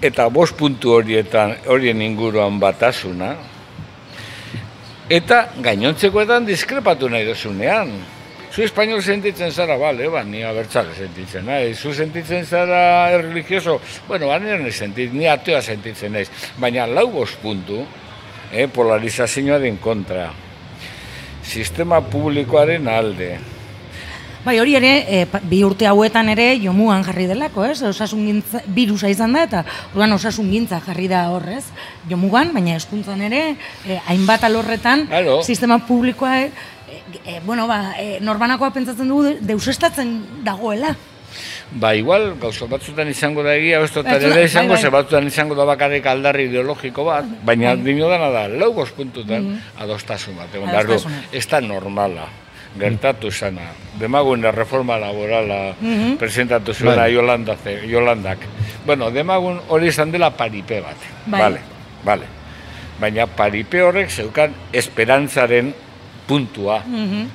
eta 0.04 0.28
bost 0.30 0.54
puntu 0.54 0.94
horietan 0.94 1.56
horien 1.66 2.02
inguruan 2.04 2.60
batasuna, 2.62 3.34
eta 5.10 5.48
gainontzekoetan 5.64 6.46
diskrepatu 6.46 7.08
nahi 7.08 7.26
dozunean. 7.26 7.90
Zu 8.54 8.62
espainol 8.62 9.00
sentitzen 9.02 9.50
zara, 9.50 9.74
bale, 9.74 10.06
ba, 10.06 10.20
ni 10.22 10.44
abertzale 10.46 10.94
sentitzen 10.94 11.42
naiz. 11.48 11.74
Zu 11.80 11.90
sentitzen 11.90 12.44
zara 12.46 13.10
erreligioso, 13.10 13.80
bueno, 14.06 14.28
ba, 14.30 14.38
nire 14.38 14.70
sentit, 14.70 15.10
ni 15.10 15.26
atea 15.26 15.58
sentitzen 15.58 16.14
naiz. 16.14 16.28
Baina 16.62 16.86
lau 16.86 17.08
bost 17.10 17.40
puntu, 17.42 17.80
eh, 18.52 18.68
polarizazioaren 18.70 19.80
kontra. 19.82 20.28
Sistema 21.42 21.98
publikoaren 22.00 22.86
alde. 22.88 23.32
Bai, 24.44 24.58
hori 24.60 24.74
ere, 24.76 24.90
e, 25.08 25.26
bi 25.48 25.62
urte 25.64 25.86
hauetan 25.88 26.28
ere 26.28 26.50
jomuan 26.60 27.00
jarri 27.06 27.24
delako, 27.30 27.64
ez? 27.64 27.78
Osasun 27.88 28.26
gintza, 28.28 28.60
virusa 28.76 29.08
izan 29.08 29.32
da, 29.32 29.46
eta 29.48 29.62
orduan 29.94 30.12
osasun 30.12 30.50
gintza 30.52 30.82
jarri 30.84 31.08
da 31.08 31.22
horrez, 31.32 31.64
jomugan, 32.10 32.52
baina 32.52 32.76
eskuntzan 32.76 33.22
ere, 33.24 33.56
e, 33.88 33.96
hainbat 34.04 34.44
alorretan, 34.44 35.06
Claro. 35.08 35.38
sistema 35.42 35.78
publikoa, 35.86 36.42
e, 36.42 36.50
e, 37.24 37.40
bueno, 37.46 37.66
ba, 37.66 37.94
e, 37.96 38.18
norbanakoa 38.20 38.70
pentsatzen 38.76 39.08
dugu 39.08 39.22
de- 39.30 39.38
deusestatzen 39.40 40.44
dagoela. 40.44 40.92
Ba, 41.72 41.94
igual, 41.96 42.34
gauza 42.38 42.68
batzutan 42.68 43.08
izango 43.08 43.42
da 43.42 43.56
egia, 43.56 43.80
bestotan 43.80 44.20
ere 44.20 44.44
izango, 44.44 44.74
bai, 44.74 44.76
bai. 44.76 44.82
ze 44.82 44.90
batzutan 44.92 45.26
izango 45.26 45.54
da 45.56 45.64
bakarrik 45.64 46.04
aldarri 46.06 46.44
ideologiko 46.52 47.02
bat, 47.08 47.24
baina 47.42 47.74
dino 47.76 48.12
dana 48.12 48.28
da, 48.30 48.46
lau 48.48 48.74
puntutan 48.94 49.54
adostasun 49.80 50.36
bat, 50.36 50.52
egon 50.54 50.68
ez 51.32 51.46
da 51.48 51.60
normala, 51.60 52.28
gertatu 52.78 53.30
zana. 53.30 53.70
Demagun 53.98 54.42
reforma 54.52 54.98
laborala 54.98 55.74
presentatu 56.18 56.74
zuena 56.74 57.02
Bai. 57.02 57.12
Yolanda, 57.14 57.56
Yolandak. 57.86 58.38
Bueno, 58.86 59.10
demagun 59.10 59.60
hori 59.68 59.88
izan 59.88 60.10
dela 60.10 60.30
paripe 60.30 60.80
bat. 60.80 60.96
Bai. 61.26 61.40
Vale, 61.40 61.60
vale. 62.04 62.26
Baina 63.00 63.26
paripe 63.26 63.82
horrek 63.82 64.10
zeukan 64.10 64.52
esperantzaren 64.72 65.74
puntua. 66.26 66.82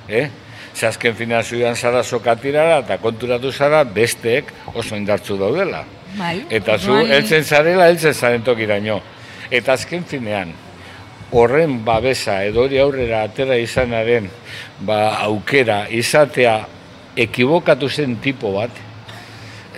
eh? 0.08 0.30
Ze 0.74 0.88
azken 0.88 1.16
fina 1.16 1.42
zuidan 1.44 1.76
zara 1.76 2.04
sokatirara 2.04 2.80
eta 2.80 2.98
konturatu 2.98 3.52
zara 3.52 3.84
besteek 3.84 4.52
oso 4.74 4.96
indartzu 4.96 5.38
daudela. 5.38 5.84
Bai. 6.18 6.46
Eta 6.50 6.78
zu 6.78 6.96
heltzen 6.96 7.44
zarela, 7.44 7.88
heltzen 7.88 8.14
zaren 8.14 8.42
tokiraino. 8.44 9.02
Eta 9.52 9.74
azken 9.74 10.04
finean, 10.06 10.54
horren 11.32 11.80
babesa 11.86 12.44
edo 12.46 12.64
hori 12.66 12.80
aurrera 12.82 13.24
atera 13.24 13.58
izanaren 13.58 14.30
ba, 14.80 15.20
aukera 15.26 15.86
izatea 15.90 16.60
ekibokatu 17.20 17.90
zen 17.90 18.16
tipo 18.24 18.54
bat, 18.56 18.72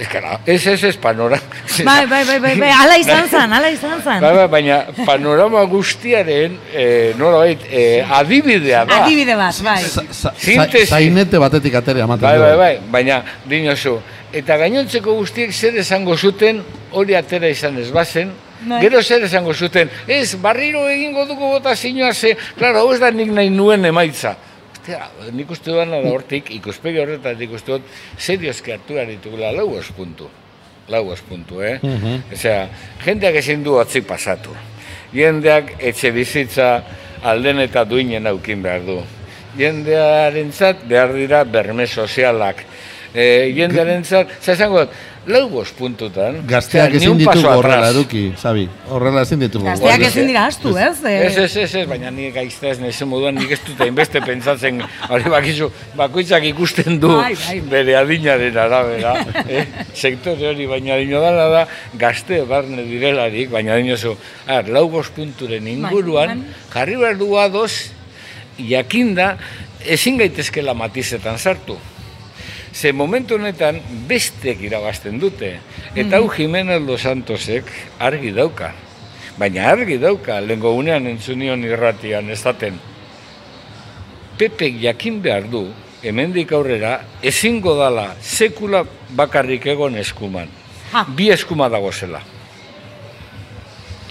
Ez 0.02 0.08
kara, 0.10 0.40
ez 0.48 0.66
ez 0.66 0.84
ez 0.84 0.96
panorama. 0.98 1.42
Bai, 1.86 2.08
bai, 2.10 2.24
bai, 2.26 2.40
bai, 2.40 2.56
bai, 2.58 2.70
ala 2.74 2.96
izan 2.98 3.28
zan, 3.30 3.52
ala 3.54 3.70
izan 3.70 4.00
zan. 4.02 4.24
Bai, 4.24 4.32
bai, 4.34 4.48
baina 4.50 4.78
panorama 5.06 5.62
guztiaren, 5.70 6.56
eh, 6.74 7.14
nolabait, 7.20 7.68
eh, 7.70 8.16
adibidea 8.20 8.86
da. 8.90 9.04
Adibide 9.04 9.36
bat, 9.38 9.60
bai. 9.62 9.78
Sintesi. 9.84 10.88
Zainete 10.90 11.42
batetik 11.44 11.76
aterea 11.78 12.08
ematen 12.10 12.26
Bai, 12.26 12.40
bai, 12.40 12.56
bai, 12.58 12.72
baina 12.96 13.22
dinosu. 13.46 14.00
Eta 14.34 14.58
gainontzeko 14.64 15.14
guztiek 15.20 15.54
zer 15.54 15.78
esango 15.84 16.18
zuten, 16.18 16.64
hori 16.98 17.20
atera 17.20 17.52
izan 17.52 17.78
ez 17.78 17.92
bazen, 17.94 18.34
Bai. 18.62 18.82
Gero 18.84 19.02
zer 19.02 19.24
esango 19.26 19.54
zuten, 19.54 19.90
ez, 20.08 20.36
barriro 20.42 20.84
egingo 20.90 21.26
dugu 21.26 21.56
botazioa 21.56 22.14
ze, 22.14 22.36
klaro, 22.58 22.84
hau 22.84 22.94
ez 22.94 23.00
da 23.02 23.10
nik 23.12 23.32
nahi 23.34 23.50
nuen 23.50 23.86
emaitza. 23.90 24.36
Ostia, 24.72 25.08
nik 25.34 25.50
uste 25.50 25.72
duan 25.72 25.90
da 25.90 25.98
hortik, 26.10 26.52
ikuspegi 26.54 27.02
horretan 27.02 27.38
nik 27.38 27.52
uste 27.58 27.74
dut, 27.76 27.90
seriozki 28.18 28.72
hartu 28.72 29.00
ditugula 29.10 29.52
lau 29.52 29.80
puntu. 29.96 30.30
Lau 30.90 31.16
puntu, 31.30 31.62
eh? 31.62 31.80
Osea, 32.34 32.68
jendeak 33.06 33.36
ezin 33.36 33.64
du 33.64 33.78
atzik 33.80 34.06
pasatu. 34.08 34.56
Jendeak 35.14 35.76
etxe 35.80 36.12
bizitza 36.12 36.84
alden 37.24 37.60
eta 37.60 37.84
duinen 37.84 38.28
aukin 38.28 38.62
behar 38.62 38.82
du. 38.86 39.02
Jendearentzat 39.58 40.86
behar 40.88 41.14
dira 41.14 41.44
berme 41.44 41.88
sozialak. 41.88 42.66
E, 43.14 43.52
jendearentzat, 43.56 44.28
za 44.42 44.54
esango 44.54 44.86
dut, 44.86 44.94
lau 45.28 45.44
bost 45.52 45.76
puntutan. 45.78 46.40
Gazteak 46.50 46.96
ezin 46.98 47.20
ditugu 47.20 47.50
horrela 47.52 47.92
eduki, 47.92 48.24
Xabi. 48.42 48.64
Horrela 48.90 49.22
ezin 49.28 49.42
ditugu. 49.44 49.68
Gazteak 49.68 50.06
ezin 50.08 50.30
dira 50.30 50.46
astu, 50.50 50.74
ez? 50.78 51.04
Eh, 51.06 51.18
Ez, 51.28 51.38
ez, 51.38 51.58
ez, 51.64 51.76
ez, 51.82 51.86
baina 51.90 52.10
ni 52.12 52.32
gaizta 52.34 52.72
ez 52.72 52.80
naizen 52.82 53.10
moduan 53.12 53.38
nik 53.38 53.52
ez 53.54 53.60
dut 53.68 53.80
hainbeste 53.86 54.22
pentsatzen, 54.26 54.82
hori 55.10 55.30
bakizu, 55.30 55.70
bakoitzak 56.00 56.48
ikusten 56.50 57.00
du 57.02 57.14
Bai, 57.14 57.36
bai. 57.36 57.60
bere 57.70 57.96
adinaren 58.00 58.58
arabera, 58.58 59.14
eh? 59.46 59.66
sektore 59.94 60.52
hori, 60.54 60.68
baina 60.72 60.98
dino 60.98 61.22
dala 61.22 61.48
da, 61.54 61.64
gazte 62.02 62.42
barne 62.50 62.84
direlarik, 62.90 63.52
baina 63.54 63.78
dinozu, 63.78 64.16
ar, 64.48 64.68
lau 64.70 64.88
bost 64.90 65.14
punturen 65.16 65.68
inguruan, 65.68 66.42
bai. 66.42 66.70
jarri 66.74 66.98
behar 67.02 67.18
du 67.22 67.30
jakinda, 68.62 69.38
ezin 69.86 70.18
gaitezkela 70.18 70.74
matizetan 70.78 71.38
sartu. 71.38 71.78
Ze 72.74 72.94
momentu 72.94 73.36
honetan 73.36 73.80
bestek 74.08 74.62
irabazten 74.64 75.20
dute. 75.20 75.58
Eta 75.96 76.18
hau 76.18 76.30
Jimenez 76.32 76.82
Los 76.86 77.02
Santosek 77.04 77.68
argi 78.00 78.32
dauka. 78.32 78.72
Baina 79.38 79.70
argi 79.74 79.98
dauka, 80.00 80.40
lehenko 80.40 80.74
unean 80.80 81.08
entzunion 81.08 81.64
irratian 81.68 82.30
esaten. 82.30 82.80
Pepek 84.38 84.80
jakin 84.82 85.20
behar 85.22 85.48
du, 85.52 85.66
hemendik 86.04 86.52
aurrera, 86.56 87.00
ezingo 87.22 87.76
dala 87.78 88.12
sekula 88.22 88.86
bakarrik 89.16 89.68
egon 89.68 89.98
eskuman. 90.02 90.48
Ha. 90.92 91.06
Bi 91.08 91.30
eskuma 91.32 91.70
dagozela. 91.70 92.22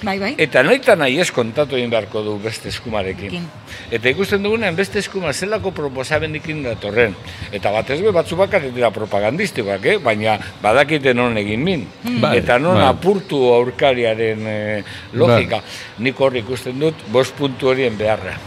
Bai, 0.02 0.18
bai. 0.18 0.34
Eta 0.40 0.62
nahi 0.64 0.78
eta 0.80 0.94
nahi 0.96 1.18
ez 1.20 1.28
kontatu 1.30 1.76
egin 1.76 1.90
beharko 1.92 2.22
du 2.24 2.38
beste 2.40 2.70
eskumarekin. 2.72 3.26
Ekin. 3.28 3.48
Eta 3.92 4.08
ikusten 4.08 4.42
dugunean 4.42 4.76
beste 4.76 4.98
eskuma 4.98 5.32
zelako 5.36 5.72
proposamendikin 5.76 6.62
datorren. 6.64 7.12
Eta 7.52 7.70
batez 7.74 7.98
be 8.00 8.12
batzu 8.16 8.36
bakarrik 8.40 8.72
dira 8.74 8.88
propagandistikoak, 8.90 9.84
eh? 9.84 9.98
baina 10.00 10.38
badakiten 10.62 11.16
non 11.20 11.36
egin 11.36 11.60
min. 11.64 11.82
Bai, 12.20 12.38
eta 12.38 12.56
non 12.58 12.78
bai. 12.80 12.86
apurtu 12.88 13.42
aurkariaren 13.52 14.46
eh, 14.46 14.84
logika. 15.12 15.60
Nik 15.98 16.16
hor 16.20 16.36
ikusten 16.40 16.78
dut 16.80 17.04
bost 17.12 17.34
puntu 17.36 17.68
horien 17.74 17.98
beharra. 17.98 18.38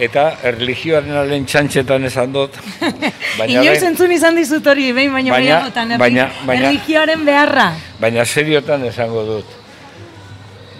Eta 0.00 0.38
erlijioaren 0.48 1.12
alen 1.20 1.44
txantxetan 1.46 2.08
esan 2.08 2.32
dut. 2.34 2.56
baina 3.38 3.60
Inoiz 3.60 3.82
entzun 3.84 4.10
izan 4.16 4.34
dizut 4.40 4.64
hori, 4.66 4.88
behin 4.96 5.12
baino 5.12 5.30
Baina- 5.34 5.44
gehiagotan, 5.60 5.92
erli- 5.92 6.00
baina- 6.06 6.30
baina- 6.46 6.70
erlijioaren 6.72 7.22
beharra. 7.28 7.68
Baina 8.00 8.24
seriotan 8.24 8.82
esango 8.88 9.22
dut. 9.28 9.60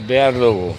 Behar 0.08 0.34
dugu 0.36 0.74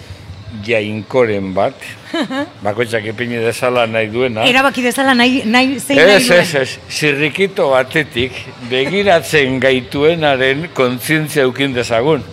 jainkoren 0.64 1.52
bat, 1.54 1.74
bakoitzak 2.64 3.04
ipini 3.10 3.40
dezala 3.42 3.86
nahi 3.90 4.08
duena. 4.12 4.46
Erabaki 4.48 4.84
dezala 4.84 5.14
nahi, 5.14 5.42
nahi 5.44 5.78
zein 5.80 5.98
Ez, 5.98 6.06
nahi 6.06 6.16
ez, 6.16 6.28
duen. 6.28 6.62
ez, 6.62 6.78
zirrikito 6.88 7.68
batetik 7.72 8.38
begiratzen 8.70 9.60
gaituenaren 9.60 10.68
kontzientzia 10.74 11.46
eukin 11.48 11.74
dezagun. 11.76 12.24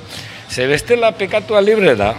Ze 0.50 0.68
bestela 0.70 1.12
pekatua 1.18 1.62
libre 1.62 1.96
da. 1.98 2.14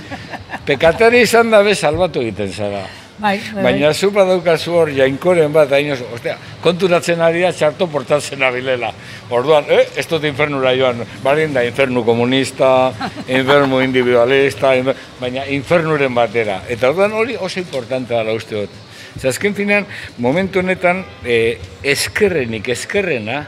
Pekatari 0.66 1.20
izan 1.26 1.52
dabe 1.52 1.74
salbatu 1.74 2.24
egiten 2.24 2.52
zara. 2.52 2.86
Bai, 3.18 3.40
bai, 3.54 3.62
Baina 3.64 3.94
zu 3.94 4.10
badaukazu 4.12 4.74
hor 4.76 4.90
jainkoren 4.92 5.52
bat, 5.52 5.70
hain 5.72 5.92
oso, 5.94 6.04
ostea, 6.12 6.34
konturatzen 6.60 7.22
ari 7.24 7.40
da 7.40 7.52
txarto 7.56 7.86
portatzen 7.88 8.42
abilela. 8.44 8.90
Orduan, 9.32 9.64
eh, 9.72 9.86
ez 9.96 10.04
dut 10.10 10.24
infernura 10.28 10.74
joan, 10.76 11.00
balin 11.24 11.54
da 11.56 11.62
infernu 11.64 12.04
komunista, 12.04 12.92
infernu 13.38 13.80
individualista, 13.80 14.74
infer- 14.76 15.00
baina 15.20 15.46
infernuren 15.48 16.12
batera. 16.14 16.60
Eta 16.68 16.90
orduan 16.92 17.16
hori 17.16 17.38
oso 17.40 17.58
importante 17.62 18.12
dela 18.12 18.36
uste 18.36 18.66
dut. 18.66 18.76
Ze 19.16 19.30
azken 19.32 19.54
finean, 19.56 19.86
momentu 20.18 20.60
honetan, 20.60 21.00
eh, 21.24 21.56
eskerrenik 21.82 22.68
eskerrena 22.68 23.46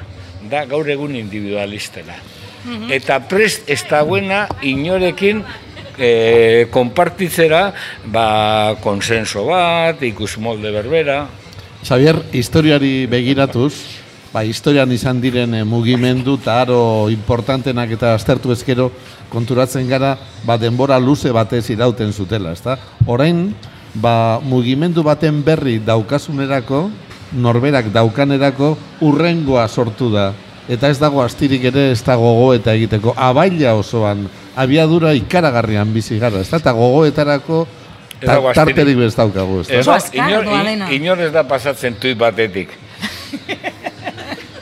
da 0.48 0.64
gaur 0.64 0.88
egun 0.88 1.12
individualistena. 1.16 2.16
Eta 2.92 3.20
prest 3.28 3.68
ez 3.70 3.82
dagoena 3.88 4.46
inorekin 4.66 5.44
e, 5.98 6.66
konpartitzera 6.70 7.72
ba, 8.06 8.76
konsenso 8.80 9.44
bat, 9.50 10.02
ikusmolde 10.02 10.72
berbera. 10.72 11.26
Xavier, 11.82 12.22
historiari 12.32 13.06
begiratuz, 13.10 13.74
ba, 14.32 14.44
historian 14.44 14.90
izan 14.92 15.20
diren 15.22 15.54
eh, 15.54 15.64
mugimendu 15.64 16.36
eta 16.40 16.60
aro 16.62 17.08
importantenak 17.12 17.94
eta 17.96 18.14
aztertu 18.14 18.52
ezkero 18.52 18.90
konturatzen 19.32 19.88
gara 19.88 20.16
ba, 20.46 20.58
denbora 20.58 20.98
luze 20.98 21.32
batez 21.32 21.68
irauten 21.70 22.12
zutela, 22.12 22.52
ezta? 22.52 22.78
Orain, 23.06 23.52
ba, 23.94 24.40
mugimendu 24.44 25.02
baten 25.06 25.42
berri 25.44 25.78
daukasunerako, 25.84 26.88
norberak 27.32 27.92
daukanerako 27.92 28.76
urrengoa 29.04 29.68
sortu 29.68 30.12
da. 30.12 30.32
Eta 30.68 30.90
ez 30.92 30.98
dago 31.00 31.22
astirik 31.22 31.64
ere 31.70 31.90
ez 31.92 32.02
da 32.04 32.14
gogo 32.20 32.52
eta 32.54 32.74
egiteko. 32.76 33.14
Abaila 33.16 33.74
osoan, 33.74 34.26
abiadura 34.56 35.14
ikaragarrian 35.16 35.92
bizi 35.94 36.18
gara, 36.18 36.40
ezta? 36.44 36.60
Eta 36.60 36.72
gogoetarako 36.76 37.66
Ez 38.20 38.26
dago 38.28 38.52
ta- 38.52 38.64
tarterik 38.64 38.98
ez 39.06 39.14
daukagu? 39.16 39.60
Ez 39.68 39.86
da, 39.86 39.98
inor, 40.12 40.44
in- 40.44 40.84
inor 41.02 41.20
ez 41.22 41.32
da 41.32 41.44
pasatzen 41.48 41.94
tuit 42.00 42.18
batetik. 42.18 42.68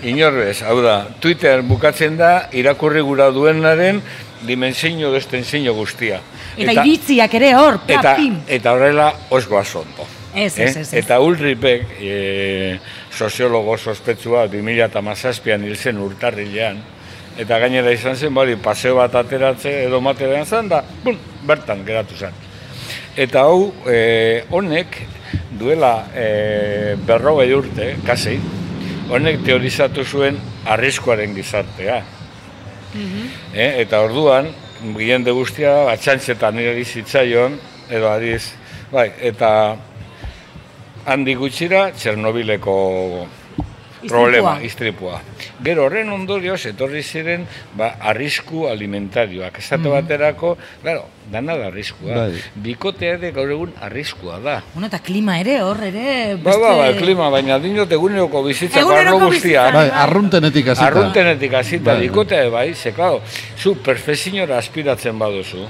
Inor 0.07 0.34
bez, 0.38 0.61
hau 0.62 0.76
da, 0.84 1.09
Twitter 1.20 1.62
bukatzen 1.66 2.16
da, 2.20 2.48
irakurri 2.54 3.00
gura 3.02 3.30
duenaren 3.34 4.02
dimensiño 4.46 5.11
destensio 5.11 5.74
guztia. 5.74 6.20
Eta, 6.57 6.84
iritziak 6.84 7.34
ere 7.34 7.54
hor, 7.57 7.80
pla, 7.86 7.98
eta, 7.98 8.12
pim. 8.20 8.36
eta 8.46 8.72
horrela 8.76 9.09
osgoa 9.34 9.64
zondo. 9.64 10.07
Ez, 10.34 10.52
ez, 10.59 10.76
ez, 10.76 10.76
ez. 10.76 10.92
Eta 11.00 11.18
Ulripek, 11.24 11.96
e, 11.98 12.78
soziologo 13.16 13.78
sospetsua, 13.78 14.46
2008an 14.52 15.64
hil 15.64 15.76
zen 15.76 15.98
urtarrilean, 15.98 16.82
eta 17.40 17.58
gainera 17.58 17.92
izan 17.92 18.16
zen, 18.16 18.34
bari, 18.34 18.56
paseo 18.56 18.96
bat 19.00 19.14
ateratze 19.14 19.72
edo 19.86 20.00
matean 20.00 20.44
zen, 20.46 20.68
da, 20.68 20.82
bun, 21.04 21.18
bertan 21.48 21.84
geratu 21.86 22.16
zen. 22.16 22.36
Eta 23.16 23.46
hau, 23.48 23.72
e, 23.88 24.44
honek, 24.50 25.00
duela 25.56 25.94
e, 26.14 26.96
berrogei 27.08 27.52
urte, 27.56 27.94
kasi, 28.06 28.36
honek 29.10 29.42
teorizatu 29.46 30.04
zuen 30.04 30.38
arriskuaren 30.66 31.34
gizartea. 31.36 32.02
Eh, 32.96 33.82
eta 33.82 34.00
orduan, 34.06 34.48
jende 34.96 35.32
guztia, 35.36 35.90
atxantxetan 35.92 36.56
nire 36.56 36.84
zitzaion, 36.84 37.58
edo 37.92 38.08
adiz, 38.10 38.54
bai, 38.92 39.10
eta 39.20 39.50
handi 41.07 41.36
gutxira 41.38 41.92
Txernobileko 41.94 42.72
problema, 44.09 44.59
istripua. 44.62 45.20
Gero 45.64 45.84
horren 45.86 46.11
ondorioz, 46.12 46.61
etorri 46.66 47.03
ziren, 47.03 47.47
ba, 47.76 47.94
arrisku 48.01 48.66
alimentarioak. 48.68 49.59
Esate 49.59 49.88
baterako, 49.88 50.57
claro, 50.82 51.07
dana 51.32 51.57
da 51.59 51.66
arriskua. 51.66 52.14
Bai. 52.14 52.42
Bikotea 52.62 53.16
ere 53.16 53.32
gaur 53.34 53.51
egun 53.51 53.72
arriskua 53.82 54.38
da. 54.44 54.61
Bueno, 54.74 54.86
eta 54.86 55.01
klima 55.03 55.38
ere 55.40 55.57
hor 55.64 55.80
ere 55.82 56.36
Ba, 56.42 56.55
ba, 56.61 56.74
ba, 56.78 56.92
klima, 56.99 57.30
baina 57.30 57.59
dinot 57.59 57.90
eguneroko 57.92 58.42
bizitza, 58.47 58.84
barro 58.86 59.18
guztia. 59.18 59.64
bizitza. 59.66 59.72
Bai, 59.74 59.88
arruntenetik 60.05 60.68
hasita. 60.68 60.86
Arruntenetik 60.86 61.53
hasita, 61.59 61.94
Bai. 61.94 62.07
bikotea 62.09 62.49
bai, 62.51 62.74
ze, 62.74 62.92
claro, 62.92 63.20
zu 63.59 63.74
perfeziñora 63.82 64.59
aspiratzen 64.59 65.18
baduzu, 65.18 65.66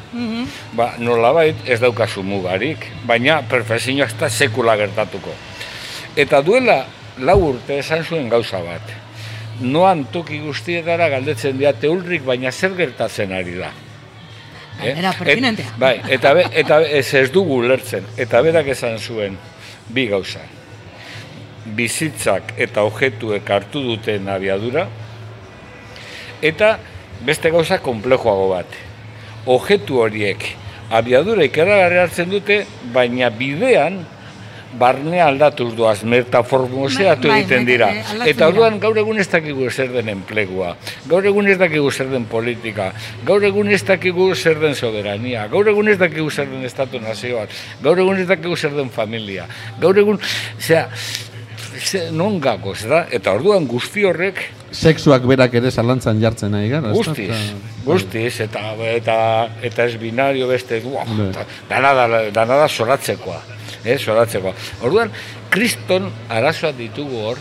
ba, 0.77 0.95
nolabait 0.99 1.57
ez 1.65 1.81
daukazu 1.81 2.23
mugarik, 2.23 2.85
baina 3.07 3.41
perfezioa 3.49 4.07
ez 4.07 4.15
da 4.19 4.29
sekula 4.29 4.77
gertatuko. 4.77 5.31
Eta 6.17 6.43
duela 6.43 6.85
lau 7.19 7.39
urte 7.51 7.79
esan 7.79 8.05
zuen 8.05 8.29
gauza 8.29 8.61
bat. 8.65 8.93
Noan 9.61 10.05
toki 10.13 10.39
guztietara 10.45 11.09
galdetzen 11.09 11.57
diate 11.59 11.89
ulrik, 11.89 12.25
baina 12.27 12.53
zer 12.53 12.77
gertatzen 12.77 13.33
ari 13.33 13.57
da. 13.57 13.71
Eh? 14.77 14.91
Galdera 14.91 15.15
pertinentea. 15.17 15.71
Et, 15.73 15.81
bai, 15.81 15.95
eta, 16.19 16.35
be, 16.37 16.45
eta 16.53 16.81
ez, 16.85 17.07
ez 17.15 17.31
dugu 17.33 17.63
ulertzen. 17.63 18.05
Eta 18.21 18.43
berak 18.45 18.69
esan 18.75 18.99
zuen 18.99 19.39
bi 19.89 20.07
gauza. 20.11 20.45
Bizitzak 21.77 22.53
eta 22.63 22.85
objetuek 22.87 23.49
hartu 23.51 23.83
duten 23.83 24.29
abiadura, 24.31 24.87
Eta 26.45 26.77
beste 27.25 27.51
gauza 27.51 27.79
konplejoago 27.81 28.51
bat. 28.51 28.75
Ojetu 29.49 30.03
horiek 30.03 30.43
abiadura 30.93 31.47
ikerragarri 31.47 32.01
hartzen 32.03 32.31
dute, 32.31 32.65
baina 32.93 33.31
bidean 33.33 34.03
barnea 34.79 35.27
aldatuz 35.29 35.75
doaz, 35.77 36.03
metaformoseatu 36.05 37.29
Bai, 37.29 37.31
bai, 37.31 37.41
egiten 37.43 37.65
bai, 37.65 37.73
dira. 37.73 37.91
Eta 38.29 38.49
orduan 38.51 38.81
gaur 38.81 38.99
egun 38.99 39.21
ez 39.23 39.29
dakigu 39.33 39.71
zer 39.71 39.93
den 39.95 40.09
enplegua, 40.13 40.75
gaur 41.11 41.27
egun 41.27 41.49
ez 41.49 41.59
dakigu 41.61 41.91
zer 41.91 42.11
den 42.13 42.27
politika, 42.31 42.91
gaur 43.27 43.45
egun 43.45 43.71
ez 43.73 43.83
dakigu 43.87 44.35
zer 44.35 44.61
den 44.61 44.75
soberania, 44.75 45.47
gaur 45.53 45.69
egun 45.69 45.89
ez 45.89 45.99
dakigu 45.99 46.31
zer 46.31 46.51
den 46.51 46.65
estatu 46.69 47.01
nazioak, 47.01 47.49
gaur 47.83 47.99
egun 48.05 48.21
ez 48.23 48.29
dakigu 48.29 48.57
zer 48.57 48.77
den 48.77 48.91
familia, 48.91 49.47
gaur 49.81 49.99
egun, 49.99 50.21
osea, 50.59 50.87
ze, 51.79 52.11
non 52.13 52.41
gagoz, 52.41 52.85
da? 52.89 53.07
Eta 53.11 53.33
orduan 53.37 53.67
guzti 53.67 54.05
horrek 54.05 54.45
Sexuak 54.77 55.25
berak 55.25 55.55
ere 55.57 55.71
zalantzan 55.71 56.19
jartzen 56.21 56.51
nahi 56.53 56.69
gara. 56.69 56.91
Guztiz, 56.93 57.31
Eta- 57.31 57.85
guztiz, 57.87 58.41
eta, 58.45 58.75
eta, 58.93 59.17
eta 59.63 59.85
ez 59.87 59.97
binario 59.97 60.49
beste, 60.51 60.81
du, 60.85 60.93
Bai. 60.93 61.31
dana 61.71 61.95
da, 61.95 62.67
eh, 63.87 63.99
zoratzekoa. 63.99 64.55
Orduan, 64.83 65.13
kriston 65.51 66.11
arazoak 66.29 66.77
ditugu 66.77 67.23
hor, 67.27 67.39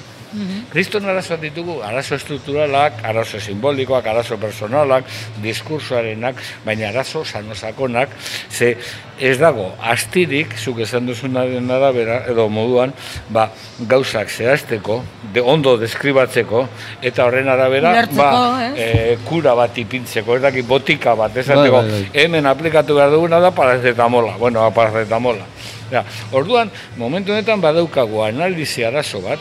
Kriston 0.71 1.05
arazoak 1.07 1.39
ditugu, 1.39 1.77
arazo 1.85 2.17
estrukturalak, 2.17 2.97
arazo 3.07 3.39
simbolikoak, 3.39 4.07
arazo 4.11 4.35
personalak, 4.37 5.05
diskursoarenak, 5.43 6.41
baina 6.65 6.89
arazo 6.89 7.23
sanosakonak, 7.23 8.09
ze 8.51 8.73
ez 9.19 9.37
dago, 9.39 9.69
astirik, 9.79 10.57
zuk 10.59 10.81
esan 10.83 11.07
duzunaren 11.07 11.71
arabera, 11.71 12.17
edo 12.27 12.49
moduan, 12.51 12.91
ba, 13.31 13.47
gauzak 13.87 14.29
zehazteko, 14.29 15.01
de 15.33 15.39
ondo 15.41 15.77
deskribatzeko, 15.79 16.65
eta 17.01 17.29
horren 17.29 17.47
arabera, 17.47 17.93
Ulertzeko, 17.95 18.21
ba, 18.21 18.65
ez? 18.67 18.73
e, 18.75 19.17
kura 19.23 19.55
bat 19.55 19.77
ipintzeko, 19.85 20.35
ez 20.35 20.43
dakit 20.49 20.67
botika 20.67 21.15
bat, 21.15 21.31
esateko, 21.37 21.79
Bai, 21.79 21.91
bai, 21.91 22.01
bai. 22.11 22.23
hemen 22.25 22.45
aplikatu 22.51 22.99
behar 22.99 23.15
duguna 23.15 23.39
da 23.39 23.55
parazetamola, 23.55 24.35
bueno, 24.41 24.67
parazetamola. 24.75 25.54
Ja, 25.91 26.03
orduan, 26.33 26.71
momentu 26.97 27.33
honetan 27.35 27.61
badaukagu 27.61 28.23
analizi 28.25 28.85
arazo 28.85 29.21
bat, 29.21 29.39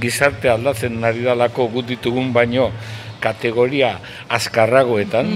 gizarte 0.00 0.50
aldatzen 0.50 1.02
ari 1.04 1.24
dalako 1.26 1.68
gut 1.72 1.88
ditugun 1.90 2.32
baino 2.32 2.70
kategoria 3.20 3.96
azkarragoetan, 4.30 5.32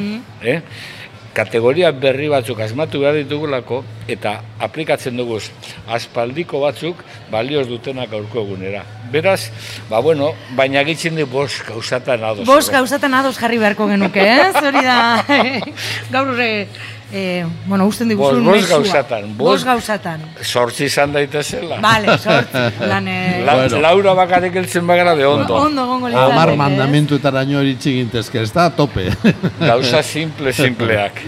eh? 0.47 0.61
kategoria 1.33 1.91
berri 1.97 2.29
batzuk 2.29 2.61
asmatu 2.61 3.01
behar 3.03 3.17
ditugulako 3.17 3.81
eta 4.13 4.35
aplikatzen 4.61 5.17
duguz 5.17 5.47
aspaldiko 5.89 6.61
batzuk 6.61 7.01
balioz 7.33 7.67
dutenak 7.71 8.11
gaurko 8.13 8.45
egunera. 8.45 8.85
Beraz, 9.13 9.51
ba 9.91 10.01
bueno, 10.05 10.33
baina 10.57 10.85
gitzen 10.85 11.17
di 11.17 11.25
bost 11.25 11.65
gauzatan 11.69 12.25
ados. 12.25 12.47
Bos 12.49 12.69
gauzatan 12.73 13.15
ados 13.15 13.37
jarri 13.41 13.59
beharko 13.61 13.89
genuke, 13.89 14.25
ez? 14.25 14.55
Hori 14.61 14.85
da, 14.85 14.99
gaur, 16.15 16.33
e, 17.13 17.41
e, 17.41 17.47
bueno, 17.67 17.87
usten 17.87 18.09
diguzun 18.09 18.45
bost 18.45 18.63
mezua. 18.63 18.77
gauzatan, 18.79 19.37
Bost 19.37 19.65
bost- 19.65 19.67
gauzatan. 19.67 20.21
Sortzi 20.43 20.85
izan 20.85 21.13
daitezela. 21.13 21.79
Vale, 21.81 22.17
sortzi. 22.19 22.63
Lan, 22.93 23.09
e, 23.09 23.43
La, 23.45 23.55
Bueno. 23.55 23.81
Laura 23.81 24.15
bakarrik 24.15 24.55
heltzen 24.57 24.87
bagara 24.87 25.15
de 25.15 25.27
ondo. 25.27 25.55
ondo 25.57 25.87
gongo 25.87 26.07
Amar 26.07 26.23
litzateke, 26.25 26.53
ez? 26.53 26.59
mandamentuetaraino 26.59 27.63
iritsi 27.63 27.93
gintezke, 28.01 28.43
ez 28.43 28.53
da, 28.53 28.71
tope. 28.71 29.11
Gauza 29.61 30.03
simple, 30.03 30.53
simpleak. 30.53 31.21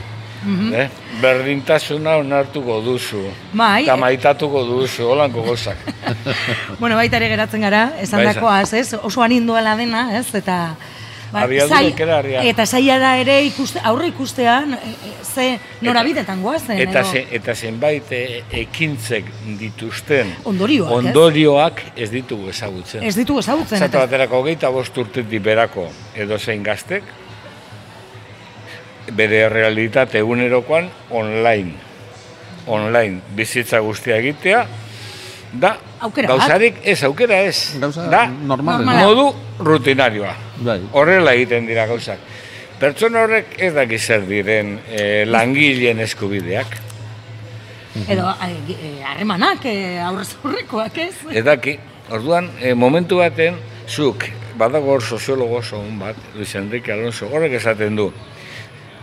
eh? 0.74 0.89
Berdintasuna 1.22 2.16
onartuko 2.20 2.80
duzu. 2.82 3.22
Bai. 3.53 3.85
Eta 3.85 3.95
maitatuko 3.97 4.64
duzu, 4.64 5.07
holanko 5.12 5.43
gozak. 5.47 5.76
Bueno, 6.80 6.97
baita 6.97 7.16
ere 7.16 7.28
geratzen 7.30 7.62
gara, 7.62 7.93
esan 8.03 8.20
Bai, 8.24 8.35
dakoaz, 8.35 8.72
ez? 8.74 8.95
Oso 9.03 9.22
anindoela 9.22 9.76
dena, 9.76 10.09
ez? 10.18 10.26
Eta... 10.35 10.74
ba, 11.35 11.43
zai-. 11.68 12.49
Eta 12.49 12.64
zailara 12.66 13.11
ere 13.20 13.37
ikuste, 13.49 13.80
aurre 13.85 14.07
ikustean, 14.12 14.74
e, 14.74 14.76
e, 15.11 15.12
ze 15.35 15.47
norabidetan 15.82 16.43
goazen, 16.43 16.78
Eta, 16.80 17.01
edo- 17.03 17.11
ze, 17.12 17.24
eta 17.39 17.55
zenbait 17.55 18.12
e, 18.14 18.22
ekintzek 18.64 19.24
dituzten 19.61 20.30
Ondorioak, 20.45 20.91
ez? 20.91 20.97
ondorioak 21.01 21.82
ez 21.97 22.09
ditugu 22.14 22.49
ezagutzen. 22.55 23.03
ez 23.03 23.14
ditugu 23.18 23.41
ezagutzen. 23.45 23.82
Eta- 23.82 24.05
baterako 24.07 24.41
hogeita 24.45 24.70
bost 24.70 24.97
urtetik 24.99 25.43
berako 25.43 25.89
edo 26.14 26.39
zein 26.39 26.62
gaztek, 26.62 27.03
bere 29.12 29.49
realitate 29.49 30.18
egunerokoan 30.22 30.89
online. 31.11 31.74
Online 32.66 33.20
bizitza 33.37 33.78
guztia 33.85 34.16
egitea, 34.22 34.66
da 35.53 35.74
Aukera 36.05 36.28
gauzarik 36.28 36.80
ez, 36.84 36.98
aukera 37.09 37.40
ez. 37.48 37.78
Gauza 37.80 38.07
da 38.12 38.26
normala. 38.28 38.78
Normala. 38.78 39.07
modu 39.07 39.64
rutinarioa. 39.64 40.34
Bai. 40.66 40.80
Horrela 40.92 41.32
egiten 41.38 41.68
dira 41.70 41.86
gauzak. 41.88 42.20
Pertsona 42.80 43.22
horrek 43.24 43.55
ez 43.62 43.72
daki 43.72 43.98
zer 43.98 44.26
diren 44.28 44.74
eh, 44.90 45.24
langileen 45.26 46.02
eskubideak. 46.05 46.76
Edo 48.11 48.26
e, 48.42 48.50
e, 48.74 48.90
harremanak, 49.07 49.64
e, 49.70 50.00
aurrez 50.02 50.32
aurrekoak, 50.42 50.98
ez? 50.98 51.14
Edaki, 51.30 51.76
orduan, 52.11 52.50
e, 52.59 52.74
momentu 52.74 53.20
baten, 53.22 53.61
zuk, 53.86 54.26
badago 54.59 54.96
hor 54.96 55.07
soziologo 55.07 55.61
oso 55.62 55.78
on 55.78 56.00
bat, 56.02 56.18
Luis 56.34 56.50
Enrique 56.59 56.92
Alonso, 56.92 57.30
horrek 57.30 57.55
esaten 57.61 57.94
du, 57.96 58.09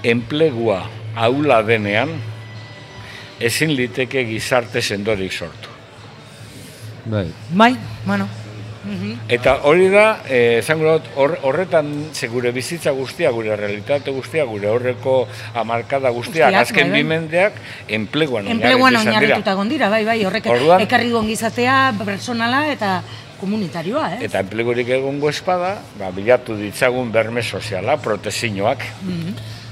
enplegua 0.04 0.84
aula 1.16 1.62
denean, 1.64 2.12
ezin 3.40 3.72
liteke 3.80 4.26
gizarte 4.28 4.84
sendorik 4.84 5.32
sortu. 5.32 5.71
Bai. 7.06 7.28
Bai, 7.52 7.76
bueno. 8.06 8.28
Eta 9.30 9.60
hori 9.70 9.90
da, 9.94 10.24
eh, 10.28 10.58
esango 10.60 10.96
dut, 10.98 11.10
hor, 11.16 11.36
horretan 11.46 12.08
ze 12.14 12.28
gure 12.28 12.50
bizitza 12.52 12.90
guztia, 12.98 13.30
gure 13.30 13.56
realitate 13.56 14.10
guztia, 14.10 14.44
gure 14.44 14.68
horreko 14.68 15.28
amarkada 15.54 16.10
guztiak, 16.10 16.50
Guztiak, 16.50 16.62
azken 16.64 16.90
bai, 16.90 16.92
bai. 16.92 17.04
bimendeak, 17.04 17.54
enpleguan 17.88 18.48
Enpleguan 18.48 18.96
oinarrituta 18.96 19.54
gondira, 19.54 19.90
bai, 19.90 20.04
bai, 20.04 20.26
horrek 20.26 20.48
Orduan- 20.50 20.82
ekarri 20.82 21.10
duen 21.14 21.28
gizatea, 21.28 21.94
personala 22.04 22.72
eta 22.72 23.04
komunitarioa, 23.40 24.16
eh? 24.16 24.26
Eta 24.26 24.40
enplegurik 24.40 24.90
egongo 24.90 25.30
espada, 25.30 25.76
ba, 26.00 26.10
bilatu 26.10 26.56
ditzagun 26.58 27.12
berme 27.12 27.44
soziala, 27.44 27.98
protezinoak. 27.98 28.80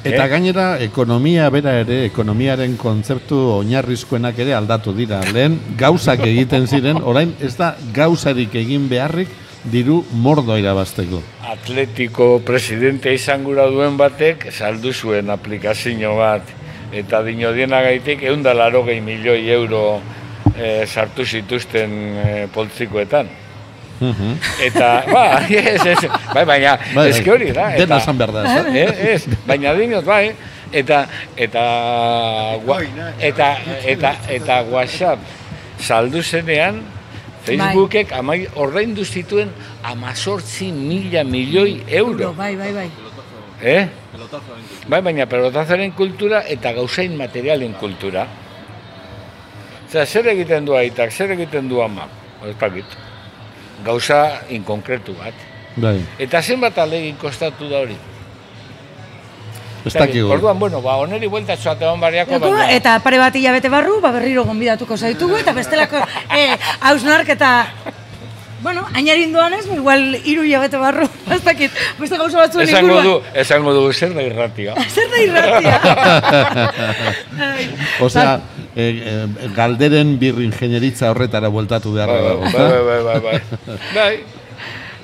Eta 0.04 0.26
Eh? 0.26 0.30
gainera, 0.30 0.80
ekonomia 0.80 1.50
bera 1.50 1.74
ere, 1.82 2.06
ekonomiaren 2.06 2.78
kontzeptu 2.78 3.36
oinarrizkoenak 3.58 4.38
ere 4.40 4.54
aldatu 4.56 4.94
dira. 4.96 5.20
Lehen 5.34 5.60
gauzak 5.78 6.24
egiten 6.24 6.68
ziren, 6.68 7.02
orain 7.04 7.34
ez 7.42 7.56
da 7.58 7.76
gauzarik 7.94 8.56
egin 8.56 8.88
beharrik 8.88 9.28
diru 9.64 10.06
mordoa 10.12 10.58
irabazteko. 10.60 11.22
Atletiko 11.52 12.40
presidente 12.46 13.14
izan 13.14 13.44
gura 13.44 13.68
duen 13.68 13.98
batek, 13.98 14.48
saldu 14.52 14.94
zuen 14.94 15.30
aplikazio 15.30 16.16
bat, 16.16 16.48
eta 16.94 17.22
dino 17.24 17.52
dienagaitik 17.52 18.24
egun 18.24 18.42
da 18.44 18.54
laro 18.54 18.86
gehi 18.88 19.02
milioi 19.02 19.50
euro 19.52 20.00
eh, 20.56 20.88
sartu 20.88 21.26
zituzten 21.26 21.92
eh, 22.24 22.48
poltsikoetan. 22.54 23.28
Mhm. 24.00 24.38
Eta, 24.64 25.04
ba, 25.12 25.24
ez, 25.50 25.86
ez, 25.86 26.06
bai, 26.34 26.46
baina, 26.46 26.78
Bai, 26.96 27.10
eske 27.10 27.32
hori 27.32 27.52
da. 27.52 27.70
Dena 27.76 27.84
eta- 27.84 27.98
esan 28.04 28.18
behar 28.18 28.32
da, 28.32 28.44
ez 28.44 28.64
da? 28.64 28.78
Eh, 28.80 29.14
ez, 29.14 29.42
baina 29.48 29.74
dinot, 29.76 30.06
bai, 30.08 30.32
eta, 30.72 31.02
eta, 31.36 31.64
gua, 32.64 32.80
eta, 33.20 33.50
eta, 33.84 34.14
eta 34.30 34.62
WhatsApp 34.72 35.20
saldu 35.80 36.24
zenean, 36.24 36.82
Facebookek 37.44 38.12
amai, 38.14 38.44
ordaindu 38.60 39.06
zituen 39.06 39.50
amazortzi 39.84 40.72
mila 40.76 41.24
milioi 41.24 41.84
euro. 41.88 42.34
Bai, 42.38 42.56
bai, 42.56 42.74
bai. 42.76 42.90
Eh? 43.62 43.88
Bai, 44.88 45.02
baina 45.02 45.26
pelotazoren 45.30 45.92
kultura 45.98 46.44
eta 46.48 46.72
gauzain 46.76 47.16
materialen 47.18 47.74
kultura. 47.80 48.28
Zer 49.90 50.28
egiten 50.32 50.68
du 50.68 50.76
aitak, 50.78 51.12
zer 51.12 51.32
egiten 51.34 51.68
du 51.70 51.82
ama? 51.82 52.06
Ez 52.46 52.56
dakit. 52.60 52.86
Gauza 53.86 54.42
inkonkretu 54.50 55.16
bat. 55.18 55.34
Bai. 55.80 56.00
Eta 56.20 56.42
zenbat 56.42 56.78
alegin 56.78 57.16
kostatu 57.20 57.70
da 57.70 57.84
hori? 57.86 57.96
Ez 59.86 59.94
dakigu. 59.94 60.28
Orduan, 60.36 60.60
bueno, 60.60 60.82
ba, 60.84 60.98
oneri 61.00 61.30
buelta 61.32 61.56
txoate 61.56 61.88
hon 61.88 62.02
barriako, 62.02 62.36
Eko, 62.36 62.50
baina... 62.52 62.68
eta 62.76 62.98
pare 63.04 63.22
bat 63.22 63.36
hilabete 63.36 63.72
barru, 63.72 64.02
ba 64.04 64.12
berriro 64.12 64.44
gonbidatuko 64.44 64.98
zaitugu, 64.98 65.38
eta 65.40 65.54
bestelako 65.56 66.04
eh, 66.36 66.58
hausnarketa 66.90 67.54
Bueno, 68.62 68.84
ainarinduan 68.94 69.54
ez, 69.56 69.66
igual 69.72 70.18
hiru 70.20 70.44
hilabete 70.44 70.80
barru, 70.82 71.06
ez 71.36 71.40
dakit, 71.46 71.72
beste 72.00 72.18
gauza 72.20 72.42
batzuen 72.42 72.68
Esango 72.68 72.90
inguruan. 72.90 73.06
du, 73.08 73.40
esango 73.40 73.76
du, 73.78 73.84
zer 73.94 74.12
da 74.18 74.26
irratia. 74.26 74.74
Zer 74.96 75.08
da 75.14 75.22
irratia? 75.24 75.76
Osea, 78.06 78.34
e, 78.80 78.88
e, 79.12 79.54
galderen 79.56 80.16
bir 80.22 80.42
ingenieritza 80.46 81.12
horretara 81.14 81.52
bueltatu 81.54 81.94
behar 81.96 82.12
Bai, 82.16 82.26
dago. 82.28 82.42
bai, 82.42 82.68
bai, 82.68 82.84
bai, 82.90 83.00
bai, 83.04 83.20
bai. 83.30 83.78
Bai, 83.96 84.14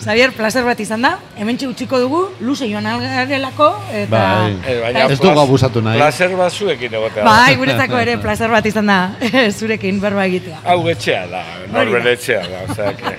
Xavier, 0.06 0.34
placer 0.36 0.62
bat 0.68 0.80
izan 0.84 1.06
da, 1.06 1.14
hemen 1.40 1.58
utziko 1.70 1.98
dugu, 2.02 2.20
luze 2.44 2.68
joan 2.70 2.86
algarelako, 2.86 3.70
eta... 4.02 4.10
Bai. 4.12 4.52
Eh, 4.68 4.76
baina 4.84 5.06
Ez 5.10 5.20
dugu 5.22 5.40
abusatu 5.40 5.82
nahi. 5.82 5.98
Placer 6.02 6.36
bat 6.36 6.52
zuekin 6.54 6.94
egotea. 7.00 7.24
Bai, 7.26 7.56
guretzako 7.62 7.98
ere 8.04 8.18
placer 8.22 8.52
bat 8.52 8.68
izan 8.68 8.92
da, 8.92 9.00
zurekin 9.58 10.02
berba 10.04 10.28
egitea. 10.30 10.60
Hau 10.68 10.82
etxea 10.92 11.24
da, 11.32 11.42
norbere 11.74 12.14
etxea 12.20 12.44
da, 12.44 12.62
osea, 12.68 12.92
que 13.00 13.16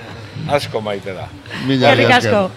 asko 0.59 0.81
maite 0.85 1.17
da. 1.17 1.27
Mila 1.67 1.91
asko. 2.21 2.47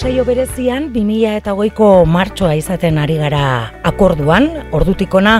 Saio 0.00 0.22
berezian 0.24 0.86
2008ko 0.94 2.06
martxoa 2.08 2.54
izaten 2.56 2.96
ari 3.02 3.18
gara 3.20 3.42
akorduan, 3.84 4.46
ordutikona 4.72 5.34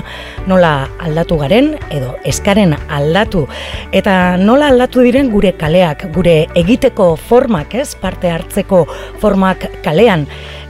nola 0.51 0.73
aldatu 1.01 1.39
garen 1.41 1.71
edo 1.89 2.11
eskaren 2.29 2.75
aldatu. 2.93 3.47
Eta 3.97 4.37
nola 4.37 4.69
aldatu 4.69 5.07
diren 5.07 5.31
gure 5.33 5.55
kaleak, 5.57 6.11
gure 6.13 6.35
egiteko 6.61 7.15
formak, 7.17 7.79
ez, 7.81 7.95
parte 8.03 8.29
hartzeko 8.29 8.83
formak 9.23 9.65
kalean 9.87 10.27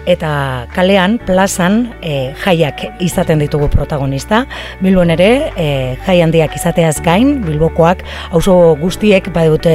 eta 0.07 0.67
kalean, 0.75 1.19
plazan, 1.27 1.95
e, 2.03 2.33
jaiak 2.45 2.83
izaten 3.03 3.41
ditugu 3.43 3.69
protagonista. 3.73 4.45
Bilbon 4.81 5.11
ere, 5.11 5.31
e, 5.57 5.69
jai 6.07 6.21
handiak 6.25 6.55
izateaz 6.57 7.01
gain, 7.05 7.41
Bilbokoak 7.45 8.05
auzo 8.37 8.77
guztiek 8.81 9.31
badute 9.35 9.75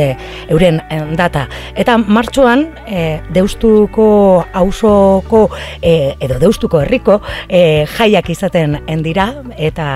euren 0.50 0.82
eh, 0.90 1.02
data. 1.18 1.48
Eta 1.76 1.98
martxoan, 1.98 2.68
e, 2.88 3.20
deustuko 3.36 4.46
auzoko 4.54 5.48
e, 5.82 6.16
edo 6.20 6.40
deustuko 6.42 6.82
herriko 6.84 7.22
e, 7.50 7.86
jaiak 7.98 8.30
izaten 8.34 8.80
dira 9.06 9.32
eta 9.58 9.88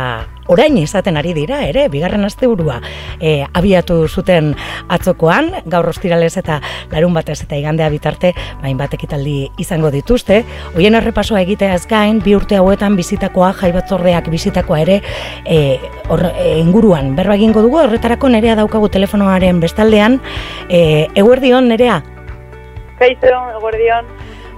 orain 0.50 0.78
izaten 0.82 1.18
ari 1.18 1.34
dira 1.38 1.62
ere, 1.68 1.88
bigarren 1.94 2.26
asteburua 2.26 2.80
e, 3.22 3.46
abiatu 3.54 4.02
zuten 4.08 4.52
atzokoan, 4.90 5.52
gaur 5.70 5.90
ostiralez 5.92 6.34
eta 6.42 6.60
larun 6.92 7.14
batez 7.14 7.38
eta 7.46 7.58
igandea 7.60 7.90
bitarte, 7.94 8.34
bain 8.64 8.78
bat 8.78 8.94
ekitaldi 8.98 9.38
izango 9.62 9.92
dituzte. 9.94 10.42
Hoien 10.76 10.98
errepasoa 10.98 11.44
egiteaz 11.46 11.84
gain, 11.90 12.22
bi 12.26 12.36
urte 12.36 12.58
hauetan 12.58 12.98
bizitakoa, 13.00 13.54
jai 13.62 13.72
batzordeak 13.76 14.30
bizitakoa 14.34 14.82
ere, 14.86 15.02
e, 15.46 15.78
hor, 16.10 16.26
e, 16.34 16.58
inguruan 16.60 17.14
berba 17.18 17.38
egingo 17.38 17.64
dugu, 17.66 17.84
horretarako 17.84 18.34
nerea 18.34 18.58
daukagu 18.60 18.90
telefonoaren 18.90 19.62
bestaldean, 19.62 20.20
e, 20.68 21.08
eguerdion 21.14 21.70
nerea? 21.70 22.02
Kaixo, 23.00 23.38
eguerdion. 23.60 24.10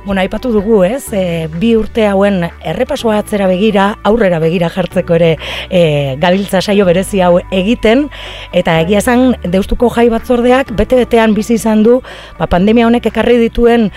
Bueno, 0.03 0.21
aipatu 0.21 0.49
dugu, 0.49 0.79
ez? 0.83 1.13
E, 1.13 1.47
bi 1.61 1.75
urte 1.77 2.07
hauen 2.09 2.39
errepasoa 2.65 3.19
atzera 3.21 3.45
begira, 3.45 3.99
aurrera 4.03 4.39
begira 4.41 4.65
jartzeko 4.73 5.13
ere 5.13 5.35
e, 5.69 6.15
gabiltza 6.17 6.57
saio 6.61 6.87
berezi 6.87 7.21
hau 7.21 7.35
egiten 7.53 8.07
eta 8.51 8.79
egia 8.81 8.97
esan 9.03 9.35
deustuko 9.53 9.91
jai 9.93 10.07
batzordeak 10.09 10.71
bete-betean 10.79 11.35
bizi 11.37 11.59
izan 11.59 11.83
du 11.85 11.99
ba, 12.39 12.47
pandemia 12.49 12.87
honek 12.89 13.05
ekarri 13.11 13.37
dituen 13.43 13.91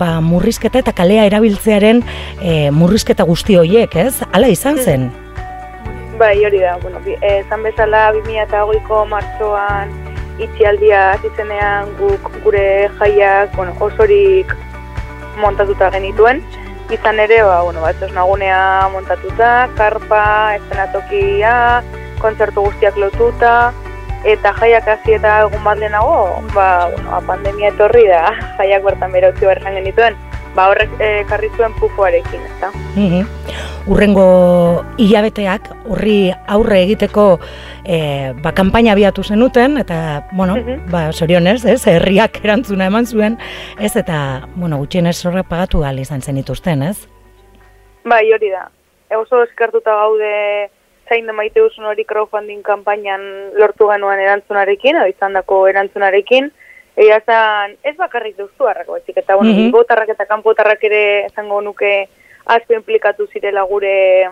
ba, 0.00 0.22
murrizketa 0.24 0.80
eta 0.80 0.94
kalea 0.96 1.26
erabiltzearen 1.28 2.00
e, 2.40 2.70
murrizketa 2.72 3.28
guzti 3.28 3.60
horiek, 3.60 3.98
ez? 4.00 4.22
Hala 4.32 4.48
izan 4.48 4.80
zen. 4.80 5.10
Bai, 6.16 6.38
hori 6.44 6.64
da. 6.64 6.78
Bueno, 6.80 7.04
bi- 7.04 7.18
eh, 7.20 7.42
esan 7.44 7.62
bezala 7.68 8.06
2008ko 8.16 9.04
martxoan 9.12 9.92
itxialdia 10.40 11.10
hasi 11.12 11.28
zenean 11.36 11.92
guk 12.00 12.32
gure 12.44 12.88
jaiak, 12.98 13.52
bueno, 13.56 13.76
osorik 13.80 14.56
montatuta 15.36 15.90
genituen. 15.90 16.42
Izan 16.90 17.20
ere, 17.22 17.42
ba, 17.46 17.62
bueno, 17.62 17.82
ba, 17.82 17.92
nagunea 18.14 18.88
montatuta, 18.92 19.68
karpa, 19.78 20.56
eszenatokia, 20.56 21.54
kontzertu 22.18 22.64
guztiak 22.66 22.96
lotuta, 22.98 23.72
eta 24.24 24.52
jaiak 24.58 24.88
hasi 24.88 25.14
eta 25.16 25.36
egun 25.46 25.62
bat 25.64 25.78
lehenago, 25.78 26.42
ba, 26.54 26.88
bueno, 26.90 27.10
ba, 27.10 27.20
pandemia 27.28 27.70
etorri 27.70 28.08
da, 28.10 28.34
jaiak 28.58 28.82
bertan 28.84 29.14
bere 29.14 29.30
utzi 29.30 29.46
behar 29.46 29.62
genituen, 29.64 30.18
ba, 30.56 30.68
horrek 30.70 30.92
eh, 30.98 31.20
ekarri 31.24 31.50
zuen 31.56 31.74
pufoarekin, 31.78 32.42
ezta? 32.52 32.70
Mhm. 32.96 33.26
Urrengo 33.90 34.24
hilabeteak 35.00 35.70
horri 35.88 36.30
aurre 36.52 36.82
egiteko 36.84 37.24
e, 37.84 38.32
ba, 38.42 38.52
kanpaina 38.56 38.92
abiatu 38.92 39.24
zenuten 39.24 39.78
eta 39.80 40.26
bueno, 40.32 40.58
ba, 40.92 41.08
sorionez, 41.12 41.64
ez, 41.64 41.80
herriak 41.88 42.42
erantzuna 42.44 42.90
eman 42.90 43.06
zuen, 43.06 43.38
ez 43.80 43.94
eta 43.96 44.46
bueno, 44.54 44.78
gutxienez 44.82 45.16
horrek 45.26 45.48
pagatu 45.48 45.84
ahal 45.84 45.98
izan 46.02 46.20
zenituzten, 46.20 46.84
ez? 46.90 47.08
Bai, 48.04 48.26
hori 48.32 48.52
da. 48.52 48.68
E, 49.08 49.16
oso 49.16 49.42
eskartuta 49.46 49.96
gaude 49.96 50.34
zain 51.10 51.26
da 51.26 51.34
maite 51.34 51.58
duzun 51.60 51.88
hori 51.90 52.04
crowdfunding 52.06 52.62
kanpainan 52.62 53.22
lortu 53.58 53.88
genuen 53.90 54.20
erantzunarekin, 54.22 55.00
edo 55.00 55.10
izan 55.10 55.34
dako 55.34 55.64
erantzunarekin. 55.72 56.52
Egia 56.96 57.16
esan, 57.16 57.76
ez 57.84 57.96
bakarrik 57.96 58.36
duztu 58.36 58.66
harrako, 58.66 58.92
baizik, 58.92 59.16
eta 59.16 59.36
bueno, 59.36 59.52
Mhm. 59.52 59.56
bilbotarrak 59.62 60.08
eta 60.08 60.26
kanpotarrak 60.26 60.82
ere 60.84 61.24
esango 61.26 61.60
nuke 61.60 62.08
asko 62.46 62.74
implikatu 62.74 63.26
zirela 63.28 63.62
gure 63.62 64.28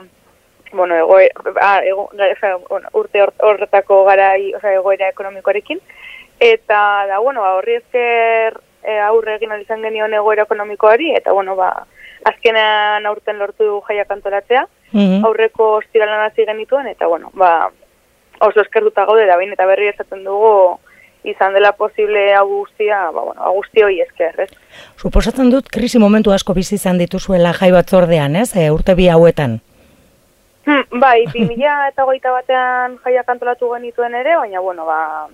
bueno, 0.73 0.95
ego, 0.95 1.17
a, 1.63 1.81
ego, 1.83 2.11
oza, 2.13 2.57
bueno, 2.69 2.89
urte 2.93 3.23
hor- 3.23 3.33
horretako 3.41 4.05
garai, 4.05 4.53
oza, 4.55 4.71
egoera 4.75 5.09
ekonomikoarekin. 5.09 5.81
Eta, 6.39 7.07
da, 7.09 7.19
bueno, 7.21 7.41
ba, 7.41 7.55
horri 7.55 7.77
esker 7.77 8.61
e, 8.83 8.99
aurre 8.99 9.37
egin 9.37 9.51
izan 9.63 9.81
genion 9.83 10.13
egoera 10.13 10.43
ekonomikoari, 10.43 11.15
eta, 11.17 11.33
bueno, 11.33 11.57
ba, 11.57 11.87
azkenean 12.25 13.07
aurten 13.07 13.39
lortu 13.39 13.65
du 13.65 13.81
jaiak 13.89 14.11
antolatzea, 14.11 14.67
Mhm. 14.93 15.25
aurreko 15.25 15.71
ostiralan 15.79 16.21
hasi 16.27 16.45
genituen, 16.45 16.87
eta, 16.89 17.07
bueno, 17.07 17.31
ba, 17.33 17.71
oso 18.41 18.61
eskertuta 18.61 19.07
gaude, 19.07 19.25
da 19.27 19.37
behin 19.37 19.53
eta 19.53 19.65
berri 19.67 19.89
esaten 19.89 20.23
dugu 20.25 20.79
izan 21.25 21.55
dela 21.55 21.73
posible 21.73 22.35
hau 22.35 22.47
guztia, 22.49 23.11
ba, 23.11 23.23
bueno, 23.23 23.53
guzti 23.57 23.83
hoi 23.83 24.01
esker, 24.05 24.45
ez? 24.45 24.51
Suposatzen 24.97 25.51
dut 25.51 25.69
krisi 25.73 25.99
momentu 25.99 26.33
asko 26.33 26.55
bizi 26.55 26.77
izan 26.77 26.99
dituzuela 26.99 27.53
jai 27.57 27.71
batzordean, 27.75 28.37
ez? 28.37 28.53
E, 28.57 28.71
urte 28.71 28.95
bi 28.99 29.09
hauetan. 29.09 29.59
Hmm, 30.69 31.01
bai, 31.01 31.25
2000 31.33 31.89
eta 31.89 32.05
hogeita 32.05 32.33
batean 32.35 32.99
jaiak 33.05 33.29
antolatu 33.33 33.71
genituen 33.75 34.15
ere, 34.15 34.37
baina, 34.37 34.61
bueno, 34.61 34.85
ba, 34.87 35.29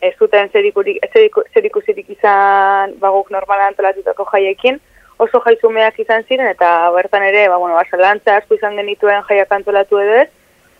ez 0.00 0.14
zuten 0.18 0.50
zerikurik, 0.52 1.00
zeriku, 1.12 1.42
zerikusirik 1.54 2.10
izan 2.16 2.94
baguk 3.02 3.30
normala 3.34 3.66
antolatutako 3.72 4.26
jaiekin, 4.32 4.78
oso 5.18 5.40
jaizumeak 5.44 5.98
izan 6.02 6.24
ziren, 6.28 6.48
eta 6.50 6.90
bertan 6.94 7.22
ere, 7.26 7.48
ba, 7.48 7.58
bueno, 7.58 7.74
ba, 7.74 7.84
zalantza 7.90 8.38
asko 8.38 8.58
izan 8.58 8.78
genituen 8.78 9.22
jaiak 9.28 9.52
antolatu 9.52 10.00
edo 10.02 10.22
ez, 10.22 10.30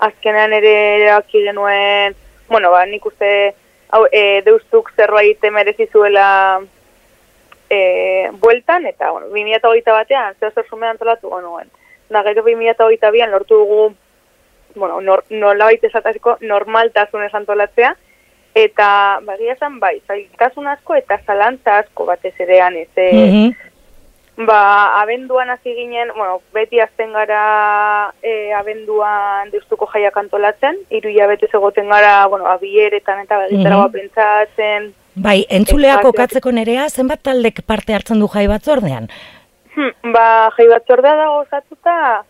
azkenean 0.07 0.53
ere 0.53 0.75
erabaki 1.01 1.45
genuen, 1.49 2.16
bueno, 2.49 2.70
ba, 2.70 2.85
nik 2.87 3.07
uste 3.07 3.55
hau, 3.91 4.05
e, 4.12 4.43
deustuk 4.45 4.93
zerbait 4.97 5.43
merezi 5.53 5.87
zuela 5.93 6.61
e, 7.70 8.30
bueltan, 8.41 8.87
eta, 8.87 9.11
bueno, 9.11 9.28
2008 9.28 9.93
batean, 9.93 10.35
zeo 10.41 10.51
zer 10.51 10.66
sume 10.68 10.87
antolatu 10.87 11.30
genuen. 11.30 11.70
Da, 12.11 12.22
gero 12.22 12.43
2008 12.43 13.11
bian 13.12 13.30
lortu 13.30 13.59
dugu, 13.59 13.95
bueno, 14.74 15.01
nor, 15.01 15.24
nolabait 15.30 15.85
esataziko 15.85 16.37
normaltasunez 16.41 17.32
antolatzea, 17.35 17.95
eta, 18.55 19.20
bagia 19.26 19.55
esan, 19.55 19.80
bai, 19.80 20.01
zailtasun 20.07 20.66
asko 20.70 20.95
eta 20.95 21.18
zalantza 21.26 21.78
asko 21.78 22.07
batez 22.07 22.35
erean, 22.39 22.76
ez, 22.76 22.91
e, 22.97 23.12
Mhm. 23.12 23.55
Ba, 24.37 25.01
abenduan 25.01 25.49
hasi 25.51 25.72
ginen, 25.76 26.09
bueno, 26.16 26.41
beti 26.53 26.80
azten 26.80 27.12
gara 27.14 28.12
e, 28.20 28.53
abenduan 28.53 29.51
deustuko 29.53 29.87
jaiak 29.93 30.16
antolatzen, 30.16 30.76
hiru 30.91 31.09
hilabete 31.12 31.47
egoten 31.53 31.89
gara, 31.89 32.26
bueno, 32.26 32.47
abieretan 32.51 33.20
eta 33.22 33.39
begitaragoa 33.45 33.87
Mhm. 33.89 33.93
pentsatzen. 33.93 34.95
Bai, 35.14 35.47
entzuleak 35.49 36.01
Espazio- 36.01 36.11
okatzeko 36.11 36.51
nerea, 36.53 36.89
zenbat 36.91 37.22
taldek 37.22 37.62
parte 37.64 37.95
hartzen 37.95 38.18
du 38.18 38.26
jai 38.26 38.49
batzordean? 38.49 39.09
Hmm, 39.76 40.12
ba, 40.12 40.51
jai 40.57 40.66
batzordea 40.68 41.14
dago 41.14 41.39
osatuta, 41.45 42.24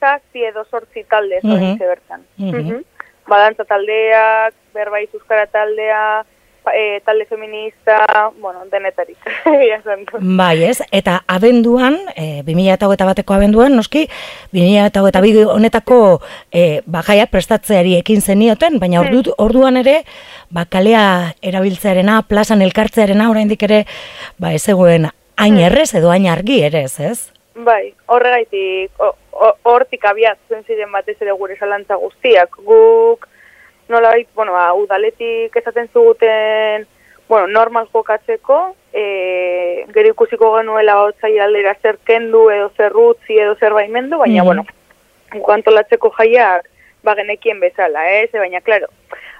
zazpi 0.00 0.44
edo 0.44 0.64
sortzi 0.70 1.04
talde 1.08 1.40
mm 1.42 1.78
bertan. 1.78 2.20
Mhm. 2.36 2.56
Mhm. 2.60 2.82
Badantza 3.26 3.64
taldeak, 3.64 4.52
berbaiz 4.74 5.08
euskara 5.14 5.46
taldea, 5.46 6.22
e, 6.74 7.00
talde 7.04 7.24
feminista, 7.26 8.32
bueno, 8.38 8.64
denetarik. 8.70 9.18
Bai, 10.20 10.64
ez? 10.64 10.82
Eta 10.90 11.22
abenduan, 11.26 11.98
e, 12.16 12.42
2008 12.46 13.06
bateko 13.10 13.34
abenduan, 13.34 13.76
noski, 13.76 14.06
2008 14.52 15.22
bi 15.22 15.34
honetako 15.44 16.00
e, 16.52 16.82
ba, 16.86 17.02
jaiak 17.06 17.30
prestatzeari 17.30 17.96
ekin 18.00 18.20
zenioten, 18.20 18.80
baina 18.82 19.00
ordu, 19.00 19.34
orduan 19.38 19.76
ere, 19.76 20.02
ba, 20.50 20.66
kalea 20.70 21.34
erabiltzearena, 21.42 22.22
plazan 22.28 22.62
elkartzearena, 22.62 23.30
oraindik 23.30 23.62
ere, 23.68 23.84
ba, 24.38 24.52
ez 24.52 24.62
zegoen 24.62 25.10
hain 25.36 25.58
errez 25.60 25.92
edo 25.94 26.10
hain 26.10 26.26
argi 26.32 26.62
ere, 26.64 26.86
ez, 26.88 27.00
ez? 27.00 27.30
Bai, 27.56 27.94
horregaitik, 28.12 28.92
hortik 29.64 30.04
abiatzen 30.04 30.64
ziren 30.66 30.92
batez 30.92 31.16
ere 31.20 31.32
gure 31.36 31.56
zalantza 31.56 31.96
guztiak. 32.00 32.58
Guk, 32.66 33.28
nolabait, 33.88 34.28
bueno, 34.34 34.52
ba, 34.52 34.72
udaletik 34.74 35.54
esaten 35.56 35.88
zuguten, 35.92 36.86
bueno, 37.28 37.46
normal 37.46 37.88
jokatzeko, 37.92 38.76
e, 38.92 39.84
gero 39.92 40.08
ikusiko 40.14 40.56
genuela 40.56 41.02
otzai 41.02 41.38
aldera 41.38 41.74
zer 41.82 41.98
kendu 42.04 42.50
edo 42.50 42.70
zer 42.76 42.92
rutzi 42.92 43.38
edo 43.38 43.54
zer 43.56 43.72
baimendu, 43.72 44.18
baina, 44.18 44.42
Mhm. 44.42 44.46
bueno, 44.46 44.64
guk 45.32 45.50
antolatzeko 45.50 46.10
jaiak, 46.18 46.68
ba, 47.02 47.14
genekien 47.14 47.60
bezala, 47.60 48.10
ez? 48.10 48.30
Baina, 48.32 48.60
klaro, 48.60 48.86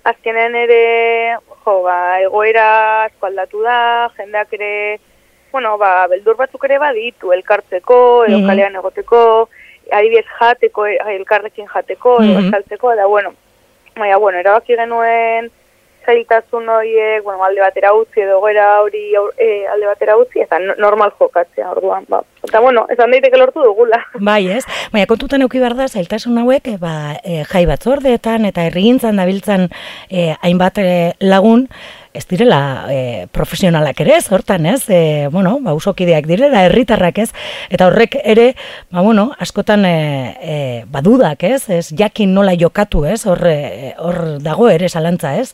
azkenen 0.04 0.54
ere, 0.54 1.36
jo, 1.64 1.82
ba, 1.82 2.20
egoera 2.22 3.04
asko 3.04 3.26
aldatu 3.26 3.62
da, 3.62 4.10
jendeak 4.16 4.52
ere, 4.52 4.98
bueno, 5.52 5.78
ba, 5.78 6.06
beldur 6.08 6.36
batzuk 6.36 6.64
ere 6.64 6.78
baditu, 6.78 7.32
elkartzeko, 7.32 8.24
edo 8.26 8.38
Mhm. 8.38 8.46
kalean 8.46 8.74
egoteko, 8.76 9.48
adibidez 9.92 10.26
jateko, 10.40 10.86
elkarrekin 10.86 11.66
jateko, 11.72 12.22
edo 12.22 12.32
Mhm. 12.40 12.44
estaltzeko, 12.46 12.94
da, 12.96 13.06
bueno, 13.06 13.32
baina, 13.96 14.16
bueno, 14.18 14.38
erabaki 14.38 14.76
genuen 14.76 15.50
zailtasun 16.06 16.68
horiek, 16.70 17.24
bueno, 17.24 17.42
alde 17.44 17.60
batera 17.60 17.92
utzi 17.98 18.22
edo 18.22 18.38
goera 18.40 18.68
hori 18.82 19.04
eh, 19.36 19.66
alde 19.72 19.90
batera 19.90 20.16
utzi, 20.16 20.40
eta 20.44 20.58
no- 20.62 20.78
normal 20.78 21.12
jokatzea 21.18 21.72
orduan, 21.74 22.06
ba. 22.08 22.22
Eta, 22.46 22.60
bueno, 22.62 22.86
esan 22.94 23.10
daiteke 23.10 23.38
lortu 23.40 23.64
dugula. 23.64 23.98
Bai, 24.30 24.46
ez? 24.54 24.64
Baina 24.92 25.10
kontutan 25.10 25.42
euki 25.42 25.60
behar 25.62 25.76
da, 25.78 25.88
zailtasun 25.88 26.38
hauek, 26.42 26.72
e, 26.72 26.78
ba, 26.80 26.94
e, 27.24 27.42
jai 27.50 27.66
batzordeetan 27.68 28.46
eta 28.48 28.66
herrigintzan 28.68 29.18
dabiltzan 29.18 29.68
e, 30.08 30.32
hainbat 30.40 30.78
e, 30.82 30.90
lagun, 31.20 31.66
ez 32.16 32.24
direla 32.30 32.86
e, 32.88 32.98
profesionalak 33.32 34.00
ere, 34.00 34.16
ez, 34.16 34.30
hortan, 34.32 34.66
ez? 34.70 34.86
E, 34.88 35.28
bueno, 35.32 35.58
ba, 35.60 35.74
usokideak 35.76 36.28
direla, 36.30 36.64
herritarrak, 36.68 37.18
ez? 37.26 37.30
Eta 37.68 37.90
horrek 37.90 38.16
ere, 38.22 38.52
ba, 38.90 39.02
bueno, 39.04 39.28
askotan 39.42 39.84
e, 39.84 39.96
e, 40.40 40.58
badudak, 40.92 41.44
ez? 41.44 41.66
Ez 41.68 41.90
jakin 41.92 42.32
nola 42.34 42.56
jokatu, 42.56 43.04
ez? 43.04 43.24
Hor, 43.28 43.42
e, 43.50 43.92
hor 43.98 44.22
dago 44.44 44.70
ere 44.72 44.88
zalantza, 44.88 45.36
ez? 45.42 45.52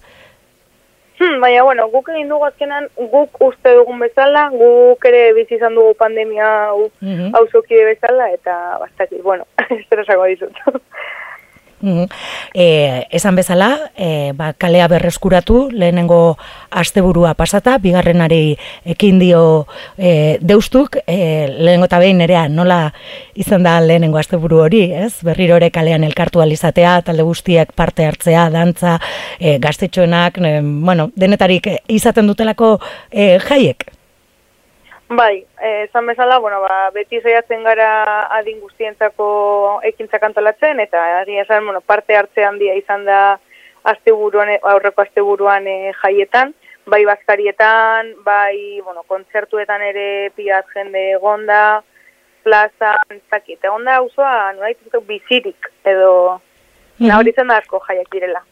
Hmm, 1.22 1.40
baina, 1.44 1.62
bueno, 1.62 1.86
guk 1.92 2.08
egin 2.10 2.28
dugu 2.28 2.44
azkenan, 2.48 2.88
guk 3.12 3.38
uste 3.46 3.74
dugun 3.78 4.00
bezala, 4.02 4.48
guk 4.50 5.04
ere 5.06 5.20
bizi 5.36 5.54
izan 5.60 5.74
dugu 5.78 5.94
pandemia 5.94 6.48
hau 6.72 6.88
Mhm. 7.00 7.30
hauzokide 7.36 7.84
bezala, 7.94 8.30
eta 8.34 8.56
bastakit, 8.80 9.22
bueno, 9.22 9.46
ez 9.70 9.84
zer 9.88 10.00
esango 10.04 10.24
dizut. 10.26 10.52
E, 11.82 13.06
esan 13.10 13.36
bezala, 13.36 13.90
e, 13.96 14.32
ba, 14.38 14.52
kalea 14.52 14.86
berreskuratu, 14.88 15.68
lehenengo 15.72 16.38
asteburua 16.70 17.34
pasata, 17.34 17.78
bigarrenari 17.82 18.56
ekin 18.84 19.18
dio 19.18 19.66
e, 19.98 20.38
deustuk, 20.40 20.98
e, 21.06 21.48
lehenengo 21.48 21.88
eta 21.90 21.98
behin 22.02 22.22
nerea 22.22 22.46
nola 22.48 22.92
izan 23.34 23.66
da 23.66 23.78
lehenengo 23.80 24.20
asteburu 24.20 24.62
hori, 24.66 24.84
ez? 24.92 25.14
Berriro 25.26 25.58
ere 25.58 25.72
kalean 25.74 26.04
elkartu 26.04 26.42
alizatea, 26.44 27.00
talde 27.06 27.26
guztiek 27.26 27.72
parte 27.74 28.06
hartzea, 28.06 28.48
dantza, 28.54 28.98
e, 29.38 29.58
gaztetxoenak, 29.62 30.38
e, 30.38 30.60
bueno, 30.62 31.10
denetarik 31.16 31.68
izaten 31.88 32.30
dutelako 32.30 32.76
e, 33.10 33.38
jaiek. 33.48 33.90
Bai, 35.14 35.44
esan 35.60 36.06
bezala, 36.06 36.38
bueno, 36.38 36.60
ba, 36.62 36.90
beti 36.94 37.20
saiatzen 37.20 37.64
gara 37.64 38.26
adin 38.38 38.60
guztientzako 38.60 39.80
ekintzak 39.84 40.22
antolatzen, 40.22 40.80
eta 40.80 41.02
egia 41.22 41.42
esan, 41.42 41.64
bueno, 41.66 41.80
parte 41.80 42.16
hartze 42.16 42.44
handia 42.44 42.74
izan 42.78 43.04
da 43.04 43.38
asteburuan, 43.84 44.54
aurreko 44.62 45.02
asteburuan 45.02 45.66
e, 45.66 45.92
jaietan, 46.02 46.54
bai 46.86 47.04
bazkarietan, 47.04 48.14
bai, 48.24 48.80
bueno, 48.84 49.02
kontzertuetan 49.06 49.82
ere 49.82 50.30
pilat 50.36 50.70
jende 50.74 51.10
egonda, 51.18 51.82
plaza, 52.42 52.94
ez 53.10 53.20
dakit, 53.30 53.58
egonda 53.62 53.98
auzoa, 54.00 54.52
nolait 54.56 54.78
bizirik, 55.06 55.68
edo, 55.84 56.40
Mhm. 56.98 57.08
nabaritzen 57.08 57.48
da 57.48 57.56
asko 57.58 57.80
jaiak 57.88 58.08
direla. 58.12 58.42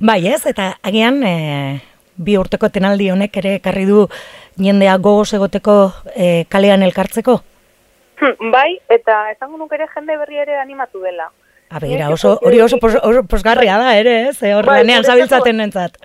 Bai 0.00 0.26
ez, 0.28 0.46
eta 0.46 0.74
agian 0.82 1.22
e, 1.24 1.80
bi 2.16 2.36
urteko 2.36 2.68
tenaldi 2.68 3.10
honek 3.10 3.36
ere 3.40 3.54
ekarri 3.60 3.86
du 3.86 4.08
jendea 4.58 4.96
gogoz 4.98 5.32
egoteko 5.34 5.92
e, 6.14 6.44
kalean 6.48 6.82
elkartzeko? 6.82 7.40
bai, 8.54 8.78
eta 8.88 9.30
esango 9.32 9.58
nuke 9.58 9.78
ere 9.78 9.88
jende 9.94 10.16
berri 10.20 10.42
ere 10.44 10.58
animatu 10.60 11.02
dela. 11.02 11.30
A 11.74 11.80
oso, 12.12 12.38
hori 12.42 12.60
oso, 12.60 12.78
pos, 12.78 12.94
oso 13.02 13.24
posgarria 13.26 13.78
da 13.78 13.96
ere, 13.98 14.28
ez? 14.28 14.36
E, 14.42 14.52
hor 14.54 14.66
Bai, 14.66 14.82
lanean 14.82 15.02
zabiltzaten 15.02 15.56
nentzat. 15.58 15.96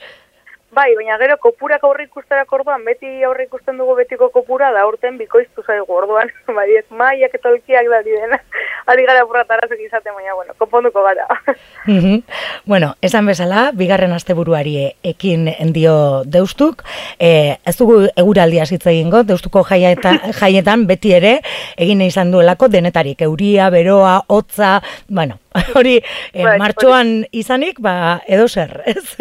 Bai, 0.72 0.92
baina 0.94 1.18
gero 1.18 1.36
kopurak 1.42 1.84
aurre 1.84 2.04
ikusterak 2.06 2.52
orduan, 2.54 2.84
beti 2.86 3.24
aurre 3.26 3.48
ikusten 3.48 3.80
dugu 3.82 3.96
betiko 3.98 4.28
kopura, 4.30 4.70
da 4.72 4.84
urten 4.86 5.18
bikoiztu 5.18 5.64
zaigu 5.66 5.96
orduan, 5.98 6.30
bai 6.58 6.68
ez 6.78 6.86
maiak 6.94 7.34
eta 7.34 7.50
olkiak 7.50 7.90
da 7.90 8.02
dena, 8.06 8.38
ari 8.92 9.08
gara 9.08 9.24
burratarazek 9.26 9.82
izaten, 9.88 10.14
baina, 10.14 10.36
bueno, 10.38 10.54
konponduko 10.58 11.04
gara. 11.06 11.26
Mhm. 11.90 12.22
bueno, 12.66 12.94
esan 13.02 13.26
bezala, 13.26 13.72
bigarren 13.74 14.12
asteburuari 14.14 14.76
e- 14.78 14.96
ekin 15.10 15.48
dio 15.74 16.24
deustuk, 16.26 16.84
e, 17.18 17.58
ez 17.66 17.76
dugu 17.80 18.04
eguraldia 18.14 18.68
hitz 18.70 18.86
egingo, 18.92 19.24
deustuko 19.24 19.64
jaietan, 19.66 20.20
jaietan 20.38 20.86
beti 20.86 21.16
ere 21.18 21.40
egin 21.78 22.04
izan 22.06 22.32
duelako 22.36 22.70
denetarik, 22.70 23.24
euria, 23.26 23.72
beroa, 23.74 24.20
hotza, 24.28 24.84
bueno, 25.08 25.40
hori 25.74 25.98
e, 25.98 26.44
Bai, 26.44 26.60
martxoan 26.62 27.14
izanik, 27.32 27.82
ba, 27.82 28.22
edo 28.28 28.48
zer, 28.48 28.84
ez? 28.86 29.18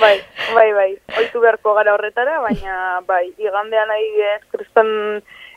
Bai, 0.00 0.16
bai, 0.54 0.68
bai, 0.72 0.88
oitu 1.20 1.40
beharko 1.42 1.74
gara 1.74 1.94
horretara, 1.94 2.40
baina, 2.44 2.78
bai, 3.08 3.26
igandean 3.38 3.88
nahi 3.92 4.08
ez, 4.34 4.40
kriston 4.54 4.90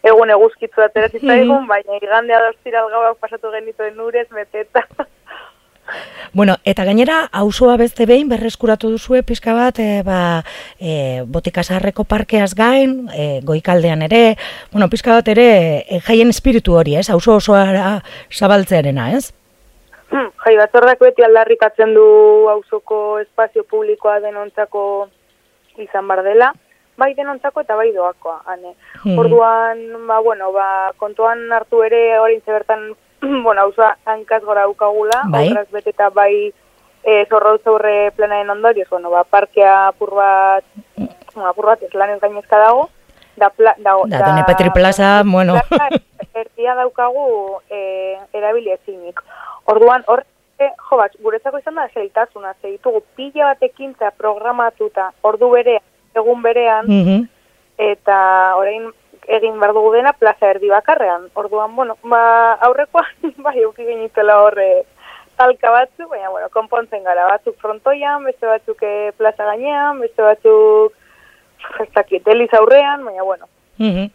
egun 0.04 0.34
eguzkitzu 0.36 0.86
aterazitzaigun, 0.86 1.68
baina 1.74 1.98
igandea 2.02 2.42
da 2.44 2.52
ostiral 2.54 2.89
gauak 2.94 3.20
pasatu 3.24 3.54
genituen 3.54 4.00
urez, 4.00 4.28
beteta. 4.34 4.86
Bueno, 6.34 6.56
eta 6.64 6.86
gainera, 6.88 7.26
auzoa 7.36 7.74
beste 7.76 8.06
behin 8.08 8.30
berreskuratu 8.32 8.94
duzue 8.94 9.24
pixka 9.28 9.52
bat, 9.58 9.82
e, 9.84 10.00
ba, 10.08 10.20
e, 10.80 11.24
botikasarreko 11.28 12.06
parkeaz 12.08 12.54
gain, 12.56 13.10
e, 13.12 13.42
goikaldean 13.44 14.06
ere, 14.08 14.38
bueno, 14.72 14.88
pixka 14.94 15.18
bat 15.18 15.28
ere, 15.34 15.50
e, 15.84 16.00
jaien 16.08 16.32
espiritu 16.32 16.78
hori, 16.80 16.96
ez? 17.02 17.10
Auzo 17.12 17.36
osoara 17.42 17.98
zabaltzearena, 18.32 19.12
ez? 19.18 19.34
Hmm, 20.12 20.28
Jai 20.43 20.57
batzordak 20.59 20.99
beti 20.99 21.24
aldarrikatzen 21.24 21.93
du 21.95 22.05
auzoko 22.51 23.20
espazio 23.22 23.64
publikoa 23.64 24.20
denontzako 24.20 24.84
izan 25.80 26.07
bar 26.07 26.24
dela, 26.26 26.51
bai 26.99 27.14
denontzako 27.16 27.64
eta 27.64 27.78
bai 27.80 27.91
doakoa, 27.95 28.41
ane. 28.45 28.76
Mhm. 29.05 29.20
Orduan, 29.20 29.86
ba, 30.07 30.20
bueno, 30.20 30.51
ba, 30.51 30.91
kontuan 30.97 31.45
hartu 31.51 31.84
ere 31.88 32.20
orain 32.20 32.41
bertan, 32.45 32.91
bueno, 33.45 33.62
auzoa 33.62 33.95
hankaz 34.05 34.43
gora 34.43 34.68
daukagula, 34.68 35.24
Bai. 35.30 35.47
aurraz 35.47 35.70
bete 35.72 35.93
eta 35.95 36.09
bai 36.09 36.51
e, 37.03 37.26
zorrautz 37.30 37.66
aurre 37.68 38.12
planaren 38.16 38.49
ondorioz, 38.49 38.89
bueno, 38.89 39.09
ba, 39.09 39.24
parkea 39.24 39.88
apur 39.88 40.16
bat, 40.16 40.66
bueno, 40.97 41.47
apur 41.49 41.72
bat 41.72 41.84
ez 41.84 41.93
lanez 41.93 42.20
gainezka 42.20 42.59
dago, 42.59 42.89
da, 43.38 43.49
pla, 43.49 43.76
da, 43.78 43.95
Da, 44.07 44.26
Done 44.28 44.43
Petri 44.45 44.70
Plaza, 44.72 45.24
bueno. 45.26 45.55
plaza 45.70 45.89
erdia 46.34 46.76
daukagu 46.76 47.62
e, 47.70 48.18
erabili 48.34 48.72
ezinik. 48.72 49.22
Orduan, 49.66 50.03
hor, 50.07 50.24
e, 50.59 50.70
jo 50.89 50.97
bat, 50.97 51.12
guretzako 51.22 51.59
izan 51.59 51.76
da 51.76 51.88
zailtasuna, 51.93 52.53
ze 52.62 52.72
ditugu 52.72 53.03
pila 53.16 53.51
bat 53.51 53.64
ekintza 53.64 54.12
programatuta 54.12 55.12
ordu 55.22 55.49
berean, 55.49 55.84
egun 56.16 56.41
berean, 56.41 56.86
Mhm. 56.88 57.28
eta 57.78 58.55
orain 58.57 58.91
egin 59.28 59.59
behar 59.59 59.74
dugu 59.74 59.91
dena 59.93 60.14
plaza 60.14 60.49
erdi 60.49 60.70
bakarrean. 60.70 61.30
Orduan, 61.36 61.76
bueno, 61.76 61.97
ba, 62.03 62.53
aurrekoan, 62.68 63.05
bai, 63.45 63.59
euki 63.62 63.86
genitela 63.86 64.41
horre 64.41 64.84
talka 65.38 65.72
batzu, 65.72 66.07
baina, 66.09 66.30
bueno, 66.30 66.49
konpontzen 66.49 67.03
gara, 67.03 67.26
batzuk 67.28 67.55
frontoian, 67.57 68.24
beste 68.24 68.45
batzuk 68.45 68.82
eh, 68.84 69.12
plaza 69.18 69.45
gainean, 69.45 69.99
beste 69.99 70.22
batzuk, 70.22 70.93
ez 71.80 71.89
dakit, 71.93 72.28
eliz 72.28 72.53
aurrean, 72.53 73.05
baina, 73.05 73.24
bueno, 73.24 73.47
Mhm. 73.82 74.09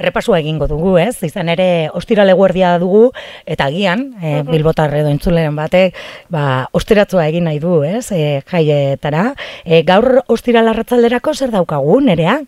Errepasua 0.00 0.38
egingo 0.40 0.66
dugu, 0.66 0.94
ez? 0.98 1.22
Izan 1.26 1.50
ere, 1.52 1.90
ostirale 1.92 2.32
guardia 2.32 2.78
dugu, 2.80 3.10
eta 3.44 3.66
agian, 3.68 4.14
e, 4.22 4.42
bilbotar 4.48 4.94
edo 4.96 5.10
entzuleren 5.12 5.56
batek, 5.56 5.94
ba, 6.32 6.68
ostiratzua 6.72 7.26
egin 7.28 7.44
nahi 7.44 7.58
du, 7.60 7.82
ez? 7.84 8.06
E, 8.16 8.40
jaietara. 8.48 9.34
E, 9.64 9.82
gaur 9.84 10.22
ostiral 10.26 10.72
arratzalderako 10.72 11.34
zer 11.34 11.52
daukagu, 11.52 12.00
nerea? 12.00 12.38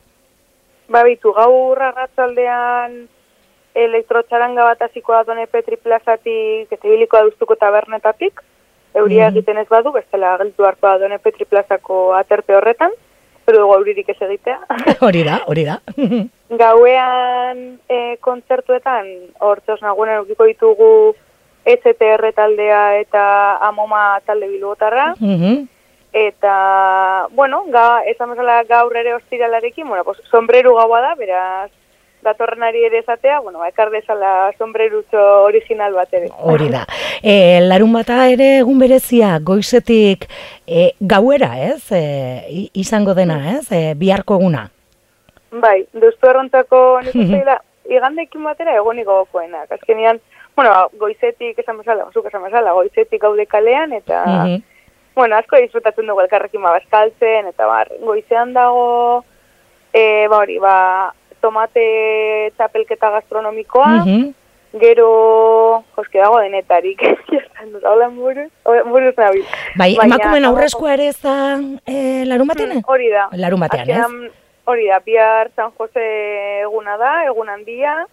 Ba, 0.88 1.04
bitu, 1.04 1.34
gaur 1.36 1.82
arratzaldean 1.90 3.02
elektrotxaranga 3.74 4.64
bat 4.64 4.82
hasiko 4.88 5.12
da 5.12 5.24
Done 5.24 5.46
Petri 5.46 5.76
plazatik, 5.76 6.72
eta 6.72 6.88
ibiliko 6.88 7.16
da 7.16 7.28
duztuko 7.28 7.56
tabernetatik, 7.56 8.40
euria 8.94 9.28
Mhm. 9.28 9.36
egiten 9.36 9.58
ez 9.58 9.68
badu, 9.68 9.92
bestela 9.92 10.36
geltu 10.38 10.64
harko 10.64 10.86
da 10.88 10.98
Done 10.98 11.18
Petri 11.18 11.44
plazako 11.44 12.14
aterpe 12.14 12.56
horretan, 12.56 12.92
pero 13.52 13.66
dugu 13.66 13.74
euririk 13.76 14.08
ez 14.08 14.16
egitea. 14.24 14.58
hori 15.06 15.22
da, 15.28 15.42
hori 15.46 15.66
da. 15.68 15.78
Gauean 16.62 17.60
e, 17.88 18.16
kontzertuetan, 18.24 19.10
hortzoz 19.44 19.80
nagunen 19.84 20.22
ukiko 20.24 20.48
ditugu 20.48 20.88
STR 21.68 22.32
taldea 22.34 22.80
eta 23.02 23.24
Amoma 23.68 24.18
talde 24.26 24.48
bilbotarra, 24.48 25.12
eta, 26.12 26.54
bueno, 27.36 27.62
ga, 27.72 28.02
esan 28.10 28.32
bezala 28.32 28.62
gaur 28.68 28.96
ere 28.96 29.14
ostiralarekin, 29.14 29.86
bueno, 29.88 30.02
pues, 30.04 30.18
sombreru 30.32 30.74
gaua 30.74 31.00
da, 31.04 31.14
beraz, 31.14 31.70
datorrenari 32.22 32.84
ere 32.86 33.00
esatea, 33.02 33.40
bueno, 33.40 33.58
ba, 33.58 33.68
ekar 33.68 33.90
dezala 33.90 34.52
sombrerutxo 34.58 35.20
original 35.48 35.94
bat 35.94 36.12
ere. 36.14 36.30
Hori 36.38 36.68
da. 36.72 36.84
E, 37.22 37.60
larun 37.64 37.92
bata 37.96 38.22
ere 38.30 38.48
egun 38.60 38.78
berezia 38.82 39.34
goizetik 39.42 40.28
e, 40.66 40.92
gauera, 41.00 41.52
ez? 41.60 41.82
E, 41.90 42.68
izango 42.78 43.14
dena, 43.18 43.40
ez? 43.56 43.66
E, 43.74 43.94
biharko 43.98 44.38
eguna. 44.40 44.68
Bai, 45.52 45.82
duztu 45.92 46.30
errontzako 46.30 46.82
uste 47.02 47.26
dela, 47.40 47.58
igandekin 47.90 48.44
batera 48.46 48.76
egonik 48.78 49.08
gogokoenak. 49.08 49.72
Azkenean, 49.78 50.20
bueno, 50.56 50.70
ba, 50.70 50.86
goizetik 51.00 51.58
esan 51.58 51.80
bezala, 51.82 52.06
zuk 52.14 52.28
esan 52.30 52.44
bezala, 52.46 52.76
goizetik 52.78 53.20
gaude 53.22 53.46
kalean, 53.50 53.92
eta, 53.98 54.22
bueno, 55.16 55.36
asko 55.36 55.58
disfrutatzen 55.60 56.08
dugu 56.08 56.22
elkarrekin 56.24 56.62
babaskaltzen, 56.62 57.50
eta 57.50 57.66
bar, 57.68 57.90
goizean 58.04 58.54
dago, 58.54 59.24
e, 59.92 60.28
ba 60.30 60.38
hori, 60.38 60.58
ba, 60.62 60.76
tomate 61.42 62.52
txapelketa 62.56 63.10
gastronomikoa, 63.18 63.90
Mhm. 64.04 64.30
gero, 64.80 65.84
joske 65.96 66.18
dago 66.18 66.38
denetarik, 66.40 67.02
hola 67.84 68.08
buruz, 68.08 68.48
buruz 68.88 69.12
nabil. 69.18 69.44
Bai, 69.76 69.94
Baina 69.98 70.14
emakumen 70.16 70.44
aurrezkoa 70.48 70.94
ere 70.94 71.08
ez 71.12 71.18
da 71.20 71.34
e, 71.86 72.24
larun 72.24 72.48
batean? 72.48 72.78
Mm, 72.78 72.86
Hori 72.88 73.10
da. 73.12 73.28
Larun 73.36 73.60
batean, 73.60 73.90
ez? 73.90 74.32
Hori 74.64 74.86
da, 74.88 75.00
bihar 75.04 75.50
San 75.56 75.72
Jose 75.76 76.06
eguna 76.62 76.96
da, 76.96 77.24
egun 77.26 77.48
handia, 77.50 78.06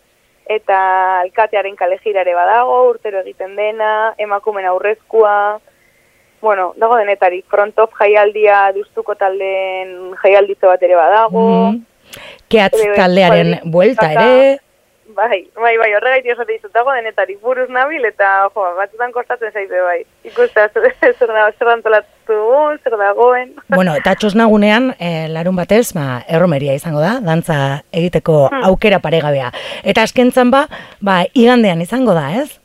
eta 0.50 1.20
alkatearen 1.22 1.76
kale 1.78 2.00
ere 2.04 2.34
badago, 2.34 2.90
urtero 2.90 3.20
egiten 3.22 3.56
dena, 3.56 4.16
emakumen 4.18 4.66
aurrezkoa, 4.66 5.60
bueno, 6.42 6.74
dago 6.78 6.98
denetarik, 6.98 7.46
frontof 7.52 7.92
jaialdia 8.00 8.72
duztuko 8.74 9.14
taldeen 9.16 10.16
jaialditze 10.24 10.66
bat 10.66 10.82
ere 10.84 10.96
badago, 10.96 11.46
Mhm. 11.70 11.86
Keatz 12.50 12.74
Ere, 12.80 12.96
taldearen 12.96 13.54
kuadri- 13.54 13.72
buelta 13.72 14.08
kaka. 14.10 14.26
ere. 14.26 14.60
bai, 15.20 15.40
bai, 15.56 15.76
bai, 15.78 15.88
horregaitik 15.98 16.32
esate 16.32 16.54
dizut, 16.54 16.72
dago 16.72 16.92
denetarik 16.94 17.40
buruz 17.42 17.68
nabil, 17.70 18.06
eta 18.06 18.48
jo, 18.54 18.62
batzutan 18.78 19.12
kostatzen 19.12 19.52
zaite 19.52 19.82
bai, 19.82 20.06
ikusta, 20.24 20.68
zer, 20.70 20.94
da- 21.28 21.52
zer 21.58 21.68
antolatu 21.74 22.38
zer 22.84 22.96
dagoen. 22.98 23.56
Bueno, 23.76 23.96
eta 23.98 24.14
txosnagunean, 24.16 24.94
e, 25.00 25.28
larun 25.28 25.56
batez, 25.58 25.92
ba, 25.98 26.24
erromeria 26.30 26.74
izango 26.78 27.02
da, 27.02 27.20
dantza 27.26 27.84
egiteko 27.92 28.48
Hmm. 28.52 28.64
aukera 28.70 29.00
paregabea. 29.00 29.52
Eta 29.84 30.04
askentzan 30.04 30.52
ba, 30.52 30.68
ba, 31.02 31.24
igandean 31.34 31.82
izango 31.82 32.14
da, 32.14 32.30
ez? 32.44 32.60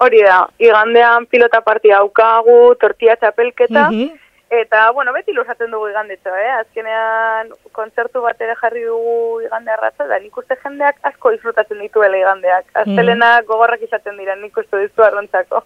Hori 0.00 0.22
da, 0.22 0.46
igandean 0.58 1.26
pilota 1.26 1.60
partia 1.60 1.96
daukagu, 1.98 2.74
tortilla 2.80 3.16
txapelketa, 3.16 3.90
Mhm. 3.90 4.10
Eta, 4.50 4.90
bueno, 4.90 5.12
beti 5.14 5.32
lusatzen 5.32 5.70
dugu 5.70 5.88
igandetxo, 5.92 6.34
eh? 6.34 6.50
Azkenean, 6.58 7.52
kontzertu 7.76 8.22
bat 8.24 8.40
ere 8.42 8.56
jarri 8.58 8.82
dugu 8.82 9.40
igande 9.46 9.70
arratza, 9.70 10.08
da 10.10 10.18
nik 10.18 10.36
uste 10.42 10.58
jendeak 10.64 10.98
asko 11.10 11.30
disfrutatzen 11.36 11.78
dituela 11.78 12.18
igandeak. 12.18 12.66
Aztelenak 12.82 13.46
gogorrak 13.46 13.86
izaten 13.86 14.18
dira, 14.18 14.34
nik 14.36 14.58
uste 14.58 14.82
dizu 14.82 15.06
arrontzako. 15.06 15.62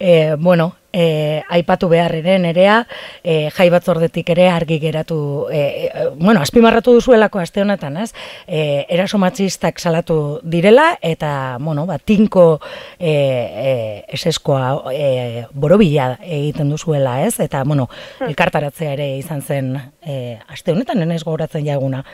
E, 0.00 0.36
bueno, 0.38 0.76
e, 0.92 1.42
aipatu 1.48 1.88
behar 1.88 2.14
ere 2.14 2.38
nerea, 2.38 2.86
e, 3.22 3.50
jai 3.50 3.68
batzordetik 3.70 4.30
ere 4.30 4.48
argi 4.48 4.78
geratu, 4.80 5.48
e, 5.50 5.90
e, 5.90 6.06
bueno, 6.16 6.40
azpimarratu 6.40 6.94
duzuelako 6.94 7.40
aste 7.42 7.62
honetan, 7.62 7.96
ez? 7.96 8.12
E, 8.46 8.86
eraso 8.88 9.18
matxistak 9.18 9.78
salatu 9.78 10.38
direla, 10.42 10.98
eta, 11.02 11.58
bueno, 11.60 11.84
ba, 11.86 11.98
tinko 11.98 12.60
e, 12.98 13.10
e, 13.10 14.04
eseskoa 14.14 14.92
e, 14.94 15.44
borobila 15.52 16.16
egiten 16.22 16.70
duzuela, 16.70 17.24
ez? 17.26 17.38
Eta, 17.40 17.64
bueno, 17.64 17.88
elkartaratzea 18.20 18.92
ere 18.96 19.10
izan 19.18 19.42
zen 19.42 19.74
e, 20.02 20.38
aste 20.48 20.72
honetan, 20.72 21.02
enez 21.02 21.22
gogoratzen 21.24 21.66
jaguna. 21.66 22.04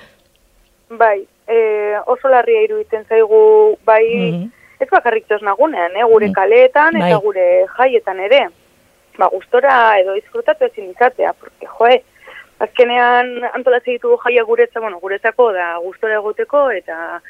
bai, 0.95 1.24
e, 1.49 1.97
oso 2.07 2.28
larria 2.28 2.61
iruditzen 2.62 3.05
zaigu, 3.09 3.76
bai, 3.85 4.05
Mhm. 4.14 4.51
Ez 4.85 4.91
bakarrik 4.93 5.26
nagunean, 5.43 5.97
eh? 5.97 6.05
gure 6.05 6.30
kaleetan 6.32 6.97
eta 6.97 7.16
Bai. 7.16 7.22
gure 7.24 7.47
jaietan 7.76 8.20
ere. 8.20 8.49
Ba, 9.18 9.28
gustora 9.30 9.99
edo 10.01 10.14
disfrutatu 10.14 10.64
ezin 10.66 10.91
izatea, 10.91 11.32
porque, 11.39 11.66
joe, 11.66 12.03
azkenean 12.59 13.45
antolatzen 13.55 13.95
ditugu 13.95 14.16
jaia 14.24 14.43
guretza, 14.43 14.80
bueno, 14.80 14.99
guretzako 14.99 15.53
da 15.53 15.76
gustora 15.82 16.14
egoteko 16.20 16.70
eta 16.70 17.20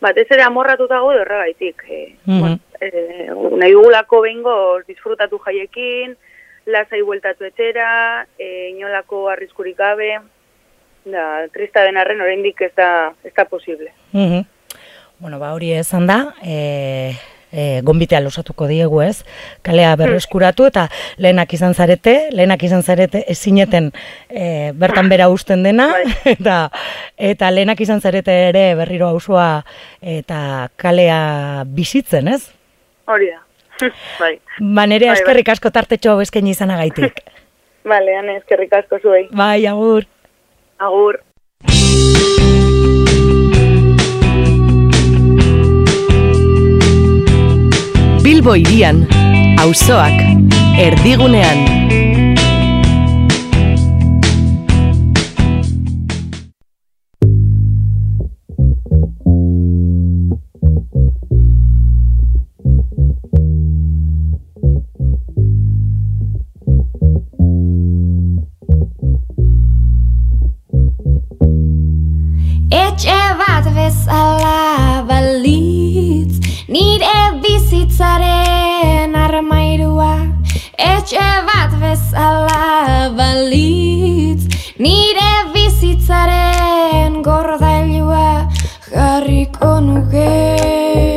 batez 0.00 0.26
ere 0.30 0.42
amorratuta 0.42 0.98
gaude 1.00 1.20
horregaitik. 1.20 1.82
E, 1.88 2.16
Mhm. 2.26 2.40
bueno, 2.40 2.58
e, 2.80 3.28
nahi 3.56 3.72
dugulako 3.72 4.20
behingo 4.22 4.54
disfrutatu 4.88 5.38
jaiekin, 5.38 6.16
lasai 6.66 7.02
bueltatu 7.02 7.44
etxera, 7.44 8.26
e, 8.38 8.70
inolako 8.70 9.28
arriskurik 9.28 9.76
gabe, 9.76 10.18
da, 11.04 11.46
trista 11.52 11.82
den 11.84 11.96
arren 11.96 12.20
oraindik 12.20 12.60
ez 12.62 12.72
da, 12.74 13.12
ez 13.24 13.34
da 13.34 13.44
posible. 13.44 13.92
Mhm. 14.12 14.44
Bueno, 15.24 15.38
ba 15.38 15.54
hori 15.54 15.70
esan 15.72 16.04
da, 16.04 16.34
e, 16.44 17.14
e, 17.48 17.80
gonbitea 17.80 18.18
losatuko 18.20 18.66
diegu 18.68 18.98
ez, 19.00 19.22
kalea 19.64 19.94
berreskuratu 19.96 20.66
eta 20.68 20.82
lehenak 21.16 21.54
izan 21.56 21.72
zarete, 21.72 22.12
lehenak 22.36 22.60
izan 22.68 22.84
zarete 22.84 23.22
ezineten 23.32 23.88
e, 24.28 24.74
bertan 24.76 25.08
bera 25.08 25.30
usten 25.32 25.64
dena, 25.64 25.86
eta, 26.34 26.58
eta 27.16 27.50
lehenak 27.56 27.80
izan 27.80 28.04
zarete 28.04 28.36
ere 28.50 28.66
berriro 28.76 29.08
auzoa 29.14 29.64
eta 30.02 30.68
kalea 30.76 31.64
bizitzen, 31.72 32.28
ez? 32.28 32.42
Hori 33.08 33.32
da. 33.32 33.40
bai. 34.20 34.34
Ba 34.60 34.84
nere 34.84 35.08
Bai, 35.08 35.14
bai. 35.14 35.20
eskerrik 35.22 35.54
asko 35.56 35.72
tartetxo 35.72 36.18
bezken 36.20 36.52
izanagaitik. 36.52 37.24
Bale, 37.94 38.20
ane, 38.20 38.42
eskerrik 38.44 38.76
asko 38.76 39.00
zuei. 39.00 39.30
bai, 39.32 39.64
agur. 39.72 40.04
Agur. 40.76 41.24
Bilbo 48.24 48.54
irian, 48.56 49.02
auzoak, 49.60 50.16
erdigunean. 50.80 51.60
Etxe 72.72 73.20
bat 73.44 73.68
bezala 73.76 75.04
balitz 75.12 75.83
Nire 76.74 77.38
bizitzaren 77.42 79.14
armairua 79.14 80.14
Etxe 80.74 81.26
bat 81.46 81.76
bezala 81.78 83.12
balitz. 83.14 84.48
Nire 84.82 85.30
bizitzaren 85.54 87.22
gordailua 87.22 88.50
Jarriko 88.90 89.76
nuke 89.86 91.13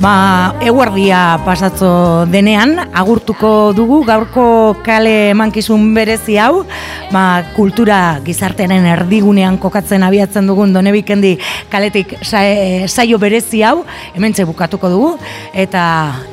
Ba, 0.00 0.56
eguerdia 0.64 1.42
pasatzo 1.44 2.24
denean, 2.32 2.70
agurtuko 2.96 3.74
dugu 3.76 3.98
gaurko 4.08 4.44
kale 4.80 5.28
emankizun 5.34 5.90
berezi 5.92 6.38
hau, 6.40 6.62
ba, 7.12 7.42
kultura 7.52 7.98
gizartearen 8.24 8.88
erdigunean 8.94 9.58
kokatzen 9.60 10.06
abiatzen 10.06 10.48
dugun 10.48 10.72
donebikendi 10.72 11.34
kaletik 11.68 12.16
e, 12.16 12.88
saio 12.88 13.20
berezi 13.20 13.60
hau, 13.60 13.84
hemen 14.14 14.32
bukatuko 14.48 14.88
dugu, 14.88 15.12
eta 15.52 15.84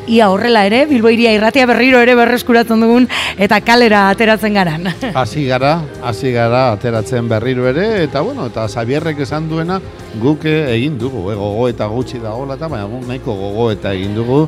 ia 0.07 0.31
horrela 0.31 0.63
ere, 0.63 0.85
Bilboiria 0.87 1.35
irratia 1.35 1.67
berriro 1.67 1.99
ere 1.99 2.15
berreskuratzen 2.15 2.79
dugun, 2.79 3.09
eta 3.35 3.59
kalera 3.59 4.07
ateratzen 4.15 4.53
garan. 4.55 4.87
Hasi 5.13 5.43
gara, 5.43 5.81
hasi 6.01 6.31
gara 6.31 6.71
ateratzen 6.71 7.27
berriro 7.27 7.67
ere, 7.67 8.05
eta 8.07 8.21
bueno, 8.23 8.47
eta 8.47 8.69
Xabierrek 8.71 9.25
esan 9.27 9.51
duena 9.51 9.81
guk 10.21 10.45
eh, 10.49 10.73
egin 10.75 10.97
dugu, 10.99 11.27
eh, 11.31 11.35
gogo 11.37 11.67
eta 11.69 11.87
gutxi 11.91 12.19
dagoela 12.23 12.57
eta 12.57 12.69
baina 12.71 12.87
guk 12.89 13.07
nahiko 13.07 13.35
gogo 13.37 13.69
eta 13.71 13.93
egin 13.93 14.15
dugu. 14.17 14.39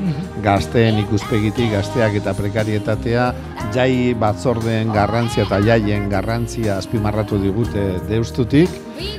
Gazteen 0.43 0.99
ikuspegitik, 1.03 1.71
gazteak 1.73 2.19
eta 2.21 2.33
prekarietatea 2.37 3.29
jai 3.75 4.13
batzordeen 4.19 4.93
garrantzia 4.95 5.45
eta 5.45 5.61
jaien 5.65 6.09
garrantzia 6.09 6.77
azpimarratu 6.77 7.39
digute 7.41 7.85
deustutik, 8.09 8.69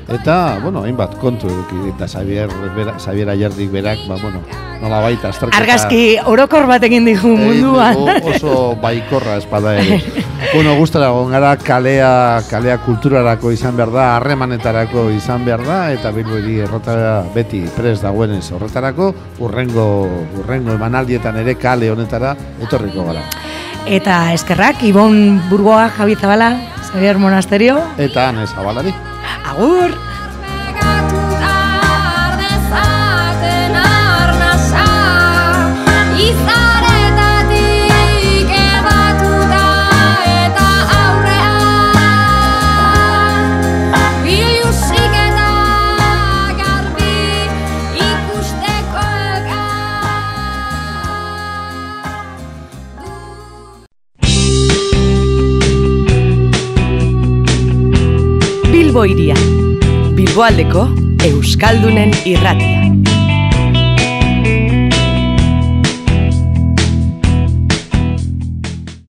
eta, 0.08 0.58
bueno, 0.62 0.84
hainbat 0.86 1.16
kontu 1.20 1.48
eduki, 1.50 1.90
eta 1.94 2.08
Xavier, 2.08 2.50
bera, 2.76 2.98
Xavier 2.98 3.30
Ayerdik 3.30 3.70
berak, 3.72 4.02
ba, 4.08 4.18
bueno, 4.20 4.42
nola 4.80 5.00
baita, 5.04 5.30
azterketa... 5.30 5.60
Argazki 5.60 6.02
orokor 6.30 6.66
bat 6.70 6.84
egin 6.88 7.04
digu 7.08 7.32
munduan. 7.36 8.00
Oso 8.32 8.74
baikorra 8.80 9.36
espada 9.40 9.76
ere. 9.80 10.00
bueno, 10.54 10.74
gustara 10.78 11.10
gara 11.30 11.52
kalea, 11.60 12.12
kalea 12.48 12.78
kulturarako 12.84 13.52
izan 13.52 13.76
behar 13.76 13.92
da, 13.94 14.06
harremanetarako 14.16 15.08
izan 15.14 15.44
behar 15.44 15.64
da, 15.66 15.80
eta 15.92 16.12
bilbori 16.16 16.58
errota 16.64 16.96
beti 17.34 17.62
pres 17.76 18.00
dagoenez 18.02 18.46
horretarako, 18.56 19.12
urrengo, 19.44 19.86
urrengo 20.40 20.74
emanaldietan 20.78 21.40
ere 21.44 21.56
kale 21.60 21.90
honetara 21.92 22.34
etorriko 22.62 23.06
gara. 23.10 23.24
Eta 23.88 24.32
eskerrak, 24.34 24.82
Ibon 24.84 25.40
Burgoa, 25.48 25.88
Javi 25.96 26.16
Zabala, 26.16 26.52
Xavier 26.90 27.18
Monasterio. 27.18 27.80
Eta 27.98 28.28
Ane 28.28 28.46
Zabalari. 28.46 28.92
Agur! 29.44 30.09
Bilbo 59.00 59.12
iria. 59.14 59.36
Bilboaldeko 60.16 60.82
Euskaldunen 61.24 62.12
irratia. 62.28 63.19